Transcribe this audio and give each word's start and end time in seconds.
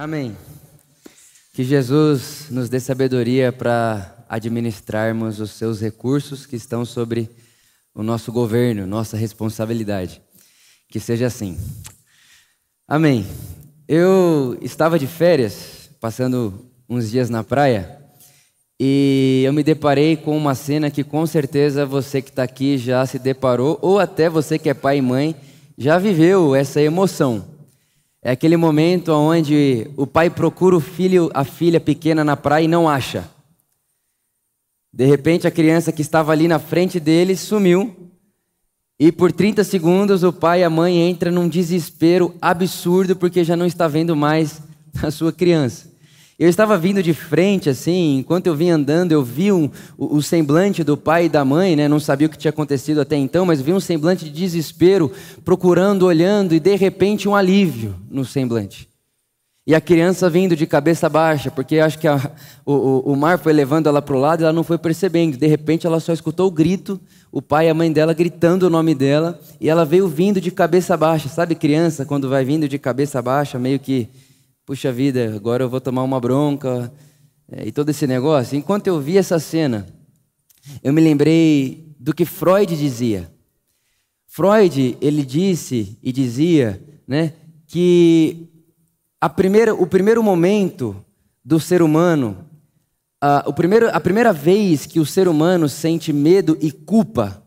Amém. 0.00 0.34
Que 1.52 1.62
Jesus 1.62 2.46
nos 2.48 2.70
dê 2.70 2.80
sabedoria 2.80 3.52
para 3.52 4.24
administrarmos 4.30 5.40
os 5.40 5.50
seus 5.50 5.78
recursos 5.78 6.46
que 6.46 6.56
estão 6.56 6.86
sobre 6.86 7.28
o 7.94 8.02
nosso 8.02 8.32
governo, 8.32 8.86
nossa 8.86 9.14
responsabilidade. 9.14 10.22
Que 10.88 10.98
seja 10.98 11.26
assim. 11.26 11.58
Amém. 12.88 13.26
Eu 13.86 14.56
estava 14.62 14.98
de 14.98 15.06
férias, 15.06 15.90
passando 16.00 16.64
uns 16.88 17.10
dias 17.10 17.28
na 17.28 17.44
praia, 17.44 18.00
e 18.80 19.42
eu 19.44 19.52
me 19.52 19.62
deparei 19.62 20.16
com 20.16 20.34
uma 20.34 20.54
cena 20.54 20.90
que 20.90 21.04
com 21.04 21.26
certeza 21.26 21.84
você 21.84 22.22
que 22.22 22.30
está 22.30 22.42
aqui 22.42 22.78
já 22.78 23.04
se 23.04 23.18
deparou, 23.18 23.78
ou 23.82 23.98
até 23.98 24.30
você 24.30 24.58
que 24.58 24.70
é 24.70 24.72
pai 24.72 24.96
e 24.96 25.02
mãe 25.02 25.36
já 25.76 25.98
viveu 25.98 26.54
essa 26.54 26.80
emoção. 26.80 27.49
É 28.22 28.32
aquele 28.32 28.56
momento 28.56 29.12
onde 29.12 29.90
o 29.96 30.06
pai 30.06 30.28
procura 30.28 30.76
o 30.76 30.80
filho, 30.80 31.30
a 31.32 31.42
filha 31.42 31.80
pequena 31.80 32.22
na 32.22 32.36
praia 32.36 32.64
e 32.64 32.68
não 32.68 32.88
acha. 32.88 33.28
De 34.92 35.06
repente, 35.06 35.46
a 35.46 35.50
criança 35.50 35.90
que 35.92 36.02
estava 36.02 36.32
ali 36.32 36.46
na 36.46 36.58
frente 36.58 37.00
dele 37.00 37.34
sumiu. 37.36 37.96
E 38.98 39.10
por 39.10 39.32
30 39.32 39.64
segundos, 39.64 40.22
o 40.22 40.32
pai 40.32 40.60
e 40.60 40.64
a 40.64 40.68
mãe 40.68 41.08
entram 41.08 41.32
num 41.32 41.48
desespero 41.48 42.34
absurdo 42.42 43.16
porque 43.16 43.42
já 43.42 43.56
não 43.56 43.64
está 43.64 43.88
vendo 43.88 44.14
mais 44.14 44.60
a 45.02 45.10
sua 45.10 45.32
criança. 45.32 45.89
Eu 46.40 46.48
estava 46.48 46.78
vindo 46.78 47.02
de 47.02 47.12
frente, 47.12 47.68
assim, 47.68 48.16
enquanto 48.16 48.46
eu 48.46 48.54
vinha 48.54 48.74
andando, 48.74 49.12
eu 49.12 49.22
vi 49.22 49.52
um, 49.52 49.68
o, 49.98 50.16
o, 50.16 50.22
semblante 50.22 50.82
do 50.82 50.96
pai 50.96 51.26
e 51.26 51.28
da 51.28 51.44
mãe, 51.44 51.76
né? 51.76 51.86
Não 51.86 52.00
sabia 52.00 52.26
o 52.26 52.30
que 52.30 52.38
tinha 52.38 52.48
acontecido 52.48 52.98
até 52.98 53.14
então, 53.14 53.44
mas 53.44 53.60
vi 53.60 53.74
um 53.74 53.78
semblante 53.78 54.24
de 54.24 54.30
desespero, 54.30 55.12
procurando, 55.44 56.06
olhando, 56.06 56.54
e 56.54 56.58
de 56.58 56.74
repente 56.76 57.28
um 57.28 57.34
alívio 57.34 57.94
no 58.10 58.24
semblante. 58.24 58.88
E 59.66 59.74
a 59.74 59.82
criança 59.82 60.30
vindo 60.30 60.56
de 60.56 60.66
cabeça 60.66 61.10
baixa, 61.10 61.50
porque 61.50 61.78
acho 61.78 61.98
que 61.98 62.08
a, 62.08 62.18
o, 62.64 63.12
o, 63.12 63.14
mar 63.14 63.38
foi 63.38 63.52
levando 63.52 63.86
ela 63.86 64.00
para 64.00 64.16
o 64.16 64.18
lado 64.18 64.40
e 64.40 64.44
ela 64.44 64.52
não 64.54 64.64
foi 64.64 64.78
percebendo. 64.78 65.36
De 65.36 65.46
repente 65.46 65.86
ela 65.86 66.00
só 66.00 66.10
escutou 66.10 66.48
o 66.48 66.50
grito, 66.50 66.98
o 67.30 67.42
pai 67.42 67.66
e 67.66 67.68
a 67.68 67.74
mãe 67.74 67.92
dela 67.92 68.14
gritando 68.14 68.66
o 68.66 68.70
nome 68.70 68.94
dela, 68.94 69.38
e 69.60 69.68
ela 69.68 69.84
veio 69.84 70.08
vindo 70.08 70.40
de 70.40 70.50
cabeça 70.50 70.96
baixa. 70.96 71.28
Sabe 71.28 71.54
criança, 71.54 72.06
quando 72.06 72.30
vai 72.30 72.46
vindo 72.46 72.66
de 72.66 72.78
cabeça 72.78 73.20
baixa, 73.20 73.58
meio 73.58 73.78
que 73.78 74.08
puxa 74.64 74.92
vida, 74.92 75.34
agora 75.34 75.64
eu 75.64 75.68
vou 75.68 75.80
tomar 75.80 76.02
uma 76.02 76.20
bronca, 76.20 76.92
é, 77.50 77.66
e 77.66 77.72
todo 77.72 77.88
esse 77.88 78.06
negócio. 78.06 78.56
Enquanto 78.56 78.86
eu 78.86 79.00
vi 79.00 79.18
essa 79.18 79.38
cena, 79.38 79.86
eu 80.82 80.92
me 80.92 81.00
lembrei 81.00 81.94
do 81.98 82.14
que 82.14 82.24
Freud 82.24 82.76
dizia. 82.76 83.30
Freud, 84.26 84.96
ele 85.00 85.24
disse 85.24 85.98
e 86.02 86.12
dizia, 86.12 86.80
né, 87.06 87.32
que 87.66 88.48
a 89.20 89.28
primeira, 89.28 89.74
o 89.74 89.86
primeiro 89.86 90.22
momento 90.22 90.96
do 91.44 91.58
ser 91.58 91.82
humano, 91.82 92.48
a, 93.20 93.44
o 93.46 93.52
primeiro, 93.52 93.88
a 93.90 94.00
primeira 94.00 94.32
vez 94.32 94.86
que 94.86 95.00
o 95.00 95.06
ser 95.06 95.26
humano 95.26 95.68
sente 95.68 96.12
medo 96.12 96.56
e 96.60 96.70
culpa, 96.70 97.42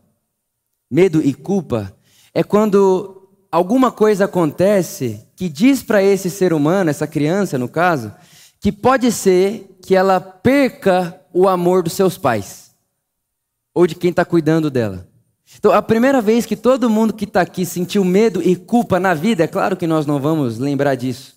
medo 0.90 1.22
e 1.22 1.32
culpa, 1.32 1.96
é 2.34 2.42
quando 2.42 3.30
alguma 3.50 3.90
coisa 3.90 4.26
acontece 4.26 5.23
que 5.36 5.48
diz 5.48 5.82
para 5.82 6.02
esse 6.02 6.30
ser 6.30 6.52
humano, 6.52 6.90
essa 6.90 7.06
criança 7.06 7.58
no 7.58 7.68
caso, 7.68 8.12
que 8.60 8.72
pode 8.72 9.10
ser 9.12 9.76
que 9.82 9.94
ela 9.94 10.20
perca 10.20 11.20
o 11.32 11.48
amor 11.48 11.82
dos 11.82 11.92
seus 11.92 12.16
pais 12.16 12.72
ou 13.74 13.86
de 13.86 13.94
quem 13.94 14.10
está 14.10 14.24
cuidando 14.24 14.70
dela. 14.70 15.06
Então, 15.58 15.72
a 15.72 15.82
primeira 15.82 16.20
vez 16.20 16.46
que 16.46 16.56
todo 16.56 16.88
mundo 16.90 17.12
que 17.12 17.24
está 17.24 17.40
aqui 17.40 17.66
sentiu 17.66 18.04
medo 18.04 18.42
e 18.42 18.56
culpa 18.56 18.98
na 18.98 19.14
vida, 19.14 19.44
é 19.44 19.46
claro 19.46 19.76
que 19.76 19.86
nós 19.86 20.06
não 20.06 20.18
vamos 20.18 20.58
lembrar 20.58 20.94
disso, 20.94 21.34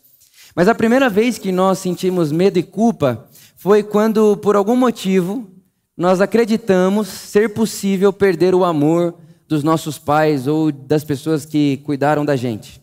mas 0.56 0.68
a 0.68 0.76
primeira 0.76 1.10
vez 1.10 1.38
que 1.38 1.52
nós 1.52 1.80
sentimos 1.80 2.32
medo 2.32 2.58
e 2.58 2.64
culpa 2.64 3.28
foi 3.56 3.84
quando, 3.84 4.38
por 4.38 4.56
algum 4.56 4.76
motivo, 4.76 5.48
nós 5.96 6.22
acreditamos 6.22 7.08
ser 7.08 7.54
possível 7.54 8.14
perder 8.14 8.54
o 8.54 8.64
amor 8.64 9.16
dos 9.48 9.64
nossos 9.64 9.98
pais 9.98 10.48
ou 10.48 10.72
das 10.72 11.04
pessoas 11.04 11.46
que 11.46 11.78
cuidaram 11.78 12.24
da 12.24 12.36
gente. 12.36 12.82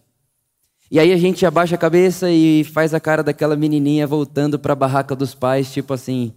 E 0.95 1.01
aí 1.01 1.13
a 1.13 1.17
gente 1.17 1.45
abaixa 1.45 1.75
a 1.75 1.79
cabeça 1.79 2.31
e 2.31 2.63
faz 2.63 2.95
a 2.95 3.01
cara 3.01 3.21
daquela 3.21 3.57
menininha 3.57 4.07
voltando 4.07 4.61
para 4.61 4.75
a 4.75 4.77
barraca 4.77 5.17
dos 5.17 5.35
pais, 5.35 5.73
tipo 5.73 5.93
assim: 5.93 6.33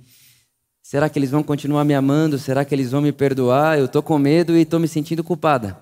será 0.81 1.07
que 1.07 1.19
eles 1.19 1.29
vão 1.29 1.43
continuar 1.43 1.83
me 1.83 1.93
amando? 1.93 2.39
Será 2.39 2.65
que 2.65 2.73
eles 2.73 2.89
vão 2.89 2.99
me 2.99 3.11
perdoar? 3.11 3.77
Eu 3.77 3.85
estou 3.85 4.01
com 4.01 4.17
medo 4.17 4.57
e 4.57 4.61
estou 4.61 4.79
me 4.79 4.87
sentindo 4.87 5.23
culpada. 5.23 5.77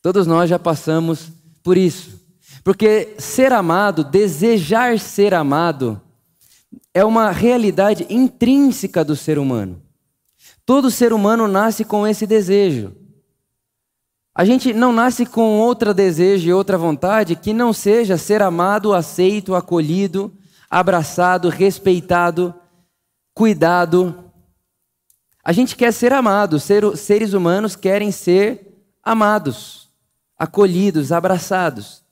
Todos 0.00 0.28
nós 0.28 0.48
já 0.48 0.60
passamos 0.60 1.32
por 1.60 1.76
isso. 1.76 2.20
Porque 2.62 3.16
ser 3.18 3.52
amado, 3.52 4.04
desejar 4.04 5.00
ser 5.00 5.34
amado, 5.34 6.00
é 6.94 7.04
uma 7.04 7.32
realidade 7.32 8.06
intrínseca 8.08 9.04
do 9.04 9.16
ser 9.16 9.40
humano. 9.40 9.82
Todo 10.64 10.88
ser 10.88 11.12
humano 11.12 11.48
nasce 11.48 11.84
com 11.84 12.06
esse 12.06 12.28
desejo. 12.28 12.92
A 14.34 14.46
gente 14.46 14.72
não 14.72 14.92
nasce 14.92 15.26
com 15.26 15.58
outro 15.58 15.92
desejo 15.92 16.48
e 16.48 16.52
outra 16.52 16.78
vontade 16.78 17.36
que 17.36 17.52
não 17.52 17.70
seja 17.72 18.16
ser 18.16 18.40
amado, 18.40 18.94
aceito, 18.94 19.54
acolhido, 19.54 20.32
abraçado, 20.70 21.50
respeitado, 21.50 22.54
cuidado. 23.34 24.32
A 25.44 25.52
gente 25.52 25.76
quer 25.76 25.92
ser 25.92 26.14
amado, 26.14 26.58
ser, 26.58 26.96
seres 26.96 27.34
humanos 27.34 27.76
querem 27.76 28.10
ser 28.10 28.86
amados, 29.02 29.90
acolhidos, 30.38 31.12
abraçados. 31.12 32.02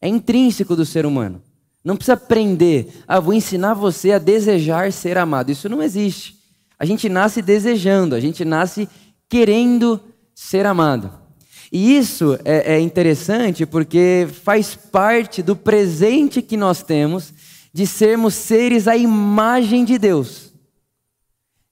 É 0.00 0.08
intrínseco 0.08 0.74
do 0.74 0.86
ser 0.86 1.04
humano. 1.04 1.42
Não 1.84 1.96
precisa 1.96 2.14
aprender, 2.14 3.02
ah, 3.06 3.20
vou 3.20 3.34
ensinar 3.34 3.74
você 3.74 4.12
a 4.12 4.18
desejar 4.18 4.90
ser 4.90 5.18
amado. 5.18 5.50
Isso 5.50 5.68
não 5.68 5.82
existe. 5.82 6.38
A 6.78 6.86
gente 6.86 7.10
nasce 7.10 7.42
desejando, 7.42 8.14
a 8.14 8.20
gente 8.20 8.42
nasce 8.42 8.88
querendo 9.28 10.00
ser 10.34 10.64
amado. 10.64 11.27
E 11.72 11.96
isso 11.96 12.38
é, 12.44 12.76
é 12.76 12.80
interessante 12.80 13.66
porque 13.66 14.26
faz 14.42 14.74
parte 14.74 15.42
do 15.42 15.54
presente 15.54 16.40
que 16.40 16.56
nós 16.56 16.82
temos 16.82 17.32
de 17.72 17.86
sermos 17.86 18.34
seres 18.34 18.88
à 18.88 18.96
imagem 18.96 19.84
de 19.84 19.98
Deus. 19.98 20.52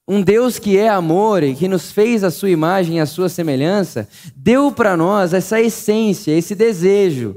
Um 0.09 0.23
Deus 0.23 0.59
que 0.59 0.77
é 0.77 0.89
amor 0.89 1.43
e 1.43 1.55
que 1.55 1.67
nos 1.67 1.91
fez 1.91 2.23
a 2.23 2.31
sua 2.31 2.51
imagem 2.51 2.99
e 2.99 3.01
a 3.01 3.07
sua 3.07 3.29
semelhança, 3.29 4.09
deu 4.37 4.71
para 4.71 4.97
nós 4.97 5.35
essa 5.35 5.61
essência, 5.61 6.31
esse 6.31 6.55
desejo. 6.55 7.37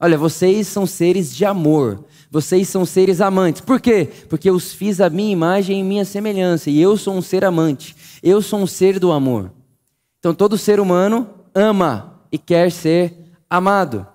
Olha, 0.00 0.18
vocês 0.18 0.66
são 0.66 0.86
seres 0.86 1.32
de 1.32 1.44
amor, 1.44 2.04
vocês 2.30 2.68
são 2.68 2.84
seres 2.84 3.20
amantes. 3.20 3.60
Por 3.60 3.80
quê? 3.80 4.08
Porque 4.28 4.50
eu 4.50 4.54
os 4.54 4.72
fiz 4.72 5.00
a 5.00 5.08
minha 5.10 5.30
imagem 5.30 5.78
e 5.78 5.84
minha 5.84 6.04
semelhança, 6.04 6.70
e 6.70 6.80
eu 6.80 6.96
sou 6.96 7.14
um 7.14 7.22
ser 7.22 7.44
amante, 7.44 7.94
eu 8.22 8.42
sou 8.42 8.58
um 8.58 8.66
ser 8.66 8.98
do 8.98 9.12
amor. 9.12 9.52
Então 10.18 10.34
todo 10.34 10.58
ser 10.58 10.80
humano 10.80 11.28
ama 11.54 12.20
e 12.30 12.38
quer 12.38 12.70
ser 12.70 13.14
amado. 13.48 14.06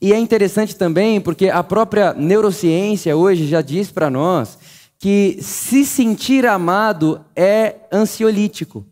E 0.00 0.12
é 0.12 0.18
interessante 0.18 0.76
também 0.76 1.20
porque 1.20 1.48
a 1.48 1.62
própria 1.62 2.12
neurociência 2.12 3.16
hoje 3.16 3.46
já 3.46 3.60
diz 3.60 3.90
para 3.90 4.10
nós 4.10 4.58
que 4.98 5.38
se 5.40 5.84
sentir 5.86 6.46
amado 6.46 7.24
é 7.34 7.76
ansiolítico. 7.90 8.86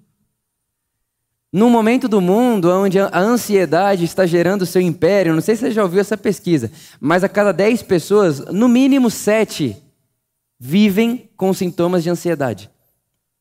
Num 1.52 1.70
momento 1.70 2.08
do 2.08 2.20
mundo 2.20 2.70
onde 2.70 2.98
a 2.98 3.18
ansiedade 3.18 4.04
está 4.04 4.26
gerando 4.26 4.66
seu 4.66 4.82
império, 4.82 5.34
não 5.34 5.40
sei 5.40 5.56
se 5.56 5.62
você 5.62 5.70
já 5.70 5.82
ouviu 5.82 6.00
essa 6.00 6.16
pesquisa, 6.16 6.70
mas 7.00 7.24
a 7.24 7.28
cada 7.28 7.52
10 7.52 7.82
pessoas, 7.82 8.40
no 8.46 8.68
mínimo 8.68 9.10
7 9.10 9.76
vivem 10.58 11.30
com 11.36 11.52
sintomas 11.54 12.02
de 12.02 12.10
ansiedade. 12.10 12.70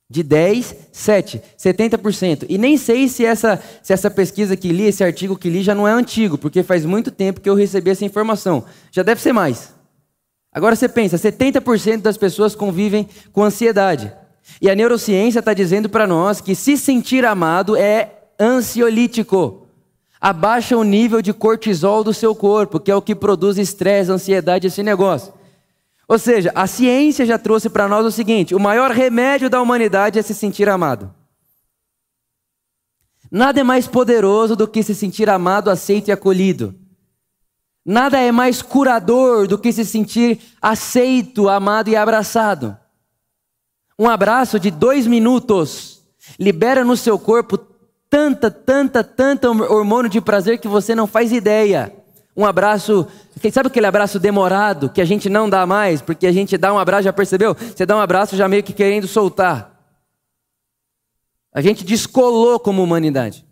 De 0.09 0.23
10, 0.23 0.75
7, 0.91 1.41
70%. 1.57 2.45
E 2.47 2.57
nem 2.57 2.77
sei 2.77 3.09
se 3.09 3.25
essa, 3.25 3.61
se 3.83 3.91
essa 3.91 4.09
pesquisa 4.09 4.55
que 4.55 4.69
li, 4.69 4.85
esse 4.85 5.03
artigo 5.03 5.37
que 5.37 5.49
li, 5.49 5.61
já 5.61 5.75
não 5.75 5.87
é 5.87 5.91
antigo, 5.91 6.37
porque 6.37 6.63
faz 6.63 6.85
muito 6.85 7.11
tempo 7.11 7.41
que 7.41 7.49
eu 7.49 7.55
recebi 7.55 7.91
essa 7.91 8.05
informação. 8.05 8.63
Já 8.91 9.03
deve 9.03 9.21
ser 9.21 9.33
mais. 9.33 9.73
Agora 10.53 10.75
você 10.75 10.87
pensa, 10.87 11.17
70% 11.17 12.01
das 12.01 12.17
pessoas 12.17 12.55
convivem 12.55 13.07
com 13.33 13.43
ansiedade. 13.43 14.11
E 14.61 14.69
a 14.69 14.75
neurociência 14.75 15.39
está 15.39 15.53
dizendo 15.53 15.89
para 15.89 16.07
nós 16.07 16.41
que 16.41 16.55
se 16.55 16.77
sentir 16.77 17.25
amado 17.25 17.75
é 17.75 18.11
ansiolítico. 18.39 19.67
Abaixa 20.19 20.75
o 20.75 20.83
nível 20.83 21.21
de 21.21 21.31
cortisol 21.31 22.03
do 22.03 22.13
seu 22.13 22.33
corpo, 22.33 22.79
que 22.79 22.89
é 22.89 22.95
o 22.95 23.01
que 23.01 23.13
produz 23.13 23.57
estresse, 23.57 24.11
ansiedade, 24.11 24.67
esse 24.67 24.81
negócio. 24.81 25.31
Ou 26.07 26.17
seja, 26.17 26.51
a 26.55 26.65
ciência 26.67 27.25
já 27.25 27.37
trouxe 27.37 27.69
para 27.69 27.87
nós 27.87 28.05
o 28.05 28.11
seguinte: 28.11 28.55
o 28.55 28.59
maior 28.59 28.91
remédio 28.91 29.49
da 29.49 29.61
humanidade 29.61 30.17
é 30.17 30.21
se 30.21 30.33
sentir 30.33 30.69
amado. 30.69 31.13
Nada 33.29 33.59
é 33.59 33.63
mais 33.63 33.87
poderoso 33.87 34.55
do 34.55 34.67
que 34.67 34.81
se 34.81 34.95
sentir 34.95 35.29
amado, 35.29 35.69
aceito 35.69 36.07
e 36.07 36.11
acolhido. 36.11 36.73
Nada 37.85 38.19
é 38.19 38.31
mais 38.31 38.61
curador 38.61 39.47
do 39.47 39.57
que 39.57 39.71
se 39.71 39.83
sentir 39.83 40.39
aceito, 40.61 41.49
amado 41.49 41.89
e 41.89 41.95
abraçado. 41.95 42.77
Um 43.99 44.07
abraço 44.07 44.59
de 44.59 44.71
dois 44.71 45.07
minutos 45.07 45.97
libera 46.39 46.83
no 46.83 46.97
seu 46.97 47.17
corpo 47.17 47.57
tanta, 48.09 48.49
tanta, 48.49 49.03
tanta 49.03 49.49
hormônio 49.49 50.09
de 50.09 50.21
prazer 50.21 50.59
que 50.59 50.67
você 50.67 50.93
não 50.95 51.07
faz 51.07 51.31
ideia. 51.31 51.93
Um 52.37 52.45
abraço, 52.45 53.07
sabe 53.51 53.67
aquele 53.67 53.87
abraço 53.87 54.19
demorado 54.19 54.91
que 54.91 55.01
a 55.01 55.05
gente 55.05 55.27
não 55.27 55.49
dá 55.49 55.65
mais, 55.65 56.03
porque 56.03 56.27
a 56.27 56.31
gente 56.31 56.55
dá 56.55 56.71
um 56.71 56.77
abraço, 56.77 57.05
já 57.05 57.11
percebeu? 57.11 57.55
Você 57.55 57.83
dá 57.83 57.97
um 57.97 57.99
abraço 57.99 58.37
já 58.37 58.47
meio 58.47 58.61
que 58.61 58.73
querendo 58.73 59.07
soltar. 59.07 59.75
A 61.51 61.59
gente 61.59 61.83
descolou 61.83 62.59
como 62.59 62.83
humanidade. 62.83 63.43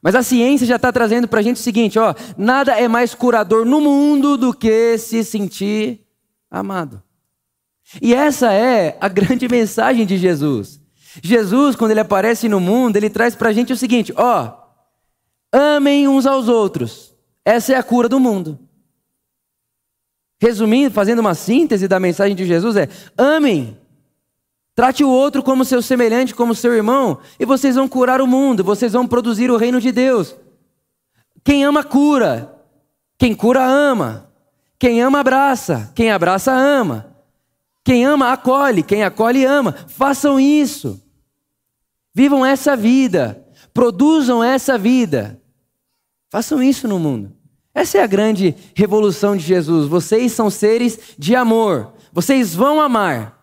Mas 0.00 0.14
a 0.14 0.22
ciência 0.22 0.64
já 0.64 0.76
está 0.76 0.92
trazendo 0.92 1.26
para 1.26 1.40
a 1.40 1.42
gente 1.42 1.56
o 1.56 1.62
seguinte: 1.62 1.98
ó, 1.98 2.14
nada 2.38 2.78
é 2.78 2.86
mais 2.86 3.16
curador 3.16 3.64
no 3.64 3.80
mundo 3.80 4.36
do 4.36 4.54
que 4.54 4.96
se 4.96 5.24
sentir 5.24 6.06
amado. 6.48 7.02
E 8.00 8.14
essa 8.14 8.52
é 8.52 8.96
a 9.00 9.08
grande 9.08 9.48
mensagem 9.48 10.06
de 10.06 10.16
Jesus. 10.16 10.80
Jesus, 11.20 11.74
quando 11.74 11.90
ele 11.90 12.00
aparece 12.00 12.48
no 12.48 12.60
mundo, 12.60 12.96
ele 12.96 13.10
traz 13.10 13.34
para 13.34 13.48
a 13.48 13.52
gente 13.52 13.72
o 13.72 13.76
seguinte: 13.76 14.12
ó, 14.16 14.52
amem 15.52 16.06
uns 16.06 16.26
aos 16.26 16.48
outros. 16.48 17.11
Essa 17.44 17.72
é 17.72 17.76
a 17.76 17.82
cura 17.82 18.08
do 18.08 18.20
mundo. 18.20 18.58
Resumindo, 20.40 20.92
fazendo 20.92 21.20
uma 21.20 21.34
síntese 21.34 21.86
da 21.86 22.00
mensagem 22.00 22.34
de 22.34 22.44
Jesus, 22.44 22.76
é: 22.76 22.88
amem. 23.16 23.78
Trate 24.74 25.04
o 25.04 25.08
outro 25.08 25.42
como 25.42 25.64
seu 25.64 25.82
semelhante, 25.82 26.34
como 26.34 26.54
seu 26.54 26.72
irmão, 26.72 27.18
e 27.38 27.44
vocês 27.44 27.76
vão 27.76 27.86
curar 27.86 28.20
o 28.22 28.26
mundo, 28.26 28.64
vocês 28.64 28.92
vão 28.94 29.06
produzir 29.06 29.50
o 29.50 29.56
reino 29.56 29.80
de 29.80 29.92
Deus. 29.92 30.34
Quem 31.44 31.64
ama, 31.64 31.84
cura. 31.84 32.52
Quem 33.18 33.34
cura, 33.34 33.64
ama. 33.64 34.30
Quem 34.78 35.02
ama, 35.02 35.20
abraça. 35.20 35.92
Quem 35.94 36.10
abraça, 36.10 36.52
ama. 36.52 37.14
Quem 37.84 38.04
ama, 38.04 38.32
acolhe. 38.32 38.82
Quem 38.82 39.02
acolhe, 39.02 39.44
ama. 39.44 39.72
Façam 39.88 40.40
isso. 40.40 41.00
Vivam 42.14 42.46
essa 42.46 42.76
vida. 42.76 43.44
Produzam 43.74 44.42
essa 44.42 44.78
vida. 44.78 45.41
Façam 46.32 46.62
isso 46.62 46.88
no 46.88 46.98
mundo. 46.98 47.30
Essa 47.74 47.98
é 47.98 48.02
a 48.02 48.06
grande 48.06 48.54
revolução 48.74 49.36
de 49.36 49.44
Jesus. 49.44 49.86
Vocês 49.86 50.32
são 50.32 50.48
seres 50.48 50.98
de 51.18 51.36
amor. 51.36 51.92
Vocês 52.10 52.54
vão 52.54 52.80
amar. 52.80 53.38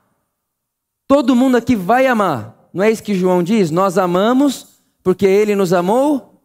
Todo 1.08 1.36
mundo 1.36 1.56
aqui 1.56 1.76
vai 1.76 2.08
amar. 2.08 2.68
Não 2.74 2.84
é 2.84 2.90
isso 2.90 3.04
que 3.04 3.14
João 3.14 3.44
diz? 3.44 3.70
Nós 3.70 3.96
amamos 3.96 4.80
porque 5.04 5.28
ele 5.28 5.54
nos 5.54 5.72
amou 5.72 6.42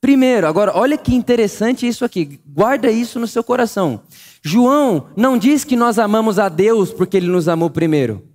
primeiro. 0.00 0.48
Agora, 0.48 0.76
olha 0.76 0.98
que 0.98 1.14
interessante 1.14 1.86
isso 1.86 2.04
aqui. 2.04 2.40
Guarda 2.44 2.90
isso 2.90 3.20
no 3.20 3.28
seu 3.28 3.44
coração. 3.44 4.00
João 4.42 5.06
não 5.16 5.38
diz 5.38 5.62
que 5.62 5.76
nós 5.76 5.96
amamos 5.96 6.40
a 6.40 6.48
Deus 6.48 6.92
porque 6.92 7.16
ele 7.16 7.28
nos 7.28 7.46
amou 7.46 7.70
primeiro. 7.70 8.26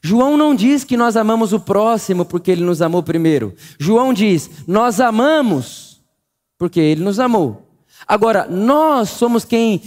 João 0.00 0.36
não 0.36 0.54
diz 0.54 0.84
que 0.84 0.96
nós 0.96 1.16
amamos 1.16 1.52
o 1.52 1.58
próximo 1.58 2.24
porque 2.24 2.52
ele 2.52 2.62
nos 2.62 2.80
amou 2.80 3.02
primeiro. 3.02 3.52
João 3.80 4.14
diz: 4.14 4.48
nós 4.64 5.00
amamos 5.00 5.83
porque 6.64 6.80
ele 6.80 7.04
nos 7.04 7.20
amou. 7.20 7.68
Agora, 8.08 8.46
nós 8.48 9.10
somos 9.10 9.44
quem 9.44 9.82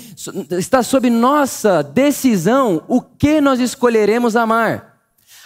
está 0.51 0.83
sob 0.83 1.09
nossa 1.09 1.81
decisão 1.81 2.83
o 2.87 3.01
que 3.01 3.41
nós 3.41 3.59
escolheremos 3.59 4.35
amar. 4.35 4.99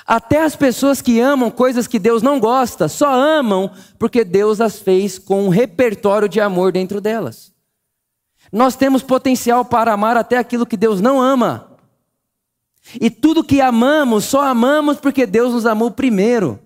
Até 0.06 0.44
as 0.44 0.57
pessoas 0.57 1.01
que 1.01 1.22
amam 1.22 1.50
coisas 1.50 1.88
que 1.88 1.98
Deus 1.98 2.22
não 2.22 2.38
gosta, 2.38 2.89
só 2.89 3.13
amam 3.13 3.72
porque 3.98 4.25
Deus 4.25 4.60
as 4.60 4.80
fez 4.80 5.18
com 5.18 5.45
um 5.45 5.48
repertório 5.48 6.28
de 6.28 6.42
amor 6.42 6.74
dentro 6.74 7.00
delas. 7.00 7.54
Nós 8.51 8.75
temos 8.75 9.01
potencial 9.01 9.63
para 9.63 9.94
amar 9.94 10.18
até 10.18 10.38
aquilo 10.38 10.66
que 10.66 10.75
Deus 10.75 11.00
não 11.00 11.22
ama. 11.22 11.77
E 13.00 13.10
tudo 13.10 13.42
que 13.42 13.62
amamos, 13.62 14.25
só 14.25 14.42
amamos 14.42 14.98
porque 14.98 15.25
Deus 15.25 15.54
nos 15.54 15.66
amou 15.66 15.92
primeiro. 15.92 16.60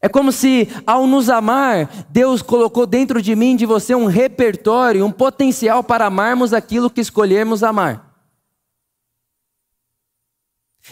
É 0.00 0.08
como 0.08 0.30
se, 0.30 0.68
ao 0.86 1.06
nos 1.06 1.30
amar, 1.30 1.88
Deus 2.10 2.42
colocou 2.42 2.86
dentro 2.86 3.20
de 3.22 3.34
mim, 3.34 3.56
de 3.56 3.64
você, 3.64 3.94
um 3.94 4.06
repertório, 4.06 5.04
um 5.04 5.10
potencial 5.10 5.82
para 5.82 6.06
amarmos 6.06 6.52
aquilo 6.52 6.90
que 6.90 7.00
escolhermos 7.00 7.62
amar. 7.62 8.06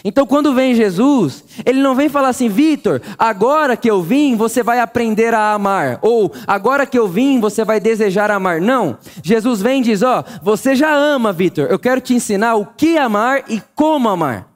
Então, 0.03 0.25
quando 0.25 0.53
vem 0.53 0.75
Jesus, 0.75 1.43
ele 1.65 1.81
não 1.81 1.95
vem 1.95 2.09
falar 2.09 2.29
assim, 2.29 2.49
Vitor, 2.49 3.01
agora 3.17 3.77
que 3.77 3.89
eu 3.89 4.01
vim, 4.01 4.35
você 4.35 4.61
vai 4.61 4.79
aprender 4.79 5.33
a 5.33 5.53
amar. 5.53 5.99
Ou, 6.01 6.31
agora 6.45 6.85
que 6.85 6.99
eu 6.99 7.07
vim, 7.07 7.39
você 7.39 7.63
vai 7.63 7.79
desejar 7.79 8.29
amar. 8.29 8.59
Não. 8.59 8.97
Jesus 9.23 9.61
vem 9.61 9.79
e 9.79 9.85
diz: 9.85 10.01
Ó, 10.01 10.19
oh, 10.19 10.43
você 10.43 10.75
já 10.75 10.93
ama, 10.93 11.31
Vitor. 11.31 11.67
Eu 11.69 11.79
quero 11.79 12.01
te 12.01 12.13
ensinar 12.13 12.55
o 12.55 12.65
que 12.65 12.97
amar 12.97 13.45
e 13.47 13.61
como 13.73 14.09
amar. 14.09 14.54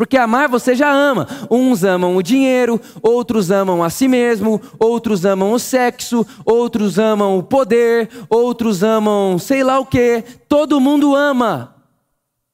Porque 0.00 0.16
amar 0.16 0.48
você 0.48 0.74
já 0.74 0.90
ama. 0.90 1.28
Uns 1.50 1.84
amam 1.84 2.16
o 2.16 2.22
dinheiro, 2.22 2.80
outros 3.02 3.50
amam 3.50 3.82
a 3.82 3.90
si 3.90 4.08
mesmo, 4.08 4.58
outros 4.78 5.26
amam 5.26 5.52
o 5.52 5.58
sexo, 5.58 6.26
outros 6.42 6.98
amam 6.98 7.36
o 7.36 7.42
poder, 7.42 8.08
outros 8.30 8.82
amam 8.82 9.38
sei 9.38 9.62
lá 9.62 9.78
o 9.78 9.84
que. 9.84 10.24
Todo 10.48 10.80
mundo 10.80 11.14
ama. 11.14 11.76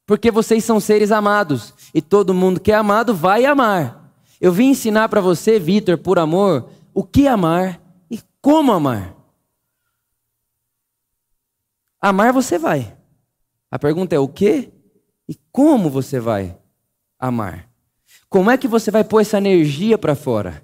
Porque 0.04 0.28
vocês 0.28 0.64
são 0.64 0.80
seres 0.80 1.12
amados 1.12 1.72
e 1.94 2.02
todo 2.02 2.34
mundo 2.34 2.58
que 2.58 2.72
é 2.72 2.74
amado 2.74 3.14
vai 3.14 3.46
amar. 3.46 4.12
Eu 4.40 4.50
vim 4.50 4.70
ensinar 4.70 5.08
para 5.08 5.20
você, 5.20 5.56
Vitor, 5.56 5.98
por 5.98 6.18
amor, 6.18 6.68
o 6.92 7.04
que 7.04 7.28
amar 7.28 7.80
e 8.10 8.18
como 8.42 8.72
amar. 8.72 9.14
Amar 12.00 12.32
você 12.32 12.58
vai. 12.58 12.92
A 13.70 13.78
pergunta 13.78 14.16
é 14.16 14.18
o 14.18 14.26
que 14.26 14.68
e 15.28 15.36
como 15.52 15.88
você 15.88 16.18
vai 16.18 16.58
amar. 17.18 17.68
Como 18.28 18.50
é 18.50 18.56
que 18.56 18.68
você 18.68 18.90
vai 18.90 19.04
pôr 19.04 19.20
essa 19.20 19.38
energia 19.38 19.96
para 19.96 20.14
fora? 20.14 20.62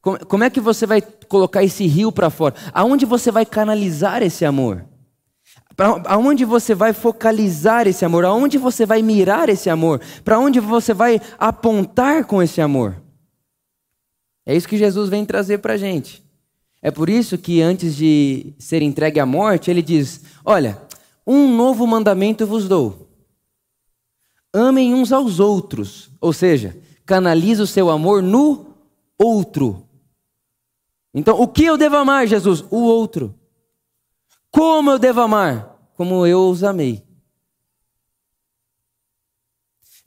Como 0.00 0.44
é 0.44 0.50
que 0.50 0.60
você 0.60 0.86
vai 0.86 1.00
colocar 1.00 1.64
esse 1.64 1.86
rio 1.86 2.12
para 2.12 2.30
fora? 2.30 2.54
Aonde 2.72 3.04
você 3.04 3.32
vai 3.32 3.44
canalizar 3.44 4.22
esse 4.22 4.44
amor? 4.44 4.84
Aonde 6.06 6.44
você 6.44 6.74
vai 6.74 6.92
focalizar 6.92 7.86
esse 7.86 8.04
amor? 8.04 8.24
Aonde 8.24 8.56
você 8.56 8.86
vai 8.86 9.02
mirar 9.02 9.48
esse 9.48 9.68
amor? 9.68 10.00
Para 10.24 10.38
onde 10.38 10.60
você 10.60 10.94
vai 10.94 11.20
apontar 11.38 12.24
com 12.24 12.42
esse 12.42 12.60
amor? 12.60 13.02
É 14.46 14.56
isso 14.56 14.68
que 14.68 14.78
Jesus 14.78 15.08
vem 15.10 15.24
trazer 15.24 15.58
para 15.58 15.74
a 15.74 15.76
gente. 15.76 16.24
É 16.80 16.90
por 16.90 17.10
isso 17.10 17.36
que 17.36 17.60
antes 17.60 17.96
de 17.96 18.54
ser 18.58 18.80
entregue 18.80 19.18
à 19.18 19.26
morte, 19.26 19.70
ele 19.70 19.82
diz: 19.82 20.22
Olha, 20.44 20.80
um 21.26 21.54
novo 21.54 21.84
mandamento 21.84 22.46
vos 22.46 22.68
dou. 22.68 23.05
Amem 24.56 24.94
uns 24.94 25.12
aos 25.12 25.38
outros. 25.38 26.10
Ou 26.18 26.32
seja, 26.32 26.74
canalize 27.04 27.60
o 27.60 27.66
seu 27.66 27.90
amor 27.90 28.22
no 28.22 28.74
outro. 29.18 29.86
Então, 31.12 31.38
o 31.38 31.46
que 31.46 31.66
eu 31.66 31.76
devo 31.76 31.96
amar, 31.96 32.26
Jesus? 32.26 32.64
O 32.70 32.78
outro. 32.78 33.34
Como 34.50 34.90
eu 34.90 34.98
devo 34.98 35.20
amar? 35.20 35.76
Como 35.94 36.26
eu 36.26 36.48
os 36.48 36.64
amei. 36.64 37.04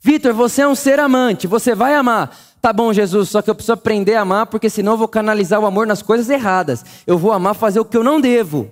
Vitor, 0.00 0.34
você 0.34 0.62
é 0.62 0.66
um 0.66 0.74
ser 0.74 0.98
amante, 0.98 1.46
você 1.46 1.72
vai 1.72 1.94
amar. 1.94 2.36
Tá 2.60 2.72
bom, 2.72 2.92
Jesus, 2.92 3.28
só 3.28 3.40
que 3.40 3.50
eu 3.50 3.54
preciso 3.54 3.74
aprender 3.74 4.16
a 4.16 4.22
amar, 4.22 4.46
porque 4.46 4.68
senão 4.68 4.94
eu 4.94 4.98
vou 4.98 5.08
canalizar 5.08 5.60
o 5.60 5.66
amor 5.66 5.86
nas 5.86 6.02
coisas 6.02 6.28
erradas. 6.28 6.84
Eu 7.06 7.16
vou 7.16 7.30
amar 7.30 7.54
fazer 7.54 7.78
o 7.78 7.84
que 7.84 7.96
eu 7.96 8.02
não 8.02 8.20
devo. 8.20 8.68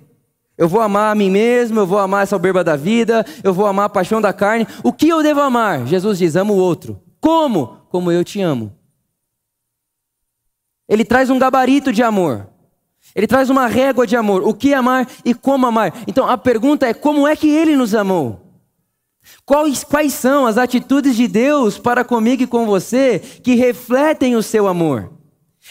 Eu 0.59 0.67
vou 0.67 0.81
amar 0.81 1.13
a 1.13 1.15
mim 1.15 1.31
mesmo, 1.31 1.79
eu 1.79 1.87
vou 1.87 1.97
amar 1.97 2.23
essa 2.23 2.35
soberba 2.35 2.65
da 2.65 2.75
vida, 2.75 3.25
eu 3.45 3.53
vou 3.53 3.65
amar 3.65 3.85
a 3.85 3.89
paixão 3.89 4.19
da 4.19 4.33
carne. 4.33 4.67
O 4.83 4.91
que 4.91 5.07
eu 5.07 5.23
devo 5.23 5.39
amar? 5.39 5.87
Jesus 5.87 6.19
diz: 6.19 6.35
amo 6.35 6.53
o 6.53 6.57
outro. 6.57 7.01
Como? 7.21 7.77
Como 7.89 8.11
eu 8.11 8.25
te 8.25 8.41
amo. 8.41 8.75
Ele 10.85 11.05
traz 11.05 11.29
um 11.29 11.39
gabarito 11.39 11.93
de 11.93 12.03
amor. 12.03 12.45
Ele 13.15 13.25
traz 13.25 13.49
uma 13.49 13.67
régua 13.67 14.05
de 14.05 14.17
amor, 14.17 14.45
o 14.45 14.53
que 14.53 14.73
amar 14.73 15.07
e 15.23 15.33
como 15.33 15.65
amar. 15.65 15.93
Então 16.05 16.27
a 16.27 16.37
pergunta 16.37 16.85
é: 16.85 16.93
como 16.93 17.25
é 17.25 17.37
que 17.37 17.47
ele 17.49 17.77
nos 17.77 17.95
amou? 17.95 18.41
Quais, 19.45 19.85
quais 19.85 20.13
são 20.13 20.45
as 20.45 20.57
atitudes 20.57 21.15
de 21.15 21.25
Deus 21.25 21.79
para 21.79 22.03
comigo 22.03 22.43
e 22.43 22.47
com 22.47 22.65
você 22.65 23.19
que 23.19 23.55
refletem 23.55 24.35
o 24.35 24.43
seu 24.43 24.67
amor? 24.67 25.18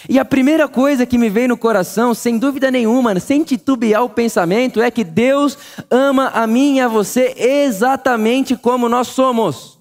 E 0.06 0.18
a 0.18 0.24
primeira 0.24 0.68
coisa 0.68 1.06
que 1.06 1.16
me 1.16 1.30
vem 1.30 1.48
no 1.48 1.56
coração, 1.56 2.12
sem 2.12 2.38
dúvida 2.38 2.70
nenhuma, 2.70 3.18
sem 3.18 3.42
titubear 3.42 4.04
o 4.04 4.10
pensamento, 4.10 4.82
é 4.82 4.90
que 4.90 5.02
Deus 5.02 5.56
ama 5.90 6.28
a 6.28 6.46
mim 6.46 6.76
e 6.76 6.80
a 6.80 6.86
você 6.86 7.34
exatamente 7.36 8.56
como 8.56 8.88
nós 8.88 9.08
somos. 9.08 9.78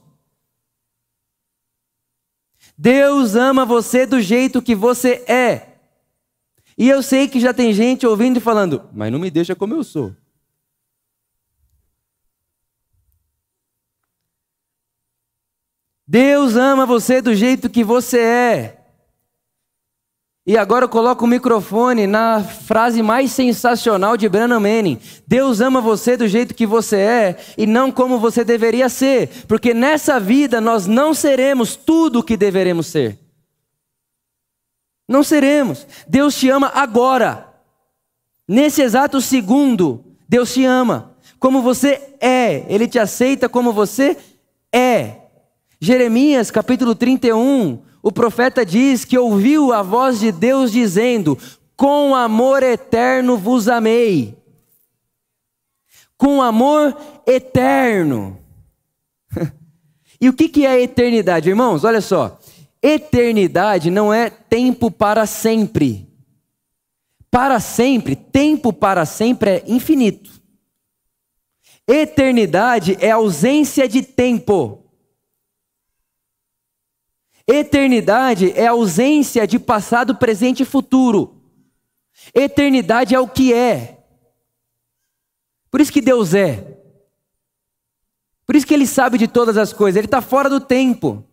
Deus 2.78 3.36
ama 3.36 3.66
você 3.66 4.06
do 4.06 4.22
jeito 4.22 4.62
que 4.62 4.74
você 4.76 5.24
é. 5.28 5.80
E 6.78 6.88
eu 6.88 7.02
sei 7.02 7.28
que 7.28 7.40
já 7.40 7.54
tem 7.54 7.74
gente 7.74 8.06
ouvindo 8.06 8.38
e 8.38 8.42
falando, 8.42 8.88
mas 8.94 9.12
não 9.12 9.18
me 9.18 9.32
deixa 9.32 9.56
como 9.56 9.74
eu 9.74 9.84
sou. 9.84 10.16
Deus 16.08 16.56
ama 16.56 16.86
você 16.86 17.22
do 17.22 17.36
jeito 17.36 17.70
que 17.70 17.84
você 17.84 18.20
é. 18.20 18.77
E 20.48 20.58
agora 20.58 20.86
eu 20.86 20.90
coloco 20.90 21.26
o 21.26 21.28
microfone 21.28 22.08
na 22.08 22.42
frase 22.42 23.04
mais 23.04 23.34
sensacional 23.34 24.16
de 24.16 24.30
Branham 24.30 24.62
Manning. 24.62 24.98
Deus 25.28 25.60
ama 25.60 25.82
você 25.82 26.16
do 26.16 26.26
jeito 26.26 26.56
que 26.56 26.66
você 26.66 26.96
é 26.96 27.38
e 27.58 27.68
não 27.68 27.92
como 27.92 28.18
você 28.18 28.46
deveria 28.46 28.88
ser, 28.88 29.30
porque 29.46 29.74
nessa 29.74 30.22
vida 30.22 30.62
nós 30.62 30.88
não 30.88 31.14
seremos 31.14 31.76
tudo 31.76 32.20
o 32.20 32.24
que 32.24 32.38
deveremos 32.38 32.88
ser. 32.88 33.20
Não 35.06 35.22
seremos. 35.22 35.86
Deus 36.08 36.34
te 36.38 36.50
ama 36.50 36.72
agora. 36.74 37.54
Nesse 38.48 38.82
exato 38.82 39.20
segundo, 39.20 40.02
Deus 40.30 40.54
te 40.54 40.64
ama. 40.64 41.18
Como 41.40 41.62
você 41.62 42.16
é, 42.22 42.64
Ele 42.70 42.88
te 42.88 42.98
aceita 42.98 43.50
como 43.50 43.74
você 43.74 44.16
é. 44.72 45.24
Jeremias 45.82 46.50
capítulo 46.50 46.96
31, 46.96 47.82
o 48.02 48.12
profeta 48.12 48.66
diz 48.66 49.04
que 49.04 49.18
ouviu 49.18 49.74
a 49.74 49.82
voz 49.82 50.20
de 50.20 50.32
Deus 50.32 50.72
dizendo: 50.72 51.38
Com 51.76 52.16
amor 52.16 52.64
eterno 52.64 53.38
vos 53.38 53.68
amei. 53.68 54.38
Com 56.18 56.42
amor 56.42 56.96
eterno. 57.26 58.40
e 60.20 60.30
o 60.30 60.34
que 60.34 60.66
é 60.66 60.82
eternidade, 60.82 61.50
irmãos? 61.50 61.84
Olha 61.84 62.02
só. 62.02 62.40
Eternidade 62.82 63.90
não 63.90 64.14
é 64.14 64.30
tempo 64.30 64.90
para 64.90 65.26
sempre. 65.26 66.08
Para 67.30 67.60
sempre, 67.60 68.16
tempo 68.16 68.72
para 68.72 69.06
sempre 69.06 69.50
é 69.50 69.64
infinito. 69.68 70.32
Eternidade 71.88 72.98
é 73.00 73.12
ausência 73.12 73.88
de 73.88 74.02
tempo. 74.02 74.87
Eternidade 77.48 78.52
é 78.56 78.68
ausência 78.68 79.48
de 79.48 79.58
passado, 79.58 80.16
presente 80.16 80.64
e 80.64 80.66
futuro. 80.66 81.42
Eternidade 82.34 83.16
é 83.16 83.20
o 83.20 83.28
que 83.28 83.54
é. 83.54 84.00
Por 85.72 85.80
isso 85.80 85.92
que 85.92 86.02
Deus 86.02 86.34
é. 86.34 86.78
Por 88.46 88.56
isso 88.56 88.68
que 88.68 88.74
Ele 88.74 88.86
sabe 88.86 89.18
de 89.18 89.28
todas 89.28 89.58
as 89.58 89.72
coisas. 89.72 89.98
Ele 89.98 90.08
está 90.08 90.22
fora 90.22 90.50
do 90.50 90.60
tempo. 90.60 91.24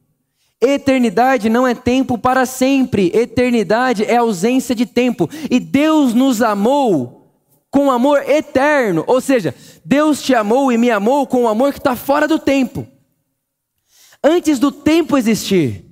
Eternidade 0.60 1.48
não 1.48 1.66
é 1.66 1.74
tempo 1.74 2.16
para 2.16 2.46
sempre. 2.46 3.10
Eternidade 3.12 4.04
é 4.04 4.16
ausência 4.16 4.74
de 4.74 4.86
tempo. 4.86 5.28
E 5.50 5.58
Deus 5.58 6.14
nos 6.14 6.42
amou 6.42 7.32
com 7.70 7.90
amor 7.90 8.22
eterno. 8.28 9.02
Ou 9.06 9.20
seja, 9.20 9.54
Deus 9.84 10.22
te 10.22 10.34
amou 10.34 10.70
e 10.70 10.78
me 10.78 10.90
amou 10.90 11.26
com 11.26 11.42
um 11.42 11.48
amor 11.48 11.72
que 11.72 11.78
está 11.78 11.96
fora 11.96 12.28
do 12.28 12.38
tempo. 12.38 12.86
Antes 14.22 14.58
do 14.58 14.70
tempo 14.72 15.18
existir. 15.18 15.83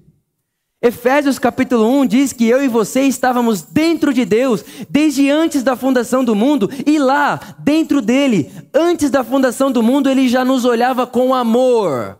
Efésios 0.83 1.39
capítulo 1.39 1.89
1 2.01 2.07
diz 2.07 2.33
que 2.33 2.49
eu 2.49 2.61
e 2.61 2.67
você 2.67 3.03
estávamos 3.03 3.63
dentro 3.63 4.13
de 4.13 4.25
Deus 4.25 4.65
desde 4.91 5.31
antes 5.31 5.63
da 5.63 5.77
fundação 5.77 6.25
do 6.25 6.35
mundo 6.35 6.69
e 6.85 6.99
lá, 6.99 7.55
dentro 7.61 8.03
dele, 8.03 8.51
antes 8.75 9.09
da 9.09 9.23
fundação 9.23 9.71
do 9.71 9.81
mundo, 9.81 10.11
ele 10.11 10.29
já 10.29 10.45
nos 10.45 10.65
olhava 10.65 11.07
com 11.07 11.33
amor. 11.33 12.19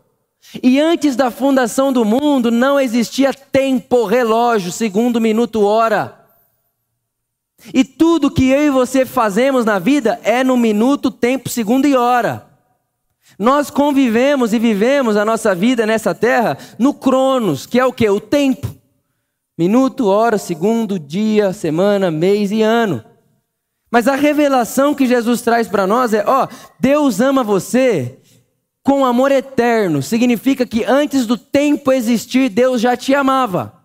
E 0.63 0.79
antes 0.79 1.17
da 1.17 1.29
fundação 1.29 1.93
do 1.93 2.05
mundo 2.05 2.53
não 2.53 2.79
existia 2.79 3.35
tempo, 3.35 4.05
relógio, 4.05 4.71
segundo, 4.71 5.21
minuto, 5.21 5.63
hora. 5.63 6.17
E 7.75 7.83
tudo 7.83 8.31
que 8.31 8.49
eu 8.49 8.63
e 8.63 8.71
você 8.71 9.05
fazemos 9.05 9.65
na 9.65 9.81
vida 9.81 10.21
é 10.23 10.45
no 10.45 10.57
minuto, 10.57 11.11
tempo, 11.11 11.49
segundo 11.49 11.87
e 11.87 11.97
hora. 11.97 12.52
Nós 13.39 13.71
convivemos 13.71 14.53
e 14.53 14.59
vivemos 14.59 15.17
a 15.17 15.25
nossa 15.25 15.55
vida 15.55 15.87
nessa 15.87 16.15
terra 16.15 16.57
no 16.79 16.95
Cronos, 16.95 17.67
que 17.67 17.79
é 17.79 17.85
o 17.85 17.93
que? 17.93 18.09
O 18.09 18.21
tempo. 18.21 18.75
Minuto, 19.59 20.09
hora, 20.09 20.39
segundo, 20.39 20.99
dia, 20.99 21.53
semana, 21.53 22.11
mês 22.11 22.51
e 22.51 22.63
ano. 22.63 23.05
Mas 23.91 24.09
a 24.09 24.15
revelação 24.15 24.95
que 24.95 25.07
Jesus 25.07 25.43
traz 25.43 25.69
para 25.69 25.87
nós 25.87 26.15
é: 26.15 26.25
ó, 26.27 26.49
Deus 26.81 27.21
ama 27.21 27.45
você 27.45 28.19
com 28.83 29.05
amor 29.05 29.31
eterno. 29.31 30.03
Significa 30.03 30.67
que 30.67 30.85
antes 30.85 31.27
do 31.27 31.37
tempo 31.37 31.93
existir, 31.93 32.49
Deus 32.49 32.81
já 32.81 32.97
te 32.97 33.15
amava. 33.15 33.81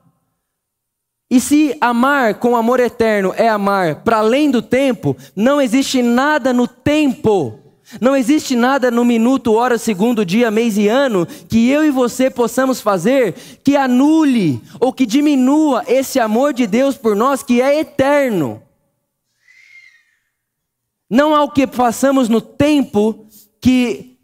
E 1.29 1.41
se 1.41 1.75
amar 1.81 2.35
com 2.35 2.55
amor 2.55 2.79
eterno 2.79 3.33
é 3.35 3.49
amar 3.49 3.95
para 4.03 4.19
além 4.19 4.49
do 4.49 4.61
tempo, 4.61 5.15
não 5.35 5.59
existe 5.59 6.01
nada 6.01 6.53
no 6.53 6.67
tempo 6.67 7.59
não 8.01 8.15
existe 8.15 8.55
nada 8.55 8.91
no 8.91 9.05
minuto, 9.05 9.53
hora, 9.53 9.77
segundo, 9.77 10.25
dia, 10.25 10.51
mês 10.51 10.77
e 10.77 10.87
ano 10.87 11.25
que 11.25 11.69
eu 11.69 11.85
e 11.85 11.89
você 11.89 12.29
possamos 12.29 12.81
fazer 12.81 13.33
que 13.63 13.77
anule 13.77 14.61
ou 14.79 14.91
que 14.91 15.05
diminua 15.05 15.83
esse 15.87 16.19
amor 16.19 16.53
de 16.53 16.67
Deus 16.67 16.97
por 16.97 17.15
nós 17.15 17.41
que 17.41 17.61
é 17.61 17.79
eterno. 17.79 18.61
Não 21.09 21.33
há 21.33 21.43
o 21.43 21.51
que 21.51 21.65
façamos 21.65 22.27
no 22.27 22.41
tempo 22.41 23.25
que 23.61 24.17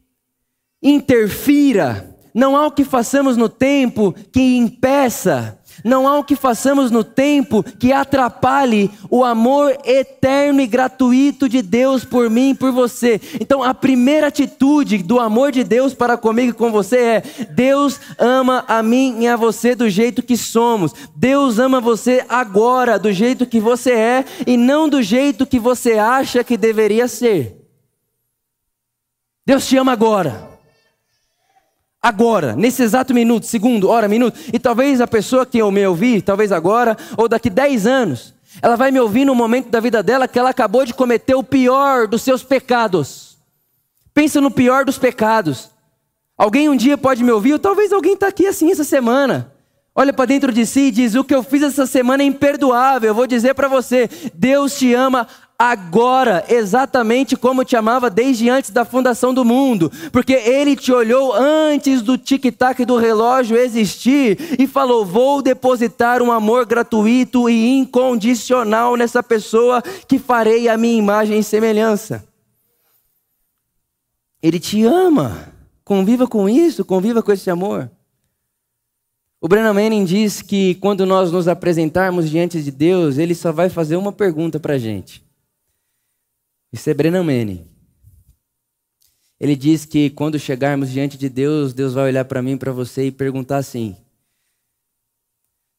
interfira, 0.81 2.13
não 2.33 2.57
há 2.57 2.67
o 2.67 2.71
que 2.71 2.83
façamos 2.83 3.37
no 3.37 3.47
tempo 3.47 4.13
que 4.33 4.57
impeça, 4.57 5.57
não 5.83 6.07
há 6.07 6.17
o 6.17 6.23
que 6.23 6.35
façamos 6.35 6.89
no 6.89 7.03
tempo 7.03 7.63
que 7.63 7.91
atrapalhe 7.91 8.89
o 9.09 9.23
amor 9.23 9.77
eterno 9.83 10.61
e 10.61 10.67
gratuito 10.67 11.49
de 11.49 11.61
Deus 11.61 12.05
por 12.05 12.29
mim 12.29 12.51
e 12.51 12.55
por 12.55 12.71
você. 12.71 13.19
Então, 13.39 13.61
a 13.61 13.73
primeira 13.73 14.27
atitude 14.27 14.99
do 14.99 15.19
amor 15.19 15.51
de 15.51 15.63
Deus 15.63 15.93
para 15.93 16.17
comigo 16.17 16.51
e 16.51 16.53
com 16.53 16.71
você 16.71 16.97
é: 16.97 17.23
Deus 17.51 17.99
ama 18.17 18.63
a 18.67 18.81
mim 18.81 19.17
e 19.19 19.27
a 19.27 19.35
você 19.35 19.75
do 19.75 19.89
jeito 19.89 20.23
que 20.23 20.37
somos. 20.37 20.93
Deus 21.15 21.59
ama 21.59 21.81
você 21.81 22.25
agora, 22.29 22.97
do 22.97 23.11
jeito 23.11 23.45
que 23.45 23.59
você 23.59 23.91
é 23.91 24.25
e 24.47 24.55
não 24.55 24.87
do 24.87 25.01
jeito 25.01 25.45
que 25.45 25.59
você 25.59 25.93
acha 25.93 26.43
que 26.43 26.55
deveria 26.55 27.07
ser. 27.07 27.57
Deus 29.45 29.67
te 29.67 29.75
ama 29.75 29.91
agora 29.91 30.52
agora, 32.03 32.53
nesse 32.53 32.83
exato 32.83 33.13
minuto, 33.13 33.45
segundo, 33.45 33.87
hora, 33.89 34.09
minuto. 34.09 34.37
E 34.51 34.59
talvez 34.59 34.99
a 34.99 35.07
pessoa 35.07 35.45
que 35.45 35.57
eu 35.57 35.71
me 35.71 35.87
ouvir, 35.87 36.21
talvez 36.21 36.51
agora, 36.51 36.97
ou 37.17 37.29
daqui 37.29 37.49
10 37.49 37.87
anos, 37.87 38.33
ela 38.61 38.75
vai 38.75 38.91
me 38.91 38.99
ouvir 38.99 39.23
no 39.23 39.33
momento 39.33 39.69
da 39.69 39.79
vida 39.79 40.03
dela 40.03 40.27
que 40.27 40.37
ela 40.37 40.49
acabou 40.49 40.85
de 40.85 40.93
cometer 40.93 41.33
o 41.33 41.43
pior 41.43 42.05
dos 42.05 42.21
seus 42.21 42.43
pecados. 42.43 43.37
Pensa 44.13 44.41
no 44.41 44.51
pior 44.51 44.83
dos 44.83 44.97
pecados. 44.97 45.71
Alguém 46.37 46.67
um 46.67 46.75
dia 46.75 46.97
pode 46.97 47.23
me 47.23 47.31
ouvir, 47.31 47.53
ou 47.53 47.59
talvez 47.59 47.93
alguém 47.93 48.13
está 48.13 48.27
aqui 48.27 48.45
assim 48.45 48.69
essa 48.69 48.83
semana. 48.83 49.51
Olha 49.95 50.11
para 50.11 50.25
dentro 50.25 50.51
de 50.51 50.65
si 50.65 50.87
e 50.87 50.91
diz: 50.91 51.13
O 51.13 51.23
que 51.23 51.33
eu 51.33 51.43
fiz 51.43 51.61
essa 51.61 51.85
semana 51.85 52.23
é 52.23 52.25
imperdoável. 52.25 53.09
Eu 53.09 53.15
vou 53.15 53.27
dizer 53.27 53.53
para 53.53 53.67
você: 53.67 54.09
Deus 54.33 54.77
te 54.77 54.93
ama 54.93 55.27
agora, 55.57 56.43
exatamente 56.49 57.35
como 57.35 57.63
te 57.63 57.75
amava 57.75 58.09
desde 58.09 58.49
antes 58.49 58.69
da 58.69 58.83
fundação 58.83 59.33
do 59.33 59.45
mundo, 59.45 59.91
porque 60.11 60.33
ele 60.33 60.75
te 60.75 60.91
olhou 60.91 61.33
antes 61.33 62.01
do 62.01 62.17
tic-tac 62.17 62.83
do 62.85 62.97
relógio 62.97 63.57
existir 63.57 64.57
e 64.59 64.67
falou: 64.67 65.05
Vou 65.05 65.41
depositar 65.41 66.21
um 66.21 66.31
amor 66.31 66.65
gratuito 66.65 67.49
e 67.49 67.77
incondicional 67.77 68.95
nessa 68.95 69.23
pessoa 69.23 69.81
que 69.81 70.19
farei 70.19 70.67
a 70.67 70.77
minha 70.77 70.97
imagem 70.97 71.39
e 71.39 71.43
semelhança. 71.43 72.27
Ele 74.41 74.59
te 74.59 74.83
ama, 74.83 75.47
conviva 75.85 76.27
com 76.27 76.49
isso, 76.49 76.83
conviva 76.83 77.23
com 77.23 77.31
esse 77.31 77.49
amor. 77.49 77.89
O 79.39 79.47
Brennan 79.47 79.73
Manning 79.73 80.05
diz 80.05 80.41
que 80.41 80.75
quando 80.75 81.05
nós 81.05 81.31
nos 81.31 81.47
apresentarmos 81.47 82.29
diante 82.29 82.61
de 82.61 82.71
Deus, 82.71 83.17
ele 83.17 83.35
só 83.35 83.51
vai 83.51 83.69
fazer 83.69 83.97
uma 83.97 84.11
pergunta 84.11 84.59
para 84.59 84.75
a 84.75 84.77
gente. 84.77 85.23
Isso 86.73 86.89
é 86.89 86.93
Brennan 86.95 87.23
Manning. 87.23 87.69
Ele 89.39 89.55
diz 89.55 89.85
que 89.85 90.09
quando 90.09 90.39
chegarmos 90.39 90.89
diante 90.89 91.19
de 91.19 91.29
Deus, 91.29 91.71
Deus 91.71 91.93
vai 91.93 92.05
olhar 92.05 92.25
para 92.25 92.41
mim, 92.41 92.57
para 92.57 92.71
você 92.71 93.05
e 93.05 93.11
perguntar 93.11 93.57
assim: 93.57 93.95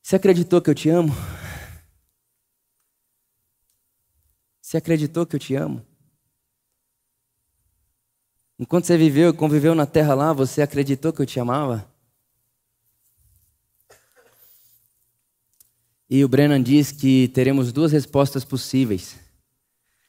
Você 0.00 0.14
acreditou 0.14 0.62
que 0.62 0.70
eu 0.70 0.74
te 0.74 0.88
amo? 0.88 1.12
Você 4.62 4.76
acreditou 4.76 5.26
que 5.26 5.34
eu 5.34 5.40
te 5.40 5.56
amo? 5.56 5.84
Enquanto 8.56 8.84
você 8.84 8.96
viveu 8.96 9.30
e 9.30 9.36
conviveu 9.36 9.74
na 9.74 9.86
terra 9.86 10.14
lá, 10.14 10.32
você 10.32 10.62
acreditou 10.62 11.12
que 11.12 11.20
eu 11.20 11.26
te 11.26 11.40
amava? 11.40 11.92
E 16.08 16.24
o 16.24 16.28
Brennan 16.28 16.62
diz 16.62 16.92
que 16.92 17.26
teremos 17.28 17.72
duas 17.72 17.90
respostas 17.90 18.44
possíveis. 18.44 19.23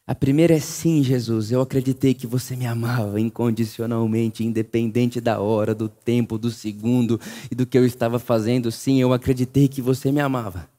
A 0.07 0.13
primeira 0.13 0.53
é 0.53 0.59
sim, 0.59 1.01
Jesus, 1.01 1.51
eu 1.51 1.61
acreditei 1.61 2.13
que 2.13 2.27
você 2.27 2.55
me 2.55 2.67
amava 2.67 3.19
incondicionalmente, 3.19 4.43
independente 4.43 5.19
da 5.19 5.39
hora, 5.39 5.73
do 5.73 5.89
tempo, 5.89 6.37
do 6.37 6.51
segundo 6.51 7.19
e 7.49 7.55
do 7.55 7.65
que 7.65 7.75
eu 7.75 7.83
estava 7.83 8.19
fazendo. 8.19 8.71
Sim, 8.71 9.01
eu 9.01 9.13
acreditei 9.13 9.67
que 9.67 9.81
você 9.81 10.11
me 10.11 10.19
amava. 10.19 10.69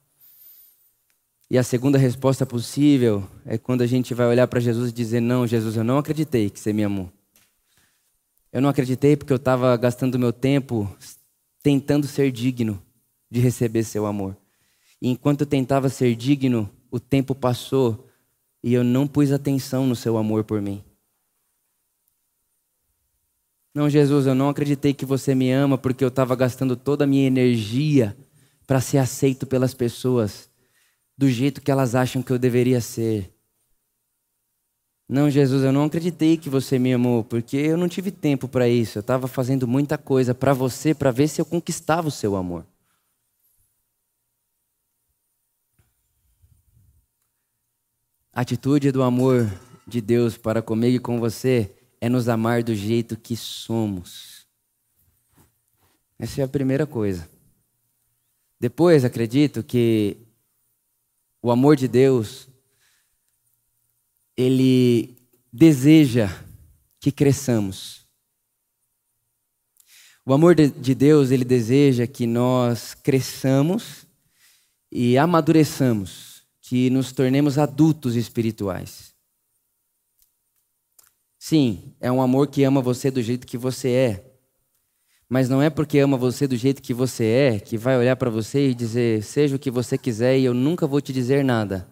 E 1.50 1.58
a 1.58 1.64
segunda 1.64 1.98
resposta 1.98 2.46
possível 2.46 3.24
é 3.44 3.58
quando 3.58 3.82
a 3.82 3.86
gente 3.86 4.14
vai 4.14 4.28
olhar 4.28 4.46
para 4.46 4.60
Jesus 4.60 4.90
e 4.90 4.94
dizer: 4.94 5.20
Não, 5.20 5.44
Jesus, 5.44 5.76
eu 5.76 5.84
não 5.84 5.98
acreditei 5.98 6.48
que 6.48 6.60
você 6.60 6.72
me 6.72 6.84
amou. 6.84 7.10
Eu 8.52 8.60
não 8.60 8.68
acreditei 8.68 9.16
porque 9.16 9.32
eu 9.32 9.36
estava 9.36 9.76
gastando 9.76 10.18
meu 10.18 10.32
tempo 10.32 10.88
tentando 11.64 12.06
ser 12.06 12.30
digno 12.30 12.80
de 13.28 13.40
receber 13.40 13.82
seu 13.82 14.06
amor. 14.06 14.36
E 15.02 15.08
enquanto 15.08 15.40
eu 15.40 15.46
tentava 15.46 15.88
ser 15.88 16.14
digno, 16.14 16.70
o 16.92 17.00
tempo 17.00 17.34
passou 17.34 18.05
e 18.66 18.74
eu 18.74 18.82
não 18.82 19.06
pus 19.06 19.30
atenção 19.30 19.86
no 19.86 19.94
seu 19.94 20.16
amor 20.16 20.42
por 20.42 20.60
mim. 20.60 20.82
Não, 23.72 23.88
Jesus, 23.88 24.26
eu 24.26 24.34
não 24.34 24.48
acreditei 24.48 24.92
que 24.92 25.06
você 25.06 25.36
me 25.36 25.52
ama 25.52 25.78
porque 25.78 26.02
eu 26.02 26.08
estava 26.08 26.34
gastando 26.34 26.74
toda 26.74 27.04
a 27.04 27.06
minha 27.06 27.28
energia 27.28 28.16
para 28.66 28.80
ser 28.80 28.98
aceito 28.98 29.46
pelas 29.46 29.72
pessoas 29.72 30.50
do 31.16 31.30
jeito 31.30 31.60
que 31.60 31.70
elas 31.70 31.94
acham 31.94 32.20
que 32.20 32.32
eu 32.32 32.40
deveria 32.40 32.80
ser. 32.80 33.32
Não, 35.08 35.30
Jesus, 35.30 35.62
eu 35.62 35.70
não 35.70 35.84
acreditei 35.84 36.36
que 36.36 36.50
você 36.50 36.76
me 36.76 36.92
amou, 36.92 37.22
porque 37.22 37.56
eu 37.56 37.76
não 37.76 37.86
tive 37.86 38.10
tempo 38.10 38.48
para 38.48 38.68
isso. 38.68 38.98
Eu 38.98 39.00
estava 39.00 39.28
fazendo 39.28 39.68
muita 39.68 39.96
coisa 39.96 40.34
para 40.34 40.52
você, 40.52 40.92
para 40.92 41.12
ver 41.12 41.28
se 41.28 41.40
eu 41.40 41.44
conquistava 41.44 42.08
o 42.08 42.10
seu 42.10 42.34
amor. 42.34 42.66
A 48.36 48.42
atitude 48.42 48.92
do 48.92 49.02
amor 49.02 49.50
de 49.88 49.98
Deus 49.98 50.36
para 50.36 50.60
comigo 50.60 50.96
e 50.96 51.00
com 51.00 51.18
você 51.18 51.74
é 51.98 52.06
nos 52.06 52.28
amar 52.28 52.62
do 52.62 52.74
jeito 52.74 53.16
que 53.16 53.34
somos. 53.34 54.46
Essa 56.18 56.42
é 56.42 56.44
a 56.44 56.48
primeira 56.48 56.86
coisa. 56.86 57.26
Depois, 58.60 59.06
acredito 59.06 59.62
que 59.62 60.18
o 61.40 61.50
amor 61.50 61.76
de 61.76 61.88
Deus 61.88 62.46
ele 64.36 65.16
deseja 65.50 66.28
que 67.00 67.10
cresçamos. 67.10 68.04
O 70.26 70.34
amor 70.34 70.54
de 70.54 70.94
Deus, 70.94 71.30
ele 71.30 71.42
deseja 71.42 72.06
que 72.06 72.26
nós 72.26 72.92
cresçamos 72.92 74.04
e 74.92 75.16
amadureçamos, 75.16 76.35
que 76.66 76.90
nos 76.90 77.12
tornemos 77.12 77.58
adultos 77.58 78.16
espirituais. 78.16 79.14
Sim, 81.38 81.94
é 82.00 82.10
um 82.10 82.20
amor 82.20 82.48
que 82.48 82.64
ama 82.64 82.82
você 82.82 83.08
do 83.08 83.22
jeito 83.22 83.46
que 83.46 83.56
você 83.56 83.88
é. 83.88 84.36
Mas 85.28 85.48
não 85.48 85.62
é 85.62 85.70
porque 85.70 85.96
ama 86.00 86.16
você 86.16 86.44
do 86.48 86.56
jeito 86.56 86.82
que 86.82 86.92
você 86.92 87.24
é 87.24 87.60
que 87.60 87.78
vai 87.78 87.96
olhar 87.96 88.16
para 88.16 88.30
você 88.30 88.70
e 88.70 88.74
dizer: 88.74 89.22
seja 89.22 89.54
o 89.54 89.60
que 89.60 89.70
você 89.70 89.96
quiser 89.96 90.38
e 90.38 90.44
eu 90.44 90.52
nunca 90.52 90.88
vou 90.88 91.00
te 91.00 91.12
dizer 91.12 91.44
nada. 91.44 91.88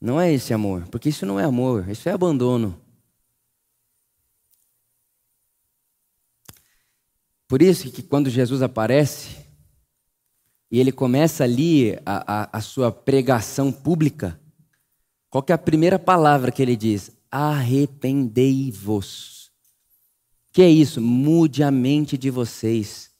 Não 0.00 0.18
é 0.18 0.32
esse 0.32 0.54
amor, 0.54 0.88
porque 0.88 1.10
isso 1.10 1.26
não 1.26 1.38
é 1.38 1.44
amor, 1.44 1.86
isso 1.90 2.08
é 2.08 2.12
abandono. 2.12 2.80
Por 7.46 7.60
isso 7.60 7.90
que 7.90 8.02
quando 8.02 8.30
Jesus 8.30 8.62
aparece 8.62 9.43
e 10.74 10.80
ele 10.80 10.90
começa 10.90 11.44
ali 11.44 11.96
a, 12.04 12.42
a, 12.42 12.58
a 12.58 12.60
sua 12.60 12.90
pregação 12.90 13.70
pública, 13.70 14.40
qual 15.30 15.44
é 15.46 15.52
a 15.52 15.58
primeira 15.58 16.00
palavra 16.00 16.50
que 16.50 16.60
ele 16.60 16.74
diz? 16.74 17.12
Arrependei-vos. 17.30 19.52
Que 20.52 20.62
é 20.62 20.68
isso? 20.68 21.00
Mude 21.00 21.62
a 21.62 21.70
mente 21.70 22.18
de 22.18 22.28
vocês. 22.28 23.12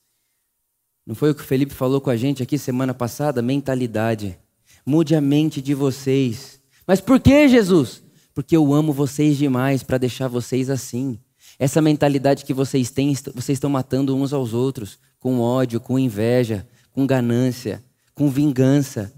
Não 1.07 1.15
foi 1.15 1.31
o 1.31 1.35
que 1.35 1.43
o 1.43 1.47
Felipe 1.47 1.73
falou 1.73 2.01
com 2.01 2.11
a 2.11 2.17
gente 2.17 2.43
aqui 2.43 2.59
semana 2.59 2.93
passada? 2.93 3.41
Mentalidade. 3.41 4.37
Mude 4.85 5.15
a 5.15 5.21
mente 5.21 5.63
de 5.63 5.75
vocês. 5.75 6.61
Mas 6.85 7.01
por 7.01 7.21
que, 7.21 7.47
Jesus? 7.47 8.03
Porque 8.35 8.57
eu 8.57 8.75
amo 8.75 8.93
vocês 8.93 9.37
demais 9.37 9.85
para 9.85 9.97
deixar 9.97 10.27
vocês 10.27 10.69
assim. 10.69 11.21
Essa 11.57 11.81
mentalidade 11.81 12.45
que 12.45 12.53
vocês 12.53 12.91
têm, 12.91 13.15
vocês 13.15 13.51
estão 13.51 13.71
matando 13.71 14.17
uns 14.17 14.33
aos 14.33 14.53
outros, 14.53 14.99
com 15.21 15.39
ódio, 15.39 15.79
com 15.79 15.97
inveja, 15.97 16.67
com 16.95 17.07
ganância, 17.07 17.85
com 18.15 18.31
vingança. 18.31 19.13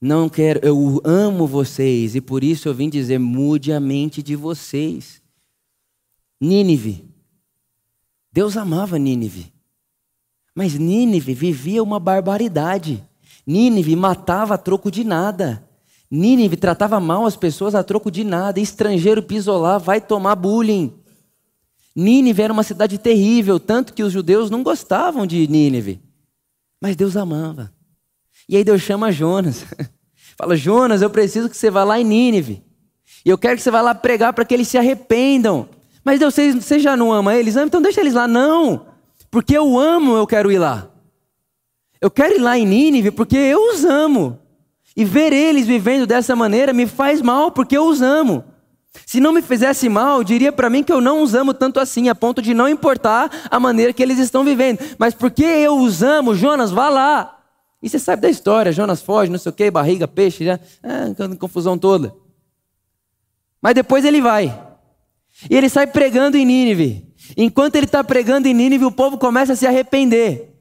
Não 0.00 0.28
quero, 0.28 0.60
eu 0.62 1.00
amo 1.02 1.46
vocês 1.46 2.14
e 2.14 2.20
por 2.20 2.44
isso 2.44 2.68
eu 2.68 2.74
vim 2.74 2.88
dizer: 2.88 3.18
mude 3.18 3.72
a 3.72 3.80
mente 3.80 4.22
de 4.22 4.36
vocês. 4.36 5.22
Nínive. 6.38 7.08
Deus 8.30 8.58
amava 8.58 8.98
Nínive. 8.98 9.50
Mas 10.54 10.74
Nínive 10.74 11.32
vivia 11.32 11.82
uma 11.82 11.98
barbaridade. 11.98 13.02
Nínive 13.46 13.96
matava 13.96 14.54
a 14.54 14.58
troco 14.58 14.90
de 14.90 15.02
nada. 15.02 15.66
Nínive 16.10 16.56
tratava 16.56 17.00
mal 17.00 17.24
as 17.24 17.36
pessoas 17.36 17.74
a 17.74 17.82
troco 17.82 18.10
de 18.10 18.22
nada. 18.22 18.60
Estrangeiro 18.60 19.22
pisou 19.22 19.58
lá, 19.58 19.78
vai 19.78 20.00
tomar 20.00 20.36
bullying. 20.36 20.92
Nínive 21.94 22.42
era 22.42 22.52
uma 22.52 22.62
cidade 22.62 22.98
terrível, 22.98 23.58
tanto 23.58 23.94
que 23.94 24.02
os 24.02 24.12
judeus 24.12 24.50
não 24.50 24.62
gostavam 24.62 25.26
de 25.26 25.48
Nínive. 25.48 26.05
Mas 26.80 26.96
Deus 26.96 27.16
amava. 27.16 27.72
E 28.48 28.56
aí 28.56 28.64
Deus 28.64 28.82
chama 28.82 29.10
Jonas. 29.10 29.64
Fala, 30.36 30.56
Jonas, 30.56 31.02
eu 31.02 31.10
preciso 31.10 31.48
que 31.48 31.56
você 31.56 31.70
vá 31.70 31.82
lá 31.82 31.98
em 31.98 32.04
Nínive. 32.04 32.62
E 33.24 33.30
eu 33.30 33.38
quero 33.38 33.56
que 33.56 33.62
você 33.62 33.70
vá 33.70 33.80
lá 33.80 33.94
pregar 33.94 34.32
para 34.32 34.44
que 34.44 34.54
eles 34.54 34.68
se 34.68 34.78
arrependam. 34.78 35.68
Mas 36.04 36.20
Deus, 36.20 36.34
você, 36.34 36.78
já 36.78 36.96
não 36.96 37.12
ama 37.12 37.34
eles? 37.34 37.56
Então 37.56 37.82
deixa 37.82 38.00
eles 38.00 38.14
lá. 38.14 38.28
Não. 38.28 38.86
Porque 39.30 39.56
eu 39.56 39.78
amo, 39.78 40.16
eu 40.16 40.26
quero 40.26 40.52
ir 40.52 40.58
lá. 40.58 40.88
Eu 42.00 42.10
quero 42.10 42.36
ir 42.36 42.38
lá 42.38 42.56
em 42.58 42.66
Nínive 42.66 43.10
porque 43.10 43.36
eu 43.36 43.72
os 43.72 43.84
amo. 43.84 44.38
E 44.96 45.04
ver 45.04 45.32
eles 45.32 45.66
vivendo 45.66 46.06
dessa 46.06 46.36
maneira 46.36 46.72
me 46.72 46.86
faz 46.86 47.20
mal, 47.20 47.50
porque 47.50 47.76
eu 47.76 47.86
os 47.86 48.00
amo. 48.00 48.44
Se 49.04 49.20
não 49.20 49.32
me 49.32 49.42
fizesse 49.42 49.88
mal, 49.88 50.24
diria 50.24 50.52
para 50.52 50.70
mim 50.70 50.82
que 50.82 50.92
eu 50.92 51.00
não 51.00 51.22
os 51.22 51.34
amo 51.34 51.52
tanto 51.52 51.78
assim, 51.78 52.08
a 52.08 52.14
ponto 52.14 52.40
de 52.40 52.54
não 52.54 52.68
importar 52.68 53.30
a 53.50 53.60
maneira 53.60 53.92
que 53.92 54.02
eles 54.02 54.18
estão 54.18 54.44
vivendo. 54.44 54.78
Mas 54.98 55.14
porque 55.14 55.44
eu 55.44 55.78
os 55.78 56.02
amo, 56.02 56.34
Jonas, 56.34 56.70
vá 56.70 56.88
lá. 56.88 57.38
E 57.82 57.88
você 57.88 57.98
sabe 57.98 58.22
da 58.22 58.30
história, 58.30 58.72
Jonas 58.72 59.02
foge, 59.02 59.30
não 59.30 59.38
sei 59.38 59.50
o 59.50 59.54
quê, 59.54 59.70
barriga, 59.70 60.08
peixe, 60.08 60.44
já, 60.44 60.58
ah, 60.82 61.36
confusão 61.38 61.76
toda. 61.76 62.14
Mas 63.60 63.74
depois 63.74 64.04
ele 64.04 64.20
vai. 64.20 64.58
E 65.50 65.56
ele 65.56 65.68
sai 65.68 65.86
pregando 65.86 66.36
em 66.36 66.44
Nínive. 66.44 67.06
Enquanto 67.36 67.76
ele 67.76 67.86
está 67.86 68.02
pregando 68.02 68.48
em 68.48 68.54
Nínive, 68.54 68.84
o 68.84 68.92
povo 68.92 69.18
começa 69.18 69.52
a 69.52 69.56
se 69.56 69.66
arrepender. 69.66 70.54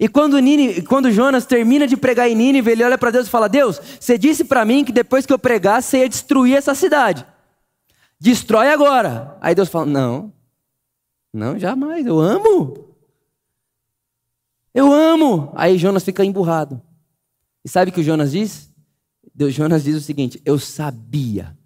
E 0.00 0.08
quando, 0.08 0.38
Nínive, 0.38 0.82
quando 0.82 1.10
Jonas 1.10 1.46
termina 1.46 1.86
de 1.86 1.96
pregar 1.96 2.28
em 2.28 2.34
Nínive, 2.34 2.70
ele 2.70 2.82
olha 2.82 2.98
para 2.98 3.10
Deus 3.10 3.26
e 3.26 3.30
fala: 3.30 3.48
Deus, 3.48 3.80
você 4.00 4.18
disse 4.18 4.44
para 4.44 4.64
mim 4.64 4.84
que 4.84 4.92
depois 4.92 5.24
que 5.24 5.32
eu 5.32 5.38
pregar, 5.38 5.82
você 5.82 5.98
ia 5.98 6.08
destruir 6.08 6.56
essa 6.56 6.74
cidade. 6.74 7.24
Destrói 8.18 8.68
agora. 8.68 9.36
Aí 9.40 9.54
Deus 9.54 9.68
fala: 9.68 9.86
Não, 9.86 10.32
não, 11.32 11.58
jamais, 11.58 12.06
eu 12.06 12.18
amo. 12.18 12.94
Eu 14.72 14.92
amo. 14.92 15.52
Aí 15.54 15.76
Jonas 15.76 16.04
fica 16.04 16.24
emburrado. 16.24 16.80
E 17.64 17.68
sabe 17.68 17.90
o 17.90 17.94
que 17.94 18.00
o 18.00 18.04
Jonas 18.04 18.32
diz? 18.32 18.72
Deus, 19.34 19.52
Jonas 19.52 19.84
diz 19.84 19.96
o 19.96 20.00
seguinte: 20.00 20.40
Eu 20.44 20.58
sabia. 20.58 21.56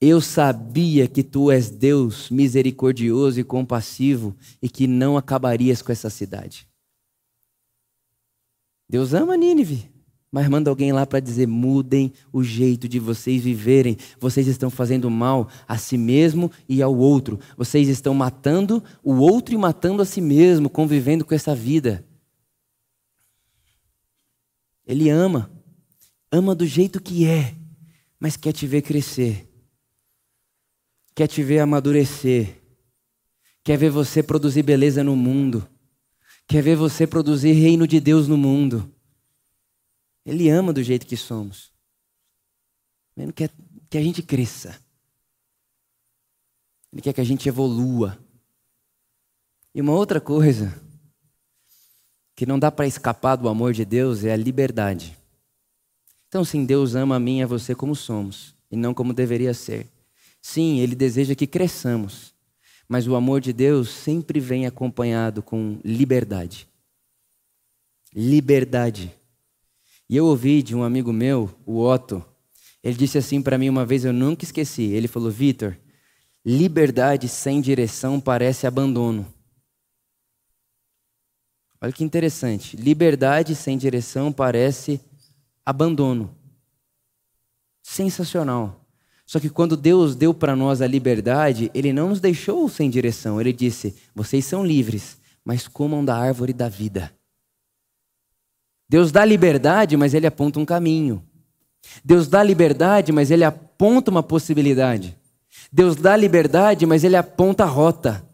Eu 0.00 0.20
sabia 0.20 1.06
que 1.06 1.22
tu 1.22 1.50
és 1.50 1.70
Deus 1.70 2.28
misericordioso 2.28 3.38
e 3.38 3.44
compassivo 3.44 4.36
e 4.60 4.68
que 4.68 4.86
não 4.86 5.16
acabarias 5.16 5.80
com 5.80 5.92
essa 5.92 6.10
cidade. 6.10 6.68
Deus 8.88 9.14
ama 9.14 9.36
Nínive, 9.36 9.90
mas 10.34 10.48
manda 10.48 10.68
alguém 10.68 10.90
lá 10.90 11.06
para 11.06 11.20
dizer: 11.20 11.46
mudem 11.46 12.12
o 12.32 12.42
jeito 12.42 12.88
de 12.88 12.98
vocês 12.98 13.40
viverem. 13.40 13.96
Vocês 14.18 14.48
estão 14.48 14.68
fazendo 14.68 15.08
mal 15.08 15.48
a 15.68 15.78
si 15.78 15.96
mesmo 15.96 16.50
e 16.68 16.82
ao 16.82 16.92
outro. 16.92 17.38
Vocês 17.56 17.86
estão 17.88 18.12
matando 18.14 18.82
o 19.00 19.12
outro 19.12 19.54
e 19.54 19.56
matando 19.56 20.02
a 20.02 20.04
si 20.04 20.20
mesmo, 20.20 20.68
convivendo 20.68 21.24
com 21.24 21.36
essa 21.36 21.54
vida. 21.54 22.04
Ele 24.84 25.08
ama, 25.08 25.48
ama 26.32 26.52
do 26.52 26.66
jeito 26.66 27.00
que 27.00 27.24
é, 27.24 27.54
mas 28.18 28.36
quer 28.36 28.50
te 28.50 28.66
ver 28.66 28.82
crescer, 28.82 29.48
quer 31.14 31.28
te 31.28 31.44
ver 31.44 31.60
amadurecer, 31.60 32.60
quer 33.62 33.78
ver 33.78 33.88
você 33.88 34.20
produzir 34.20 34.64
beleza 34.64 35.04
no 35.04 35.14
mundo 35.14 35.64
quer 36.46 36.62
ver 36.62 36.76
você 36.76 37.06
produzir 37.06 37.52
reino 37.52 37.86
de 37.86 37.98
Deus 38.00 38.28
no 38.28 38.36
mundo. 38.36 38.93
Ele 40.24 40.48
ama 40.48 40.72
do 40.72 40.82
jeito 40.82 41.06
que 41.06 41.16
somos. 41.16 41.72
Ele 43.16 43.32
quer 43.32 43.50
que 43.90 43.98
a 43.98 44.02
gente 44.02 44.22
cresça. 44.22 44.80
Ele 46.92 47.02
quer 47.02 47.12
que 47.12 47.20
a 47.20 47.24
gente 47.24 47.48
evolua. 47.48 48.18
E 49.74 49.80
uma 49.80 49.92
outra 49.92 50.20
coisa 50.20 50.80
que 52.36 52.46
não 52.46 52.58
dá 52.58 52.70
para 52.70 52.86
escapar 52.86 53.36
do 53.36 53.48
amor 53.48 53.72
de 53.72 53.84
Deus 53.84 54.24
é 54.24 54.32
a 54.32 54.36
liberdade. 54.36 55.16
Então, 56.28 56.44
sim, 56.44 56.64
Deus 56.64 56.94
ama 56.94 57.16
a 57.16 57.20
mim 57.20 57.38
e 57.38 57.42
a 57.42 57.46
você 57.46 57.74
como 57.74 57.94
somos, 57.94 58.54
e 58.70 58.76
não 58.76 58.92
como 58.92 59.12
deveria 59.12 59.54
ser. 59.54 59.86
Sim, 60.42 60.80
Ele 60.80 60.94
deseja 60.94 61.34
que 61.34 61.46
cresçamos. 61.46 62.34
Mas 62.88 63.06
o 63.06 63.14
amor 63.14 63.40
de 63.40 63.52
Deus 63.52 63.88
sempre 63.88 64.40
vem 64.40 64.66
acompanhado 64.66 65.42
com 65.42 65.78
liberdade. 65.84 66.68
Liberdade. 68.12 69.14
E 70.08 70.16
eu 70.16 70.26
ouvi 70.26 70.62
de 70.62 70.74
um 70.74 70.82
amigo 70.82 71.12
meu, 71.12 71.50
o 71.64 71.80
Otto, 71.80 72.24
ele 72.84 72.96
disse 72.96 73.16
assim 73.16 73.40
para 73.40 73.56
mim 73.56 73.70
uma 73.70 73.86
vez, 73.86 74.04
eu 74.04 74.12
nunca 74.12 74.44
esqueci. 74.44 74.82
Ele 74.82 75.08
falou: 75.08 75.30
Vitor, 75.30 75.74
liberdade 76.44 77.28
sem 77.28 77.62
direção 77.62 78.20
parece 78.20 78.66
abandono. 78.66 79.26
Olha 81.80 81.92
que 81.92 82.04
interessante. 82.04 82.76
Liberdade 82.76 83.54
sem 83.54 83.78
direção 83.78 84.30
parece 84.30 85.00
abandono. 85.64 86.36
Sensacional. 87.82 88.86
Só 89.26 89.40
que 89.40 89.48
quando 89.48 89.78
Deus 89.78 90.14
deu 90.14 90.34
para 90.34 90.54
nós 90.54 90.82
a 90.82 90.86
liberdade, 90.86 91.70
Ele 91.74 91.90
não 91.90 92.10
nos 92.10 92.20
deixou 92.20 92.68
sem 92.68 92.90
direção. 92.90 93.40
Ele 93.40 93.52
disse: 93.52 93.96
vocês 94.14 94.44
são 94.44 94.62
livres, 94.62 95.16
mas 95.42 95.66
comam 95.66 96.04
da 96.04 96.14
árvore 96.14 96.52
da 96.52 96.68
vida. 96.68 97.14
Deus 98.88 99.10
dá 99.10 99.24
liberdade, 99.24 99.96
mas 99.96 100.14
Ele 100.14 100.26
aponta 100.26 100.58
um 100.58 100.64
caminho. 100.64 101.22
Deus 102.04 102.28
dá 102.28 102.42
liberdade, 102.42 103.12
mas 103.12 103.30
ele 103.30 103.44
aponta 103.44 104.10
uma 104.10 104.22
possibilidade. 104.22 105.16
Deus 105.70 105.96
dá 105.96 106.16
liberdade, 106.16 106.86
mas 106.86 107.04
ele 107.04 107.16
aponta 107.16 107.64
a 107.64 107.66
rota. 107.66 108.26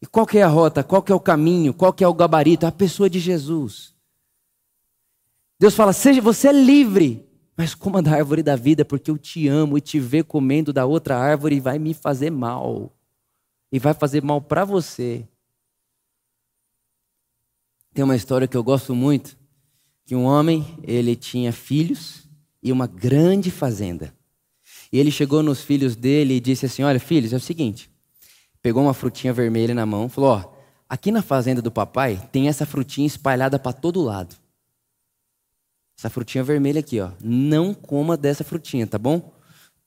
E 0.00 0.06
qual 0.06 0.26
que 0.26 0.38
é 0.38 0.42
a 0.42 0.48
rota? 0.48 0.82
Qual 0.82 1.02
que 1.02 1.12
é 1.12 1.14
o 1.14 1.20
caminho? 1.20 1.74
Qual 1.74 1.92
que 1.92 2.04
é 2.04 2.08
o 2.08 2.14
gabarito? 2.14 2.66
A 2.66 2.72
pessoa 2.72 3.10
de 3.10 3.18
Jesus. 3.18 3.94
Deus 5.58 5.74
fala: 5.74 5.92
"Seja 5.92 6.20
você 6.20 6.48
é 6.48 6.52
livre, 6.52 7.26
mas 7.56 7.74
coma 7.74 8.00
da 8.00 8.12
árvore 8.12 8.42
da 8.42 8.54
vida, 8.56 8.84
porque 8.84 9.10
eu 9.10 9.18
te 9.18 9.48
amo 9.48 9.76
e 9.76 9.80
te 9.80 9.98
ver 9.98 10.24
comendo 10.24 10.72
da 10.72 10.86
outra 10.86 11.16
árvore 11.16 11.60
vai 11.60 11.78
me 11.78 11.94
fazer 11.94 12.30
mal. 12.30 12.92
E 13.72 13.78
vai 13.78 13.92
fazer 13.92 14.22
mal 14.22 14.40
para 14.40 14.64
você." 14.64 15.26
Tem 17.92 18.04
uma 18.04 18.16
história 18.16 18.46
que 18.46 18.56
eu 18.56 18.62
gosto 18.62 18.94
muito, 18.94 19.36
que 20.08 20.16
um 20.16 20.24
homem, 20.24 20.64
ele 20.84 21.14
tinha 21.14 21.52
filhos 21.52 22.26
e 22.62 22.72
uma 22.72 22.86
grande 22.86 23.50
fazenda. 23.50 24.10
E 24.90 24.98
ele 24.98 25.10
chegou 25.10 25.42
nos 25.42 25.60
filhos 25.60 25.94
dele 25.94 26.32
e 26.32 26.40
disse 26.40 26.64
assim: 26.64 26.82
Olha, 26.82 26.98
filhos, 26.98 27.34
é 27.34 27.36
o 27.36 27.40
seguinte. 27.40 27.90
Pegou 28.62 28.82
uma 28.82 28.94
frutinha 28.94 29.34
vermelha 29.34 29.74
na 29.74 29.84
mão, 29.84 30.08
falou: 30.08 30.30
Ó, 30.30 30.54
aqui 30.88 31.12
na 31.12 31.20
fazenda 31.20 31.60
do 31.60 31.70
papai 31.70 32.26
tem 32.32 32.48
essa 32.48 32.64
frutinha 32.64 33.06
espalhada 33.06 33.58
para 33.58 33.74
todo 33.74 34.00
lado. 34.00 34.34
Essa 35.98 36.08
frutinha 36.08 36.42
vermelha 36.42 36.80
aqui, 36.80 37.00
ó. 37.00 37.10
Não 37.22 37.74
coma 37.74 38.16
dessa 38.16 38.42
frutinha, 38.42 38.86
tá 38.86 38.96
bom? 38.96 39.30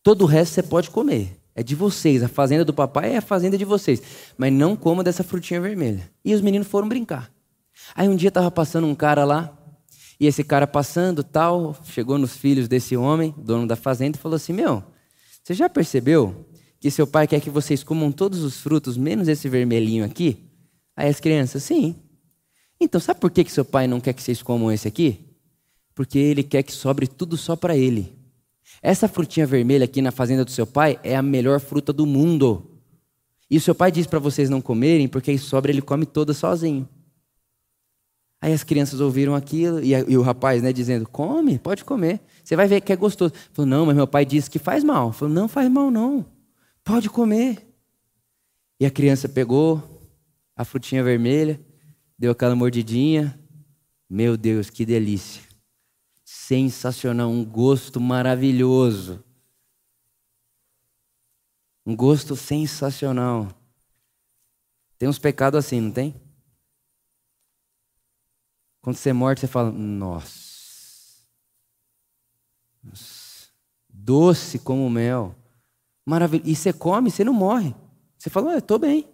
Todo 0.04 0.22
o 0.22 0.28
resto 0.28 0.54
você 0.54 0.62
pode 0.62 0.92
comer. 0.92 1.36
É 1.56 1.64
de 1.64 1.74
vocês. 1.74 2.22
A 2.22 2.28
fazenda 2.28 2.64
do 2.64 2.76
papai 2.76 3.14
é 3.14 3.18
a 3.18 3.22
fazenda 3.22 3.58
de 3.58 3.66
vocês. 3.66 4.04
Mas 4.38 4.54
não 4.54 4.76
coma 4.76 5.04
dessa 5.04 5.24
frutinha 5.24 5.60
vermelha. 5.60 6.08
E 6.24 6.36
os 6.36 6.42
meninos 6.42 6.68
foram 6.68 6.88
brincar. 6.88 7.32
Aí 7.96 8.08
um 8.08 8.16
dia 8.16 8.30
estava 8.30 8.52
passando 8.52 8.86
um 8.86 8.94
cara 8.94 9.26
lá, 9.26 9.58
e 10.22 10.28
esse 10.28 10.44
cara 10.44 10.68
passando, 10.68 11.24
tal, 11.24 11.76
chegou 11.84 12.16
nos 12.20 12.38
filhos 12.38 12.68
desse 12.68 12.96
homem, 12.96 13.34
dono 13.36 13.66
da 13.66 13.76
fazenda, 13.76 14.20
e 14.20 14.22
falou 14.22 14.36
assim: 14.36 14.54
Meu, 14.54 14.84
você 15.42 15.56
já 15.56 15.68
percebeu 15.68 16.46
que 16.80 16.92
seu 16.92 17.08
pai 17.08 17.26
quer 17.26 17.42
que 17.42 17.50
vocês 17.50 17.84
comam 17.84 18.12
todos 18.12 18.44
os 18.44 18.62
frutos, 18.62 18.98
menos 18.98 19.28
esse 19.28 19.50
vermelhinho 19.50 20.06
aqui? 20.06 20.38
Aí 20.96 21.10
as 21.10 21.20
crianças, 21.20 21.64
sim. 21.64 21.96
Então, 22.80 23.02
sabe 23.02 23.20
por 23.20 23.32
que, 23.32 23.44
que 23.44 23.52
seu 23.52 23.66
pai 23.66 23.88
não 23.88 24.00
quer 24.00 24.14
que 24.14 24.22
vocês 24.22 24.44
comam 24.44 24.72
esse 24.72 24.88
aqui? 24.88 25.26
Porque 25.96 26.20
ele 26.20 26.44
quer 26.44 26.62
que 26.62 26.72
sobre 26.72 27.08
tudo 27.08 27.36
só 27.36 27.56
para 27.56 27.76
ele. 27.76 28.16
Essa 28.80 29.08
frutinha 29.08 29.48
vermelha 29.48 29.86
aqui 29.86 30.04
na 30.04 30.12
fazenda 30.12 30.46
do 30.46 30.52
seu 30.52 30.68
pai 30.68 31.00
é 31.04 31.16
a 31.16 31.24
melhor 31.24 31.60
fruta 31.60 31.92
do 31.92 32.06
mundo. 32.06 32.80
E 33.50 33.58
o 33.58 33.62
seu 33.62 33.74
pai 33.74 33.92
diz 33.92 34.06
para 34.06 34.20
vocês 34.20 34.52
não 34.52 34.62
comerem, 34.62 35.08
porque 35.08 35.32
aí 35.32 35.40
sobra 35.40 35.72
ele 35.72 35.82
come 35.82 36.06
toda 36.06 36.32
sozinho. 36.32 36.88
Aí 38.42 38.52
as 38.54 38.64
crianças 38.64 39.00
ouviram 39.00 39.36
aquilo 39.36 39.80
e, 39.84 39.94
e, 39.94 40.18
o 40.18 40.24
rapaz, 40.24 40.64
né, 40.64 40.74
dizendo: 40.74 41.08
Come, 41.08 41.60
pode 41.60 41.86
comer. 41.86 42.20
Você 42.44 42.56
vai 42.56 42.68
ver 42.68 42.82
que 42.82 42.92
é 42.92 42.96
gostoso. 42.96 43.32
Falou: 43.54 43.70
Não, 43.70 43.86
mas 43.86 43.96
meu 43.96 44.08
pai 44.08 44.26
disse 44.26 44.50
que 44.50 44.58
faz 44.58 44.84
mal. 44.84 45.14
Falou: 45.14 45.34
Não 45.34 45.48
faz 45.48 45.70
mal, 45.70 45.92
não. 45.92 46.26
Pode 46.84 47.08
comer. 47.08 47.68
E 48.80 48.86
a 48.86 48.90
criança 48.90 49.30
pegou 49.30 50.02
a 50.56 50.66
frutinha 50.66 51.04
vermelha, 51.04 51.62
deu 52.18 52.32
aquela 52.32 52.56
mordidinha. 52.56 53.40
Meu 54.10 54.36
Deus, 54.36 54.72
que 54.72 54.86
delícia. 54.86 55.44
Sensacional, 56.26 57.30
um 57.30 57.46
gosto 57.46 58.02
maravilhoso. 58.02 59.24
Um 61.86 61.96
gosto 61.96 62.36
sensacional. 62.36 63.50
Tem 64.98 65.08
uns 65.08 65.20
pecados 65.20 65.60
assim, 65.60 65.80
não 65.80 65.92
tem? 65.92 66.16
Quando 68.82 68.96
você 68.96 69.13
morre, 69.13 69.36
você 69.36 69.48
fala, 69.48 69.72
nossa. 69.72 70.41
Doce 73.88 74.58
como 74.58 74.89
mel. 74.89 75.36
Maravilhoso. 76.06 76.50
E 76.50 76.56
você 76.56 76.74
come, 76.74 77.12
você 77.12 77.24
não 77.24 77.34
morre. 77.34 77.76
Você 78.17 78.30
fala, 78.30 78.54
eu 78.54 78.60
estou 78.60 78.80
bem. 78.80 79.08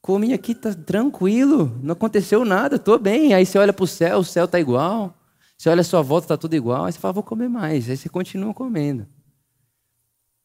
Comi 0.00 0.32
aqui, 0.32 0.54
tá 0.54 0.74
tranquilo, 0.74 1.78
não 1.80 1.92
aconteceu 1.92 2.44
nada, 2.44 2.74
estou 2.76 2.98
bem. 2.98 3.34
Aí 3.34 3.46
você 3.46 3.56
olha 3.58 3.72
para 3.72 3.84
o 3.84 3.86
céu, 3.86 4.18
o 4.18 4.24
céu 4.24 4.46
está 4.46 4.58
igual. 4.58 5.14
Você 5.56 5.68
olha 5.68 5.82
a 5.82 5.84
sua 5.84 6.02
volta, 6.02 6.24
está 6.24 6.36
tudo 6.36 6.56
igual. 6.56 6.86
Aí 6.86 6.92
você 6.92 6.98
fala, 6.98 7.12
vou 7.12 7.22
comer 7.22 7.48
mais. 7.48 7.88
Aí 7.88 7.96
você 7.96 8.08
continua 8.08 8.52
comendo. 8.52 9.06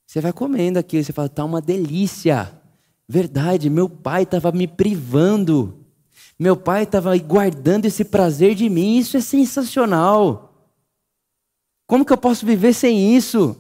Você 0.06 0.22
vai 0.22 0.32
comendo 0.32 0.78
aqui, 0.78 1.04
você 1.04 1.12
fala, 1.12 1.28
tá 1.28 1.44
uma 1.44 1.60
delícia. 1.60 2.52
Verdade, 3.08 3.70
meu 3.70 3.90
pai 3.90 4.24
estava 4.24 4.52
me 4.52 4.68
privando 4.68 5.87
meu 6.40 6.56
pai 6.56 6.84
estava 6.84 7.18
guardando 7.18 7.86
esse 7.86 8.06
prazer 8.06 8.54
de 8.54 8.70
mim, 8.70 8.98
isso 8.98 9.18
é 9.18 9.22
sensacional. 9.22 10.72
Como 11.88 12.06
que 12.06 12.14
eu 12.14 12.18
posso 12.18 12.46
viver 12.46 12.74
sem 12.74 13.16
isso? 13.16 13.56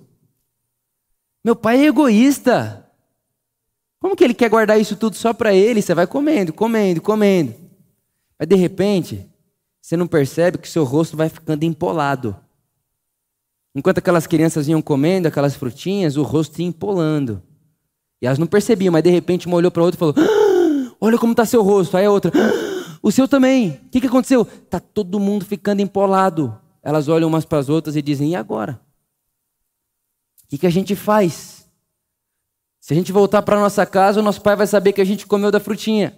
Meu 1.43 1.55
pai 1.55 1.79
é 1.79 1.87
egoísta. 1.87 2.85
Como 3.99 4.15
que 4.15 4.23
ele 4.23 4.33
quer 4.33 4.49
guardar 4.49 4.79
isso 4.79 4.95
tudo 4.95 5.15
só 5.15 5.33
para 5.33 5.53
ele? 5.53 5.81
Você 5.81 5.95
vai 5.95 6.05
comendo, 6.05 6.53
comendo, 6.53 7.01
comendo. 7.01 7.55
Mas 8.37 8.47
de 8.47 8.55
repente, 8.55 9.25
você 9.81 9.97
não 9.97 10.05
percebe 10.05 10.57
que 10.57 10.69
seu 10.69 10.83
rosto 10.83 11.17
vai 11.17 11.29
ficando 11.29 11.63
empolado. 11.63 12.35
Enquanto 13.73 13.99
aquelas 13.99 14.27
crianças 14.27 14.67
iam 14.67 14.81
comendo 14.81 15.27
aquelas 15.27 15.55
frutinhas, 15.55 16.17
o 16.17 16.23
rosto 16.23 16.59
ia 16.59 16.67
empolando. 16.67 17.41
E 18.21 18.27
elas 18.27 18.37
não 18.37 18.47
percebiam, 18.47 18.91
mas 18.91 19.03
de 19.03 19.09
repente 19.09 19.47
uma 19.47 19.55
olhou 19.55 19.71
para 19.71 19.83
outra 19.83 19.97
e 19.97 19.99
falou: 19.99 20.15
ah, 20.17 20.46
Olha 20.99 21.17
como 21.17 21.33
está 21.33 21.45
seu 21.45 21.61
rosto. 21.61 21.95
Aí 21.97 22.05
a 22.05 22.11
outra: 22.11 22.31
ah, 22.35 22.97
o 23.01 23.11
seu 23.11 23.27
também. 23.27 23.81
O 23.85 23.89
que, 23.89 24.01
que 24.01 24.07
aconteceu? 24.07 24.41
Está 24.41 24.79
todo 24.79 25.19
mundo 25.19 25.45
ficando 25.45 25.81
empolado. 25.81 26.59
Elas 26.81 27.07
olham 27.07 27.27
umas 27.27 27.45
para 27.45 27.59
as 27.59 27.69
outras 27.69 27.95
e 27.95 28.01
dizem: 28.01 28.31
e 28.31 28.35
agora? 28.35 28.81
O 30.43 30.47
que, 30.47 30.57
que 30.57 30.67
a 30.67 30.71
gente 30.71 30.95
faz? 30.95 31.69
Se 32.79 32.93
a 32.93 32.95
gente 32.95 33.11
voltar 33.11 33.41
para 33.41 33.59
nossa 33.59 33.85
casa, 33.85 34.19
o 34.19 34.23
nosso 34.23 34.41
pai 34.41 34.55
vai 34.55 34.65
saber 34.65 34.93
que 34.93 35.01
a 35.01 35.05
gente 35.05 35.27
comeu 35.27 35.51
da 35.51 35.59
frutinha. 35.59 36.17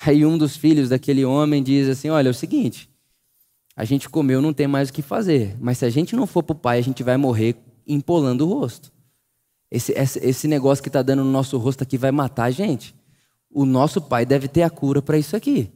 Aí 0.00 0.24
um 0.24 0.38
dos 0.38 0.56
filhos 0.56 0.88
daquele 0.88 1.24
homem 1.24 1.62
diz 1.62 1.88
assim: 1.88 2.08
Olha, 2.08 2.28
é 2.28 2.30
o 2.30 2.34
seguinte, 2.34 2.88
a 3.76 3.84
gente 3.84 4.08
comeu, 4.08 4.40
não 4.40 4.52
tem 4.52 4.66
mais 4.66 4.88
o 4.88 4.92
que 4.92 5.02
fazer, 5.02 5.56
mas 5.60 5.78
se 5.78 5.84
a 5.84 5.90
gente 5.90 6.14
não 6.14 6.26
for 6.26 6.42
para 6.42 6.52
o 6.52 6.58
pai, 6.58 6.78
a 6.78 6.82
gente 6.82 7.02
vai 7.02 7.16
morrer 7.16 7.56
empolando 7.86 8.42
o 8.42 8.52
rosto. 8.52 8.92
Esse, 9.70 9.92
esse, 9.92 10.18
esse 10.18 10.48
negócio 10.48 10.82
que 10.82 10.88
está 10.88 11.02
dando 11.02 11.24
no 11.24 11.30
nosso 11.30 11.56
rosto 11.58 11.82
aqui 11.82 11.96
vai 11.96 12.10
matar 12.10 12.44
a 12.44 12.50
gente 12.50 12.94
o 13.50 13.64
nosso 13.64 14.00
pai 14.00 14.24
deve 14.24 14.46
ter 14.46 14.62
a 14.62 14.70
cura 14.70 15.02
para 15.02 15.18
isso 15.18 15.34
aqui. 15.34 15.70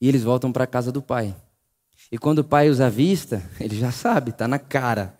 E 0.00 0.08
eles 0.08 0.22
voltam 0.22 0.52
para 0.52 0.64
a 0.64 0.66
casa 0.66 0.92
do 0.92 1.02
pai. 1.02 1.34
E 2.10 2.16
quando 2.16 2.38
o 2.38 2.44
pai 2.44 2.68
os 2.68 2.80
avista, 2.80 3.42
ele 3.58 3.76
já 3.76 3.90
sabe, 3.90 4.30
está 4.30 4.46
na 4.46 4.58
cara. 4.58 5.18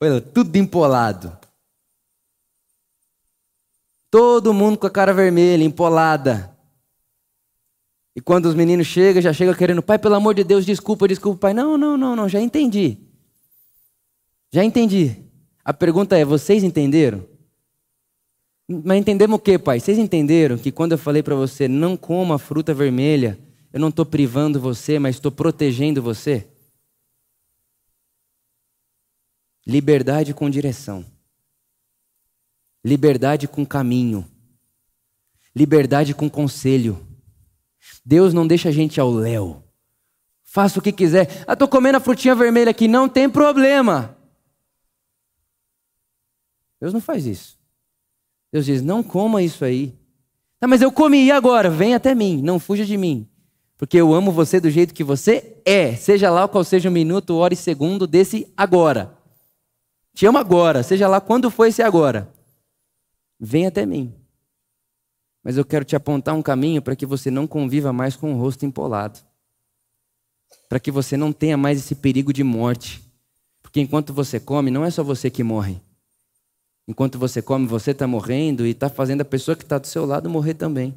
Olha, 0.00 0.20
tudo 0.20 0.56
empolado. 0.56 1.36
Todo 4.10 4.52
mundo 4.52 4.78
com 4.78 4.86
a 4.86 4.90
cara 4.90 5.12
vermelha, 5.12 5.62
empolada. 5.62 6.50
E 8.14 8.20
quando 8.20 8.46
os 8.46 8.54
meninos 8.54 8.86
chegam, 8.86 9.22
já 9.22 9.32
chegam 9.32 9.54
querendo, 9.54 9.82
pai, 9.82 9.98
pelo 9.98 10.14
amor 10.14 10.34
de 10.34 10.44
Deus, 10.44 10.66
desculpa, 10.66 11.08
desculpa, 11.08 11.40
pai. 11.40 11.54
Não, 11.54 11.78
não, 11.78 11.96
não, 11.96 12.16
não, 12.16 12.28
já 12.28 12.40
entendi. 12.40 12.98
Já 14.50 14.64
entendi. 14.64 15.21
A 15.64 15.72
pergunta 15.72 16.16
é: 16.16 16.24
vocês 16.24 16.64
entenderam? 16.64 17.26
Mas 18.68 18.98
entendemos 18.98 19.36
o 19.36 19.42
que, 19.42 19.58
pai? 19.58 19.80
Vocês 19.80 19.98
entenderam 19.98 20.56
que 20.56 20.72
quando 20.72 20.92
eu 20.92 20.98
falei 20.98 21.22
para 21.22 21.34
você 21.34 21.68
não 21.68 21.96
coma 21.96 22.38
fruta 22.38 22.72
vermelha, 22.72 23.38
eu 23.72 23.80
não 23.80 23.88
estou 23.88 24.06
privando 24.06 24.60
você, 24.60 24.98
mas 24.98 25.16
estou 25.16 25.32
protegendo 25.32 26.02
você? 26.02 26.46
Liberdade 29.66 30.34
com 30.34 30.48
direção. 30.48 31.04
Liberdade 32.84 33.46
com 33.46 33.64
caminho. 33.64 34.26
Liberdade 35.54 36.14
com 36.14 36.28
conselho. 36.28 37.06
Deus 38.04 38.32
não 38.32 38.46
deixa 38.46 38.70
a 38.70 38.72
gente 38.72 39.00
ao 39.00 39.10
léu. 39.10 39.62
Faça 40.44 40.78
o 40.78 40.82
que 40.82 40.92
quiser. 40.92 41.44
Ah, 41.46 41.52
estou 41.52 41.68
comendo 41.68 41.98
a 41.98 42.00
frutinha 42.00 42.34
vermelha 42.34 42.70
aqui, 42.70 42.88
não 42.88 43.08
tem 43.08 43.28
problema. 43.28 44.16
Deus 46.82 46.92
não 46.92 47.00
faz 47.00 47.26
isso. 47.26 47.56
Deus 48.52 48.66
diz: 48.66 48.82
não 48.82 49.04
coma 49.04 49.40
isso 49.40 49.64
aí. 49.64 49.94
Tá, 50.58 50.66
mas 50.66 50.82
eu 50.82 50.90
comi, 50.90 51.30
agora? 51.30 51.70
Vem 51.70 51.94
até 51.94 52.12
mim, 52.12 52.42
não 52.42 52.58
fuja 52.58 52.84
de 52.84 52.96
mim. 52.96 53.28
Porque 53.76 53.96
eu 53.96 54.12
amo 54.12 54.32
você 54.32 54.58
do 54.58 54.68
jeito 54.68 54.92
que 54.92 55.04
você 55.04 55.56
é. 55.64 55.94
Seja 55.94 56.28
lá 56.28 56.48
qual 56.48 56.64
seja 56.64 56.88
o 56.88 56.92
minuto, 56.92 57.36
hora 57.36 57.54
e 57.54 57.56
segundo 57.56 58.04
desse 58.04 58.52
agora. 58.56 59.16
Te 60.12 60.26
amo 60.26 60.38
agora, 60.38 60.82
seja 60.82 61.06
lá 61.06 61.20
quando 61.20 61.52
for 61.52 61.66
esse 61.66 61.80
agora. 61.82 62.28
Vem 63.38 63.64
até 63.64 63.86
mim. 63.86 64.12
Mas 65.40 65.56
eu 65.56 65.64
quero 65.64 65.84
te 65.84 65.94
apontar 65.94 66.34
um 66.34 66.42
caminho 66.42 66.82
para 66.82 66.96
que 66.96 67.06
você 67.06 67.30
não 67.30 67.46
conviva 67.46 67.92
mais 67.92 68.16
com 68.16 68.34
o 68.34 68.38
rosto 68.38 68.66
empolado. 68.66 69.20
Para 70.68 70.80
que 70.80 70.90
você 70.90 71.16
não 71.16 71.32
tenha 71.32 71.56
mais 71.56 71.78
esse 71.78 71.94
perigo 71.94 72.32
de 72.32 72.42
morte. 72.42 73.00
Porque 73.62 73.80
enquanto 73.80 74.12
você 74.12 74.40
come, 74.40 74.68
não 74.68 74.84
é 74.84 74.90
só 74.90 75.04
você 75.04 75.30
que 75.30 75.44
morre. 75.44 75.80
Enquanto 76.86 77.18
você 77.18 77.40
come, 77.40 77.66
você 77.66 77.92
está 77.92 78.06
morrendo 78.06 78.66
e 78.66 78.70
está 78.70 78.88
fazendo 78.88 79.20
a 79.20 79.24
pessoa 79.24 79.56
que 79.56 79.62
está 79.62 79.78
do 79.78 79.86
seu 79.86 80.04
lado 80.04 80.28
morrer 80.28 80.54
também. 80.54 80.96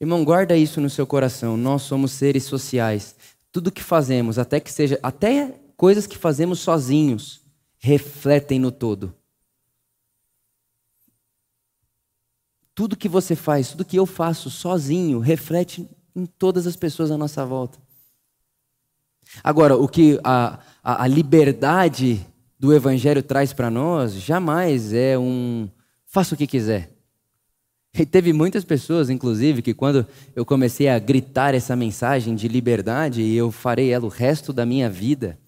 Irmão, 0.00 0.24
guarda 0.24 0.56
isso 0.56 0.80
no 0.80 0.88
seu 0.88 1.06
coração. 1.06 1.56
Nós 1.56 1.82
somos 1.82 2.12
seres 2.12 2.44
sociais. 2.44 3.16
tudo 3.50 3.72
que 3.72 3.82
fazemos, 3.82 4.38
até 4.38 4.60
que 4.60 4.70
seja, 4.70 5.00
até 5.02 5.58
coisas 5.76 6.06
que 6.06 6.16
fazemos 6.16 6.60
sozinhos, 6.60 7.40
refletem 7.78 8.60
no 8.60 8.70
todo. 8.70 9.14
Tudo 12.74 12.96
que 12.96 13.08
você 13.08 13.34
faz, 13.34 13.70
tudo 13.70 13.84
que 13.84 13.98
eu 13.98 14.06
faço 14.06 14.50
sozinho, 14.50 15.18
reflete 15.18 15.88
em 16.14 16.26
todas 16.26 16.66
as 16.66 16.76
pessoas 16.76 17.10
à 17.10 17.18
nossa 17.18 17.44
volta. 17.44 17.78
Agora, 19.42 19.76
o 19.76 19.88
que 19.88 20.20
a, 20.22 20.60
a, 20.82 21.02
a 21.02 21.06
liberdade 21.06 22.24
do 22.58 22.74
Evangelho 22.74 23.22
traz 23.22 23.52
para 23.52 23.70
nós 23.70 24.14
jamais 24.14 24.92
é 24.92 25.18
um 25.18 25.68
faça 26.06 26.34
o 26.34 26.38
que 26.38 26.46
quiser. 26.46 26.90
E 27.94 28.06
teve 28.06 28.32
muitas 28.32 28.64
pessoas, 28.64 29.10
inclusive, 29.10 29.62
que 29.62 29.74
quando 29.74 30.06
eu 30.34 30.44
comecei 30.44 30.88
a 30.88 30.98
gritar 30.98 31.54
essa 31.54 31.74
mensagem 31.74 32.34
de 32.34 32.46
liberdade, 32.46 33.22
e 33.22 33.36
eu 33.36 33.50
farei 33.50 33.90
ela 33.90 34.04
o 34.04 34.10
resto 34.10 34.52
da 34.52 34.64
minha 34.64 34.88
vida, 34.88 35.38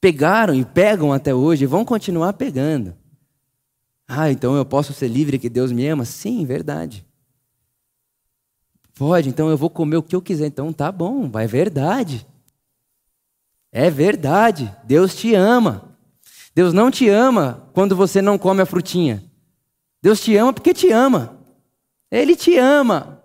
pegaram 0.00 0.54
e 0.54 0.64
pegam 0.64 1.12
até 1.12 1.34
hoje 1.34 1.64
e 1.64 1.66
vão 1.66 1.84
continuar 1.84 2.34
pegando. 2.34 2.94
Ah, 4.06 4.30
então 4.30 4.54
eu 4.56 4.64
posso 4.64 4.92
ser 4.92 5.08
livre 5.08 5.38
que 5.38 5.48
Deus 5.48 5.72
me 5.72 5.86
ama? 5.86 6.04
Sim, 6.04 6.44
verdade. 6.44 7.06
Pode, 8.94 9.28
então 9.28 9.48
eu 9.48 9.56
vou 9.56 9.70
comer 9.70 9.96
o 9.96 10.02
que 10.02 10.14
eu 10.14 10.22
quiser. 10.22 10.46
Então 10.46 10.72
tá 10.72 10.92
bom, 10.92 11.30
é 11.34 11.46
verdade. 11.46 12.26
É 13.72 13.90
verdade. 13.90 14.70
Deus 14.84 15.16
te 15.16 15.34
ama. 15.34 15.93
Deus 16.54 16.72
não 16.72 16.90
te 16.90 17.08
ama 17.08 17.68
quando 17.72 17.96
você 17.96 18.22
não 18.22 18.38
come 18.38 18.62
a 18.62 18.66
frutinha. 18.66 19.22
Deus 20.00 20.20
te 20.20 20.36
ama 20.36 20.52
porque 20.52 20.72
te 20.72 20.90
ama. 20.90 21.36
Ele 22.10 22.36
te 22.36 22.56
ama. 22.56 23.24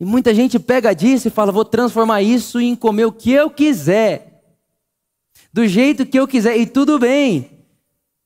E 0.00 0.04
muita 0.04 0.34
gente 0.34 0.58
pega 0.58 0.94
disso 0.94 1.28
e 1.28 1.30
fala: 1.30 1.52
vou 1.52 1.64
transformar 1.64 2.22
isso 2.22 2.60
em 2.60 2.74
comer 2.74 3.04
o 3.04 3.12
que 3.12 3.32
eu 3.32 3.50
quiser, 3.50 4.42
do 5.52 5.66
jeito 5.66 6.06
que 6.06 6.18
eu 6.18 6.26
quiser, 6.26 6.56
e 6.56 6.66
tudo 6.66 6.98
bem. 6.98 7.50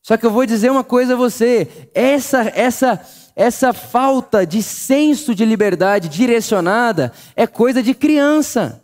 Só 0.02 0.16
que 0.16 0.24
eu 0.24 0.30
vou 0.30 0.46
dizer 0.46 0.70
uma 0.70 0.84
coisa 0.84 1.14
a 1.14 1.16
você: 1.16 1.90
essa, 1.94 2.42
essa, 2.54 3.00
essa 3.34 3.72
falta 3.72 4.46
de 4.46 4.62
senso 4.62 5.34
de 5.34 5.44
liberdade 5.44 6.08
direcionada 6.08 7.12
é 7.34 7.46
coisa 7.46 7.82
de 7.82 7.94
criança. 7.94 8.82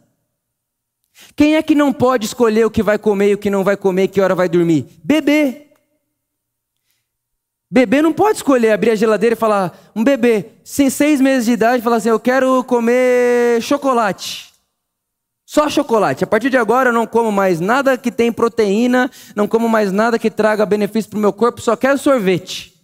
Quem 1.37 1.57
é 1.57 1.63
que 1.63 1.75
não 1.75 1.93
pode 1.93 2.27
escolher 2.27 2.65
o 2.65 2.71
que 2.71 2.83
vai 2.83 2.99
comer 2.99 3.31
e 3.31 3.35
o 3.35 3.39
que 3.39 3.51
não 3.51 3.63
vai 3.65 3.77
comer, 3.77 4.09
que 4.09 4.21
hora 4.21 4.35
vai 4.35 4.49
dormir? 4.49 4.87
Bebê. 5.03 5.69
Bebê 7.71 8.03
não 8.03 8.13
pode 8.13 8.37
escolher 8.37 8.71
abrir 8.73 8.91
a 8.91 8.95
geladeira 8.95 9.35
e 9.35 9.39
falar, 9.39 9.77
um 9.97 10.05
bebê, 10.05 10.47
sem 10.65 10.89
seis 10.89 11.21
meses 11.21 11.47
de 11.47 11.53
idade, 11.53 11.83
falar 11.83 11.97
assim: 11.97 12.09
eu 12.09 12.21
quero 12.21 12.63
comer 12.65 13.61
chocolate. 13.63 14.53
Só 15.47 15.69
chocolate. 15.69 16.25
A 16.25 16.27
partir 16.27 16.51
de 16.51 16.57
agora 16.57 16.91
eu 16.91 16.93
não 16.93 17.07
como 17.07 17.31
mais 17.31 17.61
nada 17.61 17.99
que 17.99 18.11
tem 18.11 18.33
proteína, 18.33 19.11
não 19.37 19.47
como 19.47 19.69
mais 19.69 19.93
nada 19.93 20.19
que 20.19 20.31
traga 20.31 20.65
benefício 20.67 21.11
para 21.11 21.19
o 21.19 21.21
meu 21.21 21.33
corpo, 21.33 21.61
só 21.61 21.77
quero 21.77 21.99
sorvete. 21.99 22.75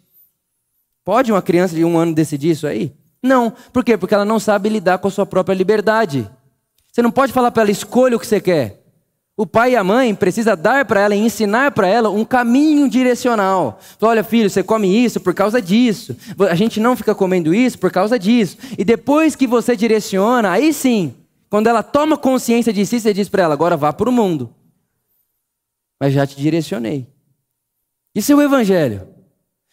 Pode 1.05 1.33
uma 1.33 1.43
criança 1.43 1.75
de 1.75 1.85
um 1.85 1.99
ano 1.99 2.15
decidir 2.15 2.51
isso 2.51 2.67
aí? 2.67 2.93
Não. 3.23 3.53
Por 3.73 3.85
quê? 3.85 3.97
Porque 3.97 4.15
ela 4.15 4.25
não 4.25 4.39
sabe 4.39 4.69
lidar 4.69 4.99
com 4.99 5.09
a 5.09 5.11
sua 5.11 5.27
própria 5.27 5.55
liberdade. 5.55 6.31
Você 6.93 7.03
não 7.03 7.11
pode 7.11 7.33
falar 7.33 7.51
para 7.51 7.63
ela, 7.63 7.71
escolha 7.71 8.17
o 8.17 8.21
que 8.21 8.27
você 8.27 8.41
quer. 8.41 8.81
O 9.41 9.47
pai 9.47 9.73
e 9.73 9.77
a 9.77 9.83
mãe 9.83 10.15
precisa 10.15 10.55
dar 10.55 10.85
para 10.85 11.01
ela 11.01 11.17
e 11.17 11.19
ensinar 11.19 11.71
para 11.71 11.89
ela 11.89 12.11
um 12.11 12.27
caminho 12.27 12.87
direcional. 12.91 13.81
Olha, 13.99 14.23
filho, 14.23 14.51
você 14.51 14.63
come 14.63 15.03
isso 15.03 15.19
por 15.19 15.33
causa 15.33 15.63
disso. 15.63 16.15
A 16.51 16.55
gente 16.55 16.79
não 16.79 16.95
fica 16.95 17.15
comendo 17.15 17.55
isso 17.55 17.79
por 17.79 17.91
causa 17.91 18.19
disso. 18.19 18.59
E 18.77 18.85
depois 18.85 19.35
que 19.35 19.47
você 19.47 19.75
direciona, 19.75 20.51
aí 20.51 20.75
sim, 20.75 21.15
quando 21.49 21.69
ela 21.69 21.83
toma 21.83 22.19
consciência 22.19 22.71
de 22.71 22.85
si, 22.85 23.01
você 23.01 23.15
diz 23.15 23.31
para 23.31 23.45
ela: 23.45 23.55
agora 23.55 23.79
vá 23.79 23.95
para 23.95 24.11
o 24.11 24.13
mundo. 24.13 24.55
Mas 25.99 26.13
já 26.13 26.27
te 26.27 26.37
direcionei. 26.37 27.07
Isso 28.15 28.33
é 28.33 28.35
o 28.35 28.43
evangelho. 28.43 29.09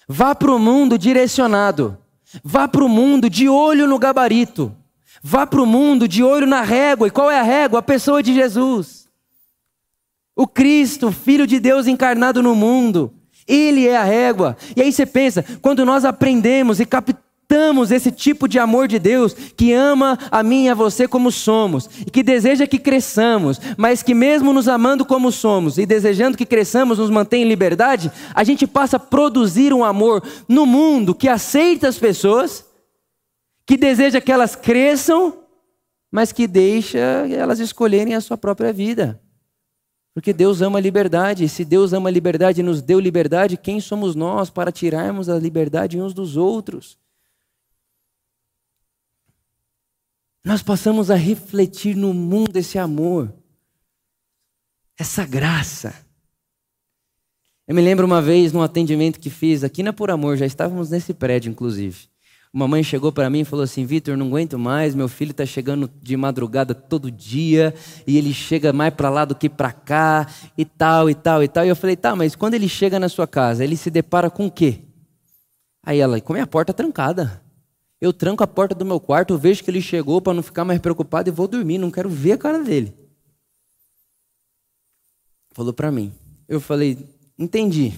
Vá 0.07 0.33
para 0.33 0.53
o 0.53 0.57
mundo 0.57 0.97
direcionado. 0.97 1.97
Vá 2.41 2.69
para 2.69 2.85
o 2.85 2.89
mundo 2.89 3.29
de 3.29 3.49
olho 3.49 3.85
no 3.85 3.99
gabarito. 3.99 4.73
Vá 5.29 5.45
para 5.45 5.61
o 5.61 5.65
mundo 5.65 6.07
de 6.07 6.23
olho 6.23 6.47
na 6.47 6.61
régua. 6.61 7.05
E 7.05 7.11
qual 7.11 7.29
é 7.29 7.37
a 7.37 7.43
régua? 7.43 7.79
A 7.79 7.83
pessoa 7.83 8.23
de 8.23 8.33
Jesus. 8.33 9.09
O 10.33 10.47
Cristo, 10.47 11.11
Filho 11.11 11.45
de 11.45 11.59
Deus 11.59 11.85
encarnado 11.85 12.41
no 12.41 12.55
mundo. 12.55 13.13
Ele 13.45 13.85
é 13.85 13.97
a 13.97 14.05
régua. 14.05 14.55
E 14.73 14.81
aí 14.81 14.89
você 14.89 15.05
pensa, 15.05 15.43
quando 15.61 15.85
nós 15.85 16.05
aprendemos 16.05 16.79
e 16.79 16.85
captamos 16.85 17.91
esse 17.91 18.09
tipo 18.09 18.47
de 18.47 18.57
amor 18.57 18.87
de 18.87 18.99
Deus, 18.99 19.33
que 19.33 19.73
ama 19.73 20.17
a 20.31 20.41
mim 20.41 20.67
e 20.67 20.69
a 20.69 20.73
você 20.73 21.09
como 21.09 21.29
somos, 21.29 21.89
e 22.05 22.09
que 22.09 22.23
deseja 22.23 22.65
que 22.65 22.79
cresçamos, 22.79 23.59
mas 23.75 24.01
que 24.01 24.13
mesmo 24.13 24.53
nos 24.53 24.69
amando 24.69 25.03
como 25.03 25.29
somos 25.29 25.77
e 25.77 25.85
desejando 25.85 26.37
que 26.37 26.45
cresçamos, 26.45 26.99
nos 26.99 27.09
mantém 27.09 27.43
em 27.43 27.49
liberdade, 27.49 28.09
a 28.33 28.45
gente 28.45 28.65
passa 28.65 28.95
a 28.95 28.99
produzir 28.99 29.73
um 29.73 29.83
amor 29.83 30.23
no 30.47 30.65
mundo 30.65 31.13
que 31.13 31.27
aceita 31.27 31.89
as 31.89 31.97
pessoas, 31.97 32.65
que 33.67 33.75
deseja 33.75 34.21
que 34.21 34.31
elas 34.31 34.55
cresçam, 34.55 35.43
mas 36.09 36.31
que 36.31 36.47
deixa 36.47 36.97
elas 36.97 37.59
escolherem 37.59 38.15
a 38.15 38.21
sua 38.21 38.37
própria 38.37 38.71
vida. 38.71 39.21
Porque 40.13 40.31
Deus 40.31 40.61
ama 40.61 40.79
a 40.79 40.81
liberdade. 40.81 41.43
E 41.43 41.49
se 41.49 41.65
Deus 41.65 41.91
ama 41.91 42.07
a 42.07 42.11
liberdade 42.11 42.61
e 42.61 42.63
nos 42.63 42.81
deu 42.81 42.97
liberdade, 42.97 43.57
quem 43.57 43.81
somos 43.81 44.15
nós 44.15 44.49
para 44.49 44.71
tirarmos 44.71 45.27
a 45.27 45.37
liberdade 45.37 45.99
uns 45.99 46.13
dos 46.13 46.37
outros? 46.37 46.97
Nós 50.45 50.63
passamos 50.63 51.11
a 51.11 51.15
refletir 51.15 51.93
no 51.93 52.13
mundo 52.13 52.55
esse 52.55 52.79
amor, 52.79 53.33
essa 54.97 55.25
graça. 55.25 55.93
Eu 57.67 57.75
me 57.75 57.81
lembro 57.81 58.05
uma 58.05 58.21
vez 58.21 58.53
num 58.53 58.61
atendimento 58.61 59.19
que 59.19 59.29
fiz 59.29 59.61
aqui 59.61 59.83
na 59.83 59.91
Por 59.91 60.09
Amor, 60.09 60.37
já 60.37 60.45
estávamos 60.45 60.89
nesse 60.89 61.13
prédio, 61.13 61.51
inclusive. 61.51 62.07
Uma 62.53 62.67
mãe 62.67 62.81
chegou 62.81 63.11
para 63.11 63.29
mim 63.29 63.41
e 63.41 63.45
falou 63.45 63.63
assim: 63.63 63.85
Vitor, 63.85 64.15
não 64.17 64.27
aguento 64.27 64.57
mais, 64.57 64.95
meu 64.95 65.07
filho 65.07 65.31
está 65.31 65.45
chegando 65.45 65.89
de 66.01 66.15
madrugada 66.15 66.73
todo 66.73 67.11
dia 67.11 67.73
e 68.05 68.17
ele 68.17 68.33
chega 68.33 68.71
mais 68.71 68.93
para 68.93 69.09
lá 69.09 69.25
do 69.25 69.35
que 69.35 69.49
para 69.49 69.71
cá 69.71 70.27
e 70.57 70.63
tal 70.65 71.09
e 71.09 71.15
tal 71.15 71.43
e 71.43 71.47
tal. 71.47 71.65
E 71.65 71.69
eu 71.69 71.75
falei: 71.75 71.95
tá, 71.95 72.15
mas 72.15 72.35
quando 72.35 72.53
ele 72.53 72.69
chega 72.69 72.99
na 72.99 73.09
sua 73.09 73.27
casa, 73.27 73.63
ele 73.63 73.75
se 73.75 73.89
depara 73.89 74.29
com 74.29 74.47
o 74.47 74.51
quê? 74.51 74.81
Aí 75.83 75.99
ela: 75.99 76.19
com 76.21 76.33
a 76.33 76.35
minha 76.35 76.47
porta 76.47 76.73
trancada. 76.73 77.41
Eu 77.99 78.13
tranco 78.13 78.43
a 78.43 78.47
porta 78.47 78.75
do 78.75 78.85
meu 78.85 78.99
quarto, 78.99 79.37
vejo 79.39 79.63
que 79.63 79.71
ele 79.71 79.81
chegou 79.81 80.21
para 80.21 80.33
não 80.33 80.43
ficar 80.43 80.63
mais 80.63 80.79
preocupado 80.79 81.29
e 81.29 81.31
vou 81.31 81.47
dormir, 81.47 81.79
não 81.79 81.89
quero 81.89 82.07
ver 82.07 82.33
a 82.33 82.37
cara 82.37 82.63
dele. 82.63 82.93
Falou 85.51 85.73
para 85.73 85.91
mim. 85.91 86.13
Eu 86.47 86.61
falei: 86.61 86.97
entendi. 87.37 87.93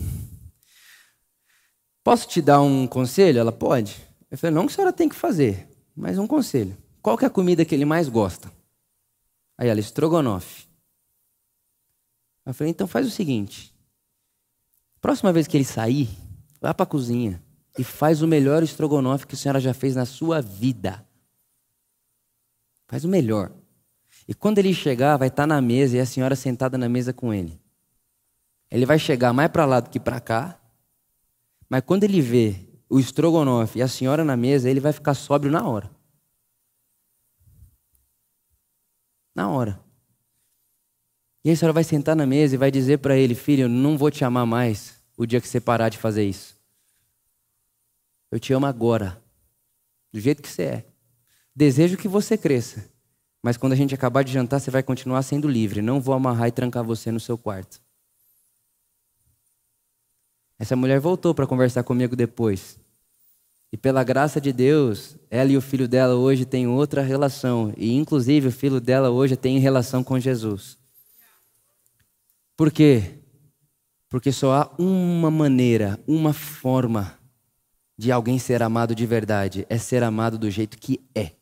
Posso 2.04 2.28
te 2.28 2.42
dar 2.42 2.62
um 2.62 2.88
conselho? 2.88 3.40
Ela 3.40 3.52
pode. 3.52 4.09
Eu 4.30 4.38
falei, 4.38 4.54
não 4.54 4.66
que 4.66 4.74
a 4.74 4.76
senhora 4.76 4.94
tem 4.94 5.10
que 5.10 5.16
fazer, 5.16 5.68
mas 5.96 6.18
um 6.18 6.28
conselho. 6.28 6.78
Qual 7.02 7.18
que 7.18 7.26
é 7.26 7.28
a 7.28 7.32
comida 7.32 7.66
que 7.66 7.74
ele 7.74 7.86
mais 7.86 8.08
gosta? 8.08 8.52
Aí 9.58 9.68
ela, 9.68 9.80
estrogonofe. 9.80 10.68
Eu 12.46 12.54
falei, 12.54 12.72
então 12.72 12.88
faz 12.88 13.08
o 13.08 13.12
seguinte. 13.12 13.74
Próxima 15.02 15.32
vez 15.32 15.48
que 15.48 15.58
ele 15.58 15.66
sair, 15.66 16.10
vá 16.62 16.74
para 16.74 16.84
a 16.84 16.88
cozinha 16.88 17.42
e 17.78 17.84
faz 17.84 18.22
o 18.22 18.28
melhor 18.28 18.64
estrogonofe 18.64 19.26
que 19.26 19.36
a 19.36 19.38
senhora 19.38 19.60
já 19.60 19.74
fez 19.74 19.96
na 19.96 20.06
sua 20.06 20.42
vida. 20.42 21.06
Faz 22.88 23.06
o 23.06 23.08
melhor. 23.08 23.52
E 24.28 24.34
quando 24.34 24.60
ele 24.60 24.74
chegar, 24.74 25.18
vai 25.18 25.28
estar 25.28 25.44
tá 25.44 25.48
na 25.48 25.62
mesa 25.62 25.98
e 25.98 26.00
a 26.00 26.06
senhora 26.06 26.36
sentada 26.36 26.78
na 26.78 26.90
mesa 26.90 27.14
com 27.14 27.34
ele. 27.34 27.60
Ele 28.70 28.86
vai 28.86 29.00
chegar 29.00 29.34
mais 29.34 29.50
para 29.50 29.66
lá 29.66 29.80
do 29.80 29.90
que 29.90 30.00
para 30.00 30.20
cá. 30.20 30.60
Mas 31.70 31.82
quando 31.86 32.04
ele 32.04 32.22
vê 32.22 32.69
o 32.90 33.00
estrogonofe 33.00 33.80
e 33.80 33.82
a 33.82 33.88
senhora 33.88 34.26
na 34.26 34.36
mesa, 34.36 34.70
ele 34.70 34.80
vai 34.80 34.92
ficar 34.92 35.14
sóbrio 35.14 35.52
na 35.52 35.68
hora. 35.68 35.90
Na 39.36 39.50
hora. 39.50 39.80
E 41.46 41.50
aí 41.50 41.54
a 41.54 41.58
senhora 41.58 41.74
vai 41.74 41.84
sentar 41.84 42.16
na 42.16 42.26
mesa 42.26 42.56
e 42.56 42.58
vai 42.58 42.72
dizer 42.72 42.98
para 42.98 43.16
ele: 43.16 43.36
Filho, 43.36 43.64
eu 43.64 43.70
não 43.70 43.98
vou 43.98 44.10
te 44.10 44.26
amar 44.26 44.46
mais 44.46 44.98
o 45.16 45.26
dia 45.26 45.40
que 45.40 45.48
você 45.48 45.62
parar 45.62 45.90
de 45.90 45.98
fazer 45.98 46.26
isso. 46.26 46.58
Eu 48.32 48.40
te 48.40 48.52
amo 48.54 48.66
agora, 48.66 49.22
do 50.12 50.20
jeito 50.20 50.42
que 50.42 50.50
você 50.50 50.64
é. 50.64 50.86
Desejo 51.56 51.98
que 51.98 52.08
você 52.08 52.38
cresça, 52.38 52.90
mas 53.42 53.58
quando 53.58 53.74
a 53.74 53.76
gente 53.76 53.94
acabar 53.94 54.24
de 54.24 54.32
jantar, 54.32 54.60
você 54.60 54.72
vai 54.72 54.84
continuar 54.84 55.22
sendo 55.24 55.48
livre. 55.48 55.82
Não 55.82 56.02
vou 56.02 56.14
amarrar 56.14 56.48
e 56.48 56.52
trancar 56.52 56.84
você 56.84 57.12
no 57.12 57.20
seu 57.20 57.38
quarto. 57.38 57.82
Essa 60.60 60.76
mulher 60.76 61.00
voltou 61.00 61.34
para 61.34 61.48
conversar 61.48 61.84
comigo 61.84 62.16
depois. 62.16 62.78
E 63.72 63.78
pela 63.78 64.04
graça 64.04 64.42
de 64.42 64.52
Deus, 64.52 65.16
ela 65.30 65.52
e 65.52 65.58
o 65.58 65.62
filho 65.62 65.88
dela 65.88 66.16
hoje 66.16 66.46
têm 66.46 66.68
outra 66.68 67.02
relação. 67.02 67.74
E 67.78 67.96
inclusive 67.96 68.50
o 68.50 68.52
filho 68.52 68.82
dela 68.82 69.10
hoje 69.10 69.38
tem 69.38 69.58
relação 69.60 70.04
com 70.04 70.20
Jesus. 70.20 70.78
Por 72.58 72.72
quê? 72.72 73.20
Porque 74.10 74.32
só 74.32 74.54
há 74.54 74.72
uma 74.78 75.32
maneira, 75.32 75.98
uma 76.06 76.34
forma 76.34 77.18
de 77.98 78.12
alguém 78.12 78.38
ser 78.38 78.62
amado 78.62 78.94
de 78.94 79.06
verdade: 79.06 79.66
é 79.70 79.78
ser 79.78 80.04
amado 80.04 80.38
do 80.38 80.50
jeito 80.50 80.78
que 80.78 81.00
é. 81.16 81.39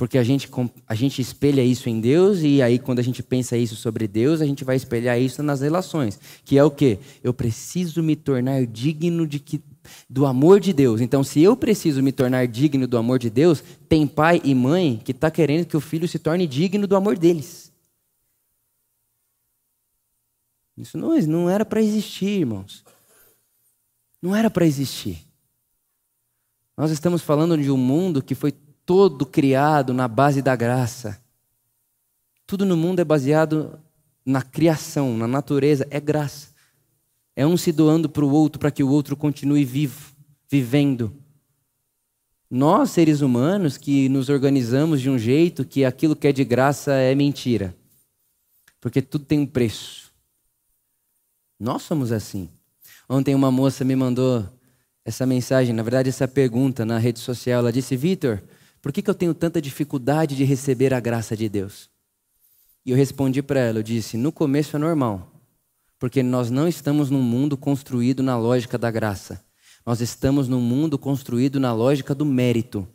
Porque 0.00 0.16
a 0.16 0.24
gente, 0.24 0.48
a 0.86 0.94
gente 0.94 1.20
espelha 1.20 1.62
isso 1.62 1.90
em 1.90 2.00
Deus, 2.00 2.38
e 2.40 2.62
aí, 2.62 2.78
quando 2.78 3.00
a 3.00 3.02
gente 3.02 3.22
pensa 3.22 3.54
isso 3.54 3.76
sobre 3.76 4.08
Deus, 4.08 4.40
a 4.40 4.46
gente 4.46 4.64
vai 4.64 4.74
espelhar 4.74 5.20
isso 5.20 5.42
nas 5.42 5.60
relações. 5.60 6.18
Que 6.42 6.56
é 6.56 6.64
o 6.64 6.70
quê? 6.70 6.98
Eu 7.22 7.34
preciso 7.34 8.02
me 8.02 8.16
tornar 8.16 8.64
digno 8.64 9.26
de 9.26 9.38
que, 9.38 9.60
do 10.08 10.24
amor 10.24 10.58
de 10.58 10.72
Deus. 10.72 11.02
Então, 11.02 11.22
se 11.22 11.42
eu 11.42 11.54
preciso 11.54 12.02
me 12.02 12.12
tornar 12.12 12.48
digno 12.48 12.86
do 12.86 12.96
amor 12.96 13.18
de 13.18 13.28
Deus, 13.28 13.62
tem 13.90 14.06
pai 14.06 14.40
e 14.42 14.54
mãe 14.54 14.98
que 15.04 15.12
está 15.12 15.30
querendo 15.30 15.66
que 15.66 15.76
o 15.76 15.82
filho 15.82 16.08
se 16.08 16.18
torne 16.18 16.46
digno 16.46 16.86
do 16.86 16.96
amor 16.96 17.18
deles. 17.18 17.70
Isso 20.78 20.96
não, 20.96 21.14
não 21.18 21.50
era 21.50 21.66
para 21.66 21.82
existir, 21.82 22.40
irmãos. 22.40 22.82
Não 24.22 24.34
era 24.34 24.48
para 24.48 24.64
existir. 24.64 25.26
Nós 26.74 26.90
estamos 26.90 27.20
falando 27.20 27.58
de 27.58 27.70
um 27.70 27.76
mundo 27.76 28.22
que 28.22 28.34
foi 28.34 28.54
todo 28.90 29.24
criado 29.24 29.94
na 29.94 30.08
base 30.08 30.42
da 30.42 30.56
graça. 30.56 31.22
Tudo 32.44 32.66
no 32.66 32.76
mundo 32.76 32.98
é 32.98 33.04
baseado 33.04 33.78
na 34.26 34.42
criação, 34.42 35.16
na 35.16 35.28
natureza, 35.28 35.86
é 35.90 36.00
graça. 36.00 36.48
É 37.36 37.46
um 37.46 37.56
se 37.56 37.70
doando 37.70 38.08
para 38.08 38.24
o 38.24 38.32
outro 38.32 38.58
para 38.58 38.72
que 38.72 38.82
o 38.82 38.90
outro 38.90 39.16
continue 39.16 39.64
vivo, 39.64 40.12
vivendo. 40.50 41.14
Nós, 42.50 42.90
seres 42.90 43.20
humanos, 43.20 43.76
que 43.76 44.08
nos 44.08 44.28
organizamos 44.28 45.00
de 45.00 45.08
um 45.08 45.16
jeito 45.16 45.64
que 45.64 45.84
aquilo 45.84 46.16
que 46.16 46.26
é 46.26 46.32
de 46.32 46.42
graça 46.42 46.92
é 46.92 47.14
mentira. 47.14 47.72
Porque 48.80 49.00
tudo 49.00 49.24
tem 49.24 49.38
um 49.38 49.46
preço. 49.46 50.10
Nós 51.60 51.82
somos 51.82 52.10
assim. 52.10 52.48
Ontem 53.08 53.36
uma 53.36 53.52
moça 53.52 53.84
me 53.84 53.94
mandou 53.94 54.44
essa 55.04 55.24
mensagem, 55.24 55.72
na 55.72 55.84
verdade, 55.84 56.08
essa 56.08 56.26
pergunta 56.26 56.84
na 56.84 56.98
rede 56.98 57.20
social. 57.20 57.60
Ela 57.60 57.72
disse: 57.72 57.96
Vitor, 57.96 58.42
por 58.82 58.92
que, 58.92 59.02
que 59.02 59.10
eu 59.10 59.14
tenho 59.14 59.34
tanta 59.34 59.60
dificuldade 59.60 60.34
de 60.36 60.44
receber 60.44 60.94
a 60.94 61.00
graça 61.00 61.36
de 61.36 61.48
Deus? 61.48 61.90
E 62.84 62.90
eu 62.90 62.96
respondi 62.96 63.42
para 63.42 63.60
ela, 63.60 63.78
eu 63.78 63.82
disse, 63.82 64.16
no 64.16 64.32
começo 64.32 64.74
é 64.74 64.78
normal, 64.78 65.30
porque 65.98 66.22
nós 66.22 66.50
não 66.50 66.66
estamos 66.66 67.10
num 67.10 67.22
mundo 67.22 67.56
construído 67.56 68.22
na 68.22 68.38
lógica 68.38 68.78
da 68.78 68.90
graça. 68.90 69.44
Nós 69.84 70.00
estamos 70.00 70.48
num 70.48 70.60
mundo 70.60 70.98
construído 70.98 71.60
na 71.60 71.72
lógica 71.72 72.14
do 72.14 72.24
mérito. 72.24 72.88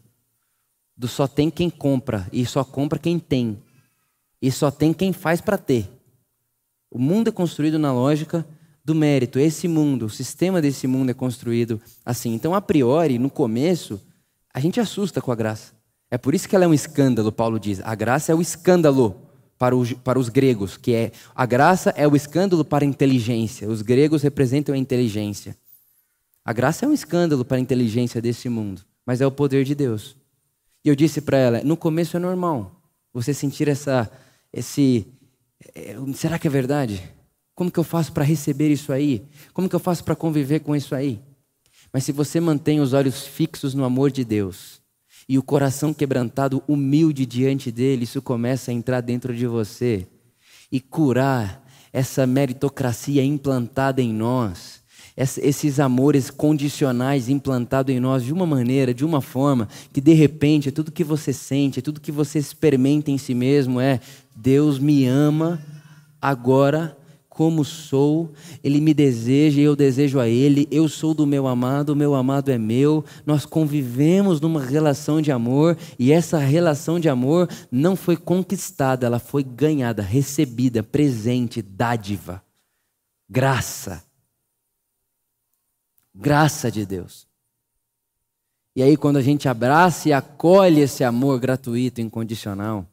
Do 0.98 1.08
só 1.08 1.28
tem 1.28 1.52
quem 1.52 1.70
compra 1.70 2.28
e 2.32 2.46
só 2.46 2.64
compra 2.64 2.98
quem 2.98 3.20
tem. 3.20 3.62
E 4.42 4.52
só 4.52 4.72
tem 4.72 4.94
quem 4.94 5.14
faz 5.14 5.42
para 5.42 5.58
ter. 5.58 5.90
O 6.90 6.98
mundo 6.98 7.28
é 7.28 7.32
construído 7.32 7.78
na 7.78 7.92
lógica 7.92 8.48
do 8.84 8.96
mérito. 8.96 9.38
Esse 9.38 9.68
mundo, 9.68 10.06
o 10.06 10.10
sistema 10.10 10.62
desse 10.62 10.88
mundo 10.88 11.10
é 11.10 11.14
construído 11.14 11.82
assim. 12.06 12.34
Então, 12.34 12.56
a 12.56 12.62
priori, 12.62 13.20
no 13.20 13.30
começo, 13.30 14.02
a 14.54 14.60
gente 14.60 14.80
assusta 14.80 15.22
com 15.22 15.32
a 15.32 15.36
graça. 15.36 15.75
É 16.16 16.18
por 16.18 16.34
isso 16.34 16.48
que 16.48 16.56
ela 16.56 16.64
é 16.64 16.68
um 16.70 16.74
escândalo, 16.74 17.30
Paulo 17.30 17.60
diz. 17.60 17.82
A 17.84 17.94
graça 17.94 18.32
é 18.32 18.36
o 18.36 18.40
escândalo 18.40 19.20
para 19.58 19.76
os, 19.76 19.92
para 19.92 20.18
os 20.18 20.30
gregos, 20.30 20.78
que 20.78 20.94
é 20.94 21.12
a 21.36 21.46
graça 21.46 21.90
é 21.90 22.08
o 22.08 22.16
escândalo 22.16 22.64
para 22.64 22.86
a 22.86 22.88
inteligência. 22.88 23.68
Os 23.68 23.82
gregos 23.82 24.22
representam 24.22 24.74
a 24.74 24.78
inteligência. 24.78 25.58
A 26.46 26.54
graça 26.54 26.86
é 26.86 26.88
um 26.88 26.94
escândalo 26.94 27.44
para 27.44 27.58
a 27.58 27.60
inteligência 27.60 28.22
desse 28.22 28.48
mundo, 28.48 28.82
mas 29.06 29.20
é 29.20 29.28
o 29.28 29.32
poder 29.32 29.66
de 29.66 29.76
Deus. 29.76 30.16
E 30.86 30.88
eu 30.88 30.96
disse 30.96 31.20
para 31.20 31.38
ela, 31.38 31.62
no 31.66 31.76
começo 31.76 32.16
é 32.16 32.20
normal 32.22 32.82
você 33.14 33.34
sentir 33.34 33.68
essa, 33.68 34.10
esse, 34.54 35.06
é, 35.76 35.98
será 36.14 36.40
que 36.40 36.48
é 36.48 36.50
verdade? 36.50 37.04
Como 37.54 37.70
que 37.70 37.78
eu 37.78 37.84
faço 37.84 38.14
para 38.14 38.24
receber 38.24 38.72
isso 38.72 38.94
aí? 38.94 39.22
Como 39.54 39.68
que 39.68 39.76
eu 39.76 39.82
faço 39.82 40.02
para 40.02 40.16
conviver 40.16 40.62
com 40.62 40.74
isso 40.78 40.96
aí? 40.96 41.20
Mas 41.92 42.06
se 42.06 42.14
você 42.14 42.40
mantém 42.40 42.80
os 42.80 42.94
olhos 42.94 43.28
fixos 43.28 43.74
no 43.74 43.84
amor 43.84 44.12
de 44.12 44.24
Deus 44.24 44.85
e 45.28 45.38
o 45.38 45.44
coração 45.44 45.94
quebrantado, 45.94 46.64
humilde 46.68 47.26
diante 47.26 47.72
dele, 47.72 48.04
isso 48.04 48.22
começa 48.22 48.72
a 48.72 48.74
entrar 48.74 49.02
dentro 49.02 49.36
de 49.36 49.48
você 49.48 50.08
e 50.72 50.80
curar 50.80 51.64
essa 51.92 52.28
meritocracia 52.28 53.24
implantada 53.24 54.02
em 54.02 54.14
nós, 54.14 54.84
esses 55.18 55.80
amores 55.80 56.30
condicionais 56.30 57.30
implantados 57.30 57.96
em 57.96 58.00
nós 58.00 58.24
de 58.24 58.34
uma 58.34 58.46
maneira, 58.46 58.94
de 58.94 59.06
uma 59.06 59.22
forma, 59.22 59.70
que 59.94 60.02
de 60.02 60.14
repente 60.14 60.72
tudo 60.72 60.92
que 60.92 61.06
você 61.06 61.32
sente, 61.32 61.82
tudo 61.82 62.02
que 62.02 62.12
você 62.12 62.38
experimenta 62.38 63.10
em 63.10 63.18
si 63.18 63.34
mesmo 63.34 63.80
é: 63.80 64.02
Deus 64.36 64.78
me 64.78 65.08
ama 65.08 65.62
agora 66.22 66.98
como 67.36 67.66
sou, 67.66 68.32
Ele 68.64 68.80
me 68.80 68.94
deseja 68.94 69.60
e 69.60 69.66
eu 69.66 69.76
desejo 69.76 70.22
a 70.22 70.28
Ele, 70.30 70.70
eu 70.72 70.88
sou 70.88 71.14
do 71.14 71.28
meu 71.28 71.48
amado, 71.48 71.90
o 71.90 71.96
meu 71.96 72.16
amado 72.16 72.50
é 72.50 72.58
meu, 72.58 73.04
nós 73.26 73.46
convivemos 73.46 74.40
numa 74.40 74.64
relação 74.64 75.22
de 75.22 75.34
amor 75.34 75.78
e 76.00 76.14
essa 76.14 76.38
relação 76.38 76.98
de 76.98 77.10
amor 77.10 77.50
não 77.70 77.94
foi 77.98 78.16
conquistada, 78.16 79.06
ela 79.06 79.20
foi 79.20 79.44
ganhada, 79.44 80.02
recebida, 80.02 80.82
presente, 80.82 81.62
dádiva, 81.62 82.42
graça. 83.30 84.02
Graça 86.14 86.72
de 86.72 86.86
Deus. 86.86 87.28
E 88.74 88.82
aí, 88.82 88.96
quando 88.96 89.18
a 89.18 89.22
gente 89.22 89.50
abraça 89.50 90.08
e 90.08 90.14
acolhe 90.14 90.80
esse 90.80 91.04
amor 91.04 91.38
gratuito, 91.38 92.00
incondicional, 92.00 92.88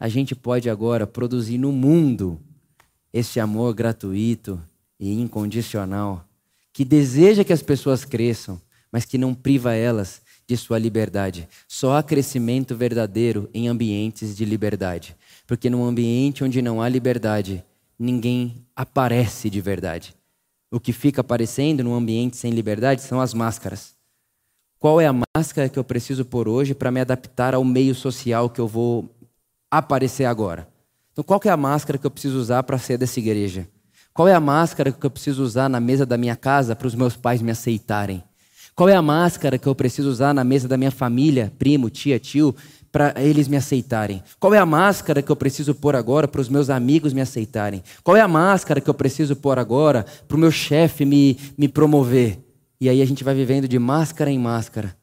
a 0.00 0.08
gente 0.08 0.34
pode 0.34 0.68
agora 0.68 1.06
produzir 1.06 1.58
no 1.58 1.70
mundo 1.70 2.40
esse 3.12 3.40
amor 3.40 3.74
gratuito 3.74 4.60
e 4.98 5.12
incondicional, 5.20 6.24
que 6.72 6.84
deseja 6.84 7.44
que 7.44 7.52
as 7.52 7.62
pessoas 7.62 8.04
cresçam, 8.04 8.60
mas 8.90 9.04
que 9.04 9.18
não 9.18 9.34
priva 9.34 9.74
elas 9.74 10.22
de 10.46 10.56
sua 10.56 10.78
liberdade. 10.78 11.48
Só 11.66 11.96
há 11.96 12.02
crescimento 12.02 12.74
verdadeiro 12.74 13.48
em 13.52 13.68
ambientes 13.68 14.36
de 14.36 14.44
liberdade. 14.44 15.14
Porque 15.46 15.68
num 15.68 15.84
ambiente 15.84 16.42
onde 16.42 16.62
não 16.62 16.80
há 16.80 16.88
liberdade, 16.88 17.64
ninguém 17.98 18.66
aparece 18.74 19.50
de 19.50 19.60
verdade. 19.60 20.14
O 20.70 20.80
que 20.80 20.92
fica 20.92 21.20
aparecendo 21.20 21.84
num 21.84 21.94
ambiente 21.94 22.36
sem 22.36 22.50
liberdade 22.50 23.02
são 23.02 23.20
as 23.20 23.34
máscaras. 23.34 23.94
Qual 24.78 25.00
é 25.00 25.06
a 25.06 25.24
máscara 25.36 25.68
que 25.68 25.78
eu 25.78 25.84
preciso 25.84 26.24
pôr 26.24 26.48
hoje 26.48 26.74
para 26.74 26.90
me 26.90 27.00
adaptar 27.00 27.54
ao 27.54 27.64
meio 27.64 27.94
social 27.94 28.48
que 28.48 28.60
eu 28.60 28.68
vou 28.68 29.08
aparecer 29.70 30.24
agora? 30.24 30.68
Então, 31.18 31.24
qual 31.24 31.40
é 31.46 31.48
a 31.48 31.56
máscara 31.56 31.98
que 31.98 32.06
eu 32.06 32.12
preciso 32.12 32.38
usar 32.38 32.62
para 32.62 32.78
ser 32.78 32.96
dessa 32.96 33.18
igreja? 33.18 33.66
Qual 34.14 34.28
é 34.28 34.34
a 34.34 34.38
máscara 34.38 34.92
que 34.92 35.04
eu 35.04 35.10
preciso 35.10 35.42
usar 35.42 35.68
na 35.68 35.80
mesa 35.80 36.06
da 36.06 36.16
minha 36.16 36.36
casa 36.36 36.76
para 36.76 36.86
os 36.86 36.94
meus 36.94 37.16
pais 37.16 37.42
me 37.42 37.50
aceitarem? 37.50 38.22
Qual 38.72 38.88
é 38.88 38.94
a 38.94 39.02
máscara 39.02 39.58
que 39.58 39.66
eu 39.66 39.74
preciso 39.74 40.08
usar 40.08 40.32
na 40.32 40.44
mesa 40.44 40.68
da 40.68 40.76
minha 40.76 40.92
família, 40.92 41.52
primo, 41.58 41.90
tia, 41.90 42.20
tio, 42.20 42.54
para 42.92 43.20
eles 43.20 43.48
me 43.48 43.56
aceitarem? 43.56 44.22
Qual 44.38 44.54
é 44.54 44.58
a 44.58 44.64
máscara 44.64 45.20
que 45.20 45.32
eu 45.32 45.34
preciso 45.34 45.74
pôr 45.74 45.96
agora 45.96 46.28
para 46.28 46.40
os 46.40 46.48
meus 46.48 46.70
amigos 46.70 47.12
me 47.12 47.20
aceitarem? 47.20 47.82
Qual 48.04 48.16
é 48.16 48.20
a 48.20 48.28
máscara 48.28 48.80
que 48.80 48.88
eu 48.88 48.94
preciso 48.94 49.34
pôr 49.34 49.58
agora 49.58 50.06
para 50.28 50.36
o 50.36 50.38
meu 50.40 50.52
chefe 50.52 51.04
me, 51.04 51.36
me 51.58 51.66
promover? 51.66 52.38
E 52.80 52.88
aí 52.88 53.02
a 53.02 53.04
gente 53.04 53.24
vai 53.24 53.34
vivendo 53.34 53.66
de 53.66 53.76
máscara 53.76 54.30
em 54.30 54.38
máscara, 54.38 54.96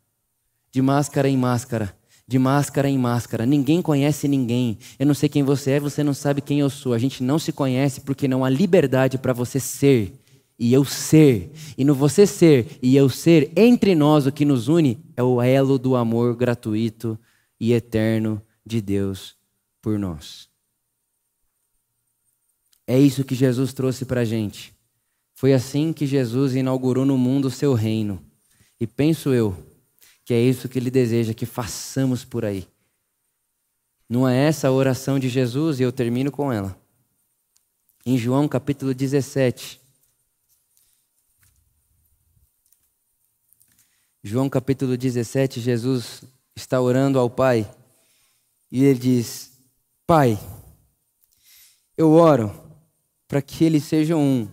de 0.72 0.82
máscara 0.82 1.28
em 1.28 1.36
máscara 1.36 1.94
de 2.28 2.40
máscara 2.40 2.90
em 2.90 2.98
máscara. 2.98 3.46
Ninguém 3.46 3.82
conhece 3.82 4.28
ninguém. 4.28 4.78
Eu 4.98 5.06
não 5.06 5.14
sei 5.14 5.30
quem 5.30 5.44
você 5.44 5.72
é, 5.72 5.80
você 5.80 6.04
não 6.04 6.14
sabe 6.14 6.42
quem 6.42 6.60
eu 6.60 6.70
sou. 6.70 6.94
A 6.94 6.98
gente 6.98 7.24
não 7.24 7.38
se 7.38 7.52
conhece 7.52 8.02
porque 8.02 8.28
não 8.28 8.44
há 8.44 8.50
liberdade 8.50 9.18
para 9.18 9.34
você 9.34 9.60
ser 9.60 10.14
e 10.58 10.74
eu 10.74 10.84
ser. 10.84 11.52
E 11.78 11.84
no 11.84 11.94
você 11.94 12.26
ser 12.26 12.80
e 12.82 12.96
eu 12.96 13.10
ser, 13.10 13.52
entre 13.56 13.94
nós 13.94 14.26
o 14.26 14.32
que 14.32 14.46
nos 14.46 14.68
une 14.68 14.98
é 15.16 15.22
o 15.22 15.42
elo 15.42 15.78
do 15.78 15.96
amor 15.96 16.36
gratuito 16.36 17.18
e 17.60 17.74
eterno 17.74 18.42
de 18.66 18.82
Deus 18.82 19.36
por 19.82 20.00
nós. 20.00 20.50
É 22.88 23.00
isso 23.00 23.24
que 23.24 23.36
Jesus 23.36 23.74
trouxe 23.74 24.06
para 24.06 24.22
a 24.22 24.26
gente. 24.26 24.74
Foi 25.34 25.54
assim 25.54 25.92
que 25.92 26.06
Jesus 26.06 26.56
inaugurou 26.56 27.06
no 27.06 27.18
mundo 27.18 27.46
o 27.46 27.52
seu 27.52 27.74
reino. 27.74 28.22
E 28.80 28.88
penso 28.88 29.34
eu, 29.34 29.56
que 30.26 30.34
é 30.34 30.42
isso 30.42 30.68
que 30.68 30.80
ele 30.80 30.90
deseja 30.90 31.36
que 31.36 31.46
façamos 31.46 32.26
por 32.26 32.44
aí. 32.44 32.68
Não 34.10 34.28
é 34.28 34.36
essa 34.36 34.68
a 34.68 34.72
oração 34.72 35.20
de 35.20 35.30
Jesus 35.30 35.80
e 35.80 35.84
eu 35.84 35.92
termino 35.92 36.32
com 36.32 36.52
ela. 36.52 36.76
Em 38.04 38.18
João 38.18 38.48
capítulo 38.48 38.92
17. 38.94 39.80
João 44.24 44.50
capítulo 44.50 44.98
17, 44.98 45.62
Jesus 45.62 46.24
está 46.56 46.82
orando 46.82 47.20
ao 47.20 47.30
Pai 47.30 47.72
e 48.72 48.84
ele 48.84 48.98
diz: 48.98 49.52
Pai, 50.08 50.40
eu 51.96 52.12
oro 52.12 52.52
para 53.28 53.44
que 53.44 53.64
eles 53.64 53.84
sejam 53.84 54.20
um, 54.20 54.48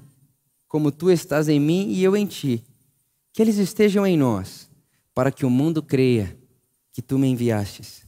como 0.69 0.93
tu 0.93 1.11
estás 1.11 1.49
em 1.49 1.59
mim 1.59 1.89
e 1.89 2.05
eu 2.05 2.15
em 2.15 2.27
ti, 2.27 2.63
que 3.33 3.41
eles 3.41 3.57
estejam 3.57 4.07
em 4.07 4.19
nós 4.19 4.71
para 5.15 5.33
que 5.33 5.45
o 5.45 5.51
mundo 5.51 5.83
creia 5.83 6.37
que 6.93 7.03
tu 7.03 7.19
me 7.19 7.29
enviastes. 7.29 8.03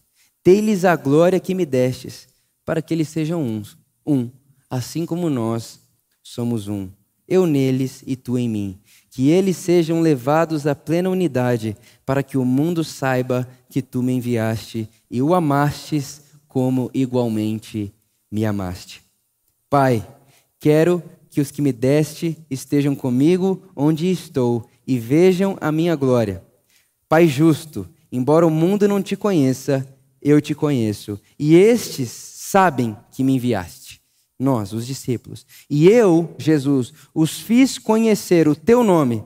Dê-lhes 0.44 0.84
a 0.84 0.94
glória 0.94 1.40
que 1.40 1.54
me 1.54 1.64
destes, 1.64 2.28
para 2.64 2.82
que 2.82 2.92
eles 2.92 3.08
sejam 3.08 3.42
uns, 3.42 3.76
um, 4.06 4.30
assim 4.68 5.06
como 5.06 5.30
nós 5.30 5.80
somos 6.22 6.68
um. 6.68 6.88
eu 7.26 7.46
neles 7.46 8.02
e 8.06 8.16
tu 8.16 8.38
em 8.38 8.48
mim. 8.48 8.78
Que 9.10 9.30
eles 9.30 9.56
sejam 9.56 10.00
levados 10.00 10.66
à 10.66 10.74
plena 10.74 11.08
unidade, 11.08 11.76
para 12.04 12.22
que 12.22 12.36
o 12.36 12.44
mundo 12.44 12.84
saiba 12.84 13.48
que 13.70 13.80
tu 13.80 14.02
me 14.02 14.12
enviaste 14.12 14.88
e 15.10 15.22
o 15.22 15.34
amastes 15.34 16.22
como 16.46 16.90
igualmente 16.92 17.92
me 18.30 18.44
amaste. 18.44 19.02
Pai, 19.70 20.06
quero 20.60 21.02
que 21.30 21.40
os 21.40 21.50
que 21.50 21.62
me 21.62 21.72
deste 21.72 22.38
estejam 22.50 22.94
comigo 22.94 23.62
onde 23.74 24.10
estou 24.10 24.68
e 24.86 24.98
vejam 24.98 25.56
a 25.60 25.72
minha 25.72 25.96
glória. 25.96 26.42
Pai 27.14 27.28
justo, 27.28 27.88
embora 28.10 28.44
o 28.44 28.50
mundo 28.50 28.88
não 28.88 29.00
te 29.00 29.14
conheça, 29.14 29.86
eu 30.20 30.40
te 30.40 30.52
conheço, 30.52 31.16
e 31.38 31.54
estes 31.54 32.10
sabem 32.10 32.96
que 33.12 33.22
me 33.22 33.36
enviaste 33.36 34.02
nós, 34.36 34.72
os 34.72 34.84
discípulos. 34.84 35.46
E 35.70 35.86
eu, 35.86 36.34
Jesus, 36.36 36.92
os 37.14 37.38
fiz 37.38 37.78
conhecer 37.78 38.48
o 38.48 38.56
teu 38.56 38.82
nome 38.82 39.22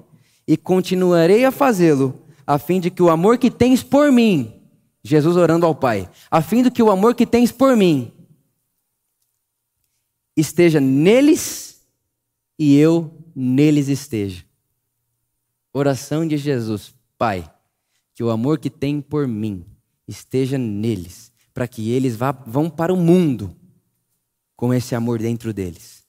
e 0.46 0.54
continuarei 0.54 1.46
a 1.46 1.50
fazê-lo, 1.50 2.26
a 2.46 2.58
fim 2.58 2.78
de 2.78 2.90
que 2.90 3.02
o 3.02 3.08
amor 3.08 3.38
que 3.38 3.50
tens 3.50 3.82
por 3.82 4.12
mim, 4.12 4.60
Jesus 5.02 5.34
orando 5.34 5.64
ao 5.64 5.74
Pai, 5.74 6.10
a 6.30 6.42
fim 6.42 6.62
de 6.62 6.70
que 6.70 6.82
o 6.82 6.90
amor 6.90 7.14
que 7.14 7.24
tens 7.24 7.50
por 7.50 7.74
mim 7.74 8.12
esteja 10.36 10.78
neles 10.78 11.80
e 12.58 12.76
eu 12.76 13.10
neles 13.34 13.88
esteja. 13.88 14.44
Oração 15.72 16.28
de 16.28 16.36
Jesus, 16.36 16.94
Pai, 17.16 17.50
que 18.18 18.24
o 18.24 18.30
amor 18.30 18.58
que 18.58 18.68
tem 18.68 19.00
por 19.00 19.28
mim 19.28 19.64
esteja 20.08 20.58
neles, 20.58 21.30
para 21.54 21.68
que 21.68 21.92
eles 21.92 22.16
vá, 22.16 22.32
vão 22.32 22.68
para 22.68 22.92
o 22.92 22.96
mundo 22.96 23.54
com 24.56 24.74
esse 24.74 24.92
amor 24.96 25.20
dentro 25.20 25.54
deles. 25.54 26.04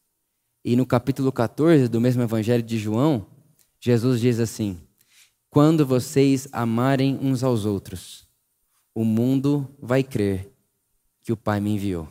E 0.66 0.76
no 0.76 0.88
capítulo 0.88 1.32
14 1.32 1.88
do 1.88 2.01
mesmo 2.01 2.24
Evangelho 2.24 2.64
de 2.64 2.80
João, 2.80 3.28
Jesus 3.80 4.20
diz 4.20 4.39
assim: 4.39 4.82
Quando 5.51 5.86
vocês 5.86 6.47
amarem 6.51 7.16
uns 7.22 7.43
aos 7.43 7.64
outros, 7.64 8.28
o 8.95 9.05
mundo 9.05 9.70
vai 9.80 10.01
crer 10.01 10.51
que 11.22 11.32
o 11.32 11.38
Pai 11.38 11.60
me 11.60 11.76
enviou. 11.76 12.10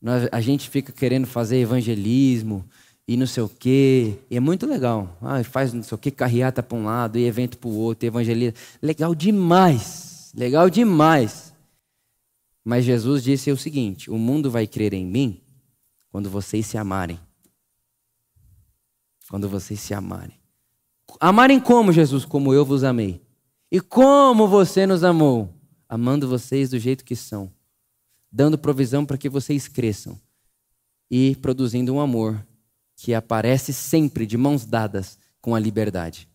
Nós, 0.00 0.28
a 0.30 0.40
gente 0.40 0.70
fica 0.70 0.92
querendo 0.92 1.26
fazer 1.26 1.56
evangelismo 1.56 2.64
e 3.06 3.16
não 3.16 3.26
sei 3.26 3.42
o 3.42 3.48
quê, 3.48 4.18
e 4.30 4.36
é 4.36 4.40
muito 4.40 4.66
legal. 4.66 5.16
Ah, 5.20 5.42
faz 5.44 5.72
não 5.72 5.82
sei 5.82 5.94
o 5.94 5.98
quê, 5.98 6.10
carreata 6.10 6.62
para 6.62 6.76
um 6.76 6.84
lado 6.84 7.18
e 7.18 7.24
evento 7.24 7.58
para 7.58 7.68
o 7.68 7.76
outro, 7.76 8.06
evangelismo. 8.06 8.58
Legal 8.80 9.14
demais, 9.14 10.32
legal 10.34 10.70
demais. 10.70 11.52
Mas 12.64 12.84
Jesus 12.84 13.22
disse 13.22 13.50
o 13.52 13.56
seguinte: 13.56 14.10
o 14.10 14.16
mundo 14.16 14.50
vai 14.50 14.66
crer 14.66 14.94
em 14.94 15.04
mim 15.04 15.40
quando 16.10 16.30
vocês 16.30 16.64
se 16.66 16.78
amarem. 16.78 17.20
Quando 19.28 19.48
vocês 19.48 19.80
se 19.80 19.92
amarem. 19.92 20.38
Amarem 21.20 21.60
como, 21.60 21.92
Jesus? 21.92 22.24
Como 22.24 22.54
eu 22.54 22.64
vos 22.64 22.84
amei. 22.84 23.20
E 23.70 23.80
como 23.80 24.48
você 24.48 24.86
nos 24.86 25.04
amou? 25.04 25.52
Amando 25.88 26.28
vocês 26.28 26.70
do 26.70 26.78
jeito 26.78 27.04
que 27.04 27.14
são, 27.14 27.52
dando 28.32 28.58
provisão 28.58 29.04
para 29.04 29.18
que 29.18 29.28
vocês 29.28 29.68
cresçam 29.68 30.18
e 31.10 31.36
produzindo 31.36 31.92
um 31.92 32.00
amor 32.00 32.44
que 33.04 33.12
aparece 33.12 33.70
sempre 33.70 34.24
de 34.24 34.38
mãos 34.38 34.64
dadas 34.64 35.18
com 35.42 35.54
a 35.54 35.60
liberdade. 35.60 36.26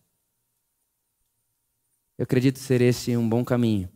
Eu 2.16 2.22
acredito 2.22 2.60
ser 2.60 2.80
esse 2.80 3.16
um 3.16 3.28
bom 3.28 3.44
caminho. 3.44 3.88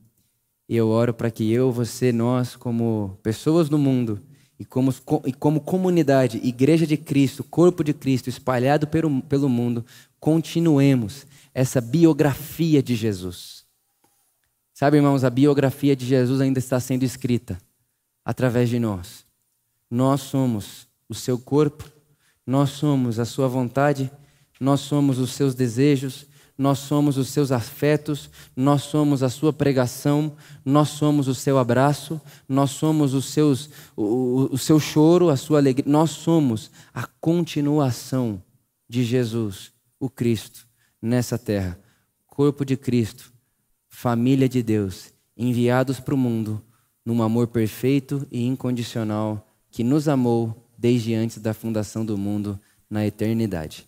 E 0.68 0.74
eu 0.74 0.88
oro 0.88 1.14
para 1.14 1.30
que 1.30 1.48
eu, 1.52 1.70
você, 1.70 2.10
nós, 2.10 2.56
como 2.56 3.16
pessoas 3.22 3.70
no 3.70 3.78
mundo 3.78 4.20
e 4.58 4.64
como, 4.64 4.92
e 5.24 5.32
como 5.32 5.60
comunidade, 5.60 6.40
Igreja 6.42 6.84
de 6.84 6.96
Cristo, 6.96 7.44
Corpo 7.44 7.84
de 7.84 7.94
Cristo, 7.94 8.28
espalhado 8.28 8.88
pelo, 8.88 9.22
pelo 9.22 9.48
mundo, 9.48 9.86
continuemos 10.18 11.28
essa 11.54 11.80
biografia 11.80 12.82
de 12.82 12.96
Jesus. 12.96 13.64
Sabe, 14.72 14.96
irmãos, 14.96 15.22
a 15.22 15.30
biografia 15.30 15.94
de 15.94 16.06
Jesus 16.06 16.40
ainda 16.40 16.58
está 16.58 16.80
sendo 16.80 17.04
escrita 17.04 17.56
através 18.24 18.68
de 18.68 18.80
nós. 18.80 19.24
Nós 19.88 20.22
somos 20.22 20.88
o 21.08 21.14
seu 21.14 21.38
corpo, 21.38 21.93
nós 22.46 22.70
somos 22.70 23.18
a 23.18 23.24
sua 23.24 23.48
vontade, 23.48 24.10
nós 24.60 24.80
somos 24.80 25.18
os 25.18 25.32
seus 25.32 25.54
desejos, 25.54 26.26
nós 26.56 26.78
somos 26.78 27.18
os 27.18 27.28
seus 27.28 27.50
afetos, 27.50 28.30
nós 28.54 28.82
somos 28.82 29.22
a 29.22 29.28
sua 29.28 29.52
pregação, 29.52 30.36
nós 30.64 30.90
somos 30.90 31.26
o 31.26 31.34
seu 31.34 31.58
abraço, 31.58 32.20
nós 32.48 32.70
somos 32.70 33.12
os 33.12 33.26
seus, 33.26 33.68
o, 33.96 34.48
o 34.52 34.58
seu 34.58 34.78
choro, 34.78 35.30
a 35.30 35.36
sua 35.36 35.58
alegria, 35.58 35.90
nós 35.90 36.10
somos 36.10 36.70
a 36.92 37.06
continuação 37.20 38.40
de 38.88 39.02
Jesus, 39.02 39.72
o 39.98 40.08
Cristo, 40.08 40.66
nessa 41.02 41.36
terra. 41.36 41.78
Corpo 42.26 42.64
de 42.64 42.76
Cristo, 42.76 43.32
família 43.88 44.48
de 44.48 44.62
Deus, 44.62 45.12
enviados 45.36 45.98
para 45.98 46.14
o 46.14 46.18
mundo 46.18 46.62
num 47.04 47.22
amor 47.22 47.48
perfeito 47.48 48.26
e 48.30 48.44
incondicional 48.46 49.46
que 49.70 49.84
nos 49.84 50.08
amou 50.08 50.63
desde 50.84 51.14
antes 51.14 51.38
da 51.38 51.54
fundação 51.54 52.04
do 52.04 52.18
mundo 52.18 52.60
na 52.90 53.06
eternidade. 53.06 53.86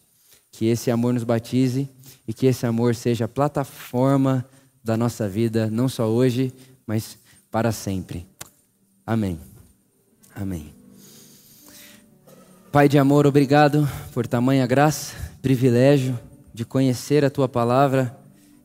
Que 0.50 0.64
esse 0.64 0.90
amor 0.90 1.12
nos 1.12 1.24
batize 1.24 1.86
e 2.26 2.32
que 2.32 2.46
esse 2.46 2.64
amor 2.64 2.94
seja 2.94 3.26
a 3.26 3.28
plataforma 3.28 4.42
da 4.82 4.96
nossa 4.96 5.28
vida, 5.28 5.68
não 5.70 5.90
só 5.90 6.08
hoje, 6.08 6.50
mas 6.86 7.18
para 7.50 7.70
sempre. 7.70 8.26
Amém. 9.06 9.38
Amém. 10.34 10.72
Pai 12.72 12.88
de 12.88 12.98
amor, 12.98 13.26
obrigado 13.26 13.86
por 14.14 14.26
tamanha 14.26 14.66
graça, 14.66 15.16
privilégio 15.42 16.18
de 16.54 16.64
conhecer 16.64 17.26
a 17.26 17.30
tua 17.30 17.46
palavra, 17.46 18.18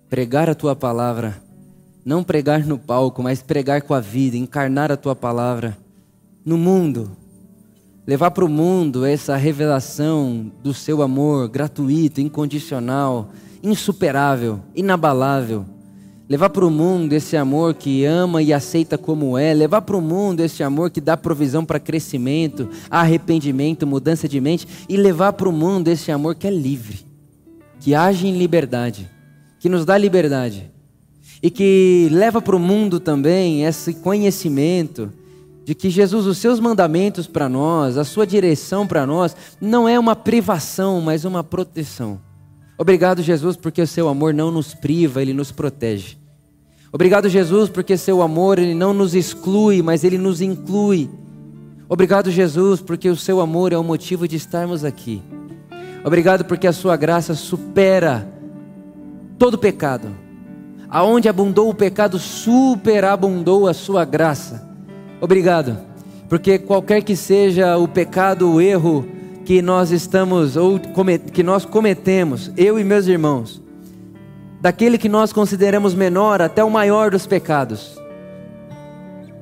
pregar 0.10 0.50
a 0.50 0.56
tua 0.56 0.74
palavra, 0.74 1.44
não 2.06 2.24
pregar 2.24 2.66
no 2.66 2.80
palco, 2.80 3.22
mas 3.22 3.42
pregar 3.42 3.82
com 3.82 3.94
a 3.94 4.00
vida, 4.00 4.38
encarnar 4.38 4.90
a 4.90 4.96
tua 4.96 5.18
palavra 5.18 5.78
no 6.46 6.58
mundo, 6.58 7.18
levar 8.06 8.32
para 8.32 8.46
o 8.46 8.50
mundo 8.50 9.06
essa 9.06 9.36
revelação 9.36 10.52
do 10.64 10.74
seu 10.74 11.02
amor 11.02 11.48
gratuito, 11.48 12.20
incondicional, 12.20 13.30
insuperável, 13.62 14.60
inabalável. 14.76 15.66
Levar 16.28 16.50
para 16.50 16.66
o 16.66 16.72
mundo 16.72 17.12
esse 17.12 17.36
amor 17.36 17.74
que 17.74 18.06
ama 18.06 18.42
e 18.42 18.54
aceita 18.54 18.98
como 18.98 19.38
é. 19.38 19.54
Levar 19.54 19.82
para 19.82 19.98
o 19.98 20.02
mundo 20.02 20.40
esse 20.40 20.64
amor 20.64 20.90
que 20.90 21.02
dá 21.02 21.18
provisão 21.18 21.66
para 21.66 21.80
crescimento, 21.80 22.70
arrependimento, 22.90 23.86
mudança 23.86 24.30
de 24.30 24.40
mente. 24.40 24.66
E 24.88 24.96
levar 24.96 25.34
para 25.34 25.50
o 25.50 25.52
mundo 25.52 25.90
esse 25.90 26.10
amor 26.10 26.36
que 26.36 26.48
é 26.48 26.52
livre, 26.52 27.00
que 27.82 27.94
age 27.94 28.28
em 28.28 28.38
liberdade, 28.38 29.10
que 29.60 29.68
nos 29.68 29.84
dá 29.84 29.98
liberdade. 29.98 30.72
E 31.44 31.50
que 31.50 32.08
leva 32.12 32.42
para 32.42 32.56
o 32.56 32.60
mundo 32.60 33.00
também 33.00 33.66
esse 33.66 33.96
conhecimento 33.96 35.12
de 35.72 35.76
que 35.76 35.90
Jesus, 35.90 36.26
os 36.26 36.38
seus 36.38 36.60
mandamentos 36.60 37.28
para 37.28 37.48
nós, 37.48 37.98
a 37.98 38.04
sua 38.04 38.28
direção 38.28 38.86
para 38.86 39.08
nós, 39.08 39.34
não 39.62 39.88
é 39.88 39.98
uma 39.98 40.18
privação, 40.18 41.00
mas 41.00 41.24
uma 41.24 41.46
proteção. 41.46 42.20
Obrigado, 42.78 43.24
Jesus, 43.24 43.56
porque 43.56 43.82
o 43.82 43.88
seu 43.88 44.10
amor 44.10 44.34
não 44.34 44.52
nos 44.52 44.74
priva, 44.74 45.22
ele 45.22 45.32
nos 45.32 45.50
protege. 45.50 46.18
Obrigado, 46.92 47.30
Jesus, 47.30 47.70
porque 47.70 47.96
seu 47.96 48.22
amor 48.22 48.60
ele 48.60 48.76
não 48.76 48.94
nos 48.94 49.16
exclui, 49.16 49.82
mas 49.82 50.04
ele 50.04 50.18
nos 50.18 50.42
inclui. 50.42 51.10
Obrigado, 51.88 52.30
Jesus, 52.30 52.82
porque 52.82 53.08
o 53.08 53.16
seu 53.16 53.40
amor 53.40 53.72
é 53.72 53.78
o 53.78 53.84
motivo 53.84 54.28
de 54.28 54.36
estarmos 54.36 54.84
aqui. 54.84 55.22
Obrigado 56.04 56.44
porque 56.44 56.68
a 56.68 56.74
sua 56.74 56.98
graça 56.98 57.34
supera 57.34 58.28
todo 59.40 59.58
pecado. 59.58 60.10
Aonde 60.90 61.30
abundou 61.30 61.70
o 61.70 61.74
pecado, 61.74 62.20
superabundou 62.20 63.70
a 63.70 63.74
sua 63.74 64.04
graça. 64.04 64.70
Obrigado, 65.22 65.78
porque 66.28 66.58
qualquer 66.58 67.04
que 67.04 67.16
seja 67.16 67.78
o 67.78 67.88
pecado, 67.88 68.52
o 68.52 68.60
erro, 68.60 69.08
que 69.46 69.62
nós 69.62 69.92
estamos 69.92 70.58
ou 70.58 70.80
que 70.80 71.44
nós 71.44 71.64
cometemos, 71.64 72.52
eu 72.58 72.80
e 72.80 72.84
meus 72.84 73.06
irmãos, 73.06 73.62
daquele 74.60 74.98
que 74.98 75.08
nós 75.08 75.32
consideramos 75.32 75.94
menor 75.94 76.42
até 76.42 76.64
o 76.64 76.72
maior 76.72 77.12
dos 77.12 77.28
pecados. 77.28 78.02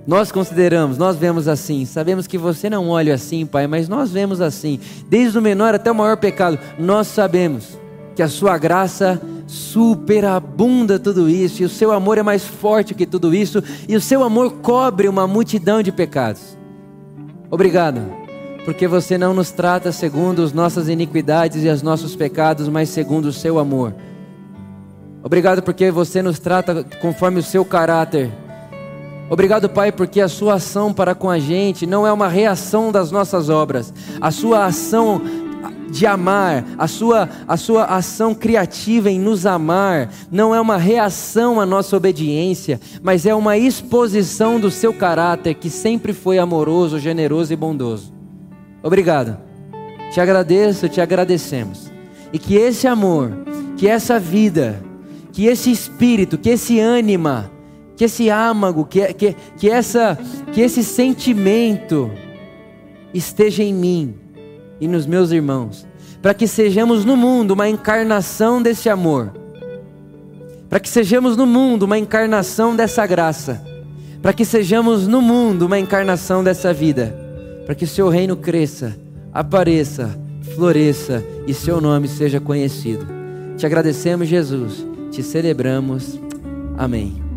Nós 0.06 0.32
consideramos, 0.32 0.98
nós 0.98 1.16
vemos 1.16 1.48
assim, 1.48 1.86
sabemos 1.86 2.28
que 2.28 2.38
você 2.38 2.70
não 2.70 2.90
olha 2.90 3.14
assim, 3.14 3.46
Pai, 3.46 3.66
mas 3.66 3.88
nós 3.88 4.12
vemos 4.12 4.42
assim, 4.42 4.80
desde 5.08 5.38
o 5.38 5.42
menor 5.42 5.74
até 5.76 5.90
o 5.90 5.96
maior 5.96 6.18
pecado, 6.18 6.60
nós 6.78 7.08
sabemos 7.08 7.78
que 8.20 8.24
a 8.24 8.28
Sua 8.28 8.58
graça 8.58 9.18
superabunda 9.48 11.00
tudo 11.00 11.30
isso, 11.30 11.62
e 11.62 11.66
o 11.66 11.70
Seu 11.70 11.90
amor 11.90 12.18
é 12.18 12.22
mais 12.22 12.44
forte 12.44 12.94
que 12.94 13.06
tudo 13.06 13.34
isso, 13.34 13.64
e 13.88 13.96
o 13.96 14.02
Seu 14.02 14.26
amor 14.26 14.56
cobre 14.62 15.08
uma 15.08 15.26
multidão 15.26 15.82
de 15.82 15.90
pecados. 15.90 16.58
Obrigado 17.50 18.02
porque 18.66 18.90
você 18.90 19.18
não 19.18 19.34
nos 19.34 19.52
trata 19.52 19.90
segundo 19.94 20.44
as 20.44 20.52
nossas 20.52 20.90
iniquidades 20.90 21.64
e 21.64 21.70
os 21.70 21.82
nossos 21.82 22.14
pecados, 22.14 22.68
mas 22.68 22.90
segundo 22.90 23.28
o 23.28 23.34
seu 23.34 23.58
amor. 23.58 23.96
Obrigado 25.24 25.64
porque 25.64 25.90
você 25.90 26.22
nos 26.22 26.40
trata 26.40 26.84
conforme 27.02 27.40
o 27.40 27.44
seu 27.44 27.64
caráter, 27.64 28.30
Obrigado, 29.30 29.70
Pai, 29.70 29.92
porque 29.92 30.20
a 30.20 30.28
sua 30.28 30.56
ação 30.56 30.92
para 30.92 31.14
com 31.14 31.30
a 31.30 31.38
gente 31.38 31.86
não 31.86 32.06
é 32.06 32.12
uma 32.12 32.28
reação 32.28 32.92
das 32.92 33.12
nossas 33.12 33.48
obras. 33.48 33.94
A 34.20 34.32
sua 34.32 34.66
ação 34.66 35.22
de 35.90 36.06
amar, 36.06 36.66
a 36.78 36.88
sua, 36.88 37.30
a 37.48 37.58
sua 37.58 37.86
ação 37.86 38.34
criativa 38.34 39.10
em 39.10 39.20
nos 39.20 39.46
amar, 39.46 40.12
não 40.32 40.54
é 40.54 40.62
uma 40.62 40.78
reação 40.78 41.60
à 41.60 41.66
nossa 41.66 41.98
obediência, 41.98 42.80
mas 43.02 43.26
é 43.26 43.34
uma 43.34 43.58
exposição 43.58 44.60
do 44.60 44.70
seu 44.70 44.94
caráter 44.94 45.56
que 45.56 45.70
sempre 45.70 46.14
foi 46.14 46.38
amoroso, 46.38 47.00
generoso 47.00 47.52
e 47.52 47.56
bondoso. 47.56 48.14
Obrigado. 48.84 49.38
Te 50.12 50.20
agradeço, 50.20 50.90
te 50.90 51.02
agradecemos. 51.02 51.92
E 52.32 52.40
que 52.40 52.56
esse 52.56 52.88
amor, 52.88 53.32
que 53.78 53.88
essa 53.88 54.20
vida, 54.20 54.82
que 55.32 55.46
esse 55.46 55.72
espírito, 55.72 56.38
que 56.38 56.50
esse 56.50 56.80
ânima, 56.80 57.52
que 57.96 58.06
esse 58.06 58.30
âmago, 58.30 58.86
que, 58.86 59.14
que, 59.14 59.36
que, 59.58 59.70
essa, 59.70 60.18
que 60.54 60.62
esse 60.62 60.84
sentimento 60.84 62.10
esteja 63.14 63.64
em 63.64 63.74
mim 63.74 64.19
e 64.80 64.88
nos 64.88 65.06
meus 65.06 65.32
irmãos, 65.32 65.86
para 66.22 66.34
que 66.34 66.48
sejamos 66.48 67.06
no 67.06 67.16
mundo 67.16 67.52
uma 67.52 67.70
encarnação 67.70 68.62
desse 68.62 68.90
amor, 68.90 69.32
para 70.70 70.80
que 70.80 70.90
sejamos 70.90 71.36
no 71.36 71.46
mundo 71.46 71.84
uma 71.84 71.98
encarnação 71.98 72.76
dessa 72.76 73.06
graça, 73.06 73.64
para 74.22 74.34
que 74.34 74.46
sejamos 74.46 75.08
no 75.08 75.22
mundo 75.22 75.66
uma 75.66 75.80
encarnação 75.80 76.44
dessa 76.44 76.74
vida, 76.74 77.16
para 77.66 77.76
que 77.76 77.86
o 77.86 77.88
seu 77.88 78.10
reino 78.10 78.36
cresça, 78.36 78.98
apareça, 79.34 80.18
floresça 80.56 81.24
e 81.48 81.54
seu 81.54 81.80
nome 81.80 82.08
seja 82.08 82.40
conhecido. 82.40 83.06
Te 83.58 83.66
agradecemos, 83.66 84.28
Jesus, 84.28 84.86
te 85.12 85.24
celebramos. 85.24 86.20
Amém. 86.78 87.29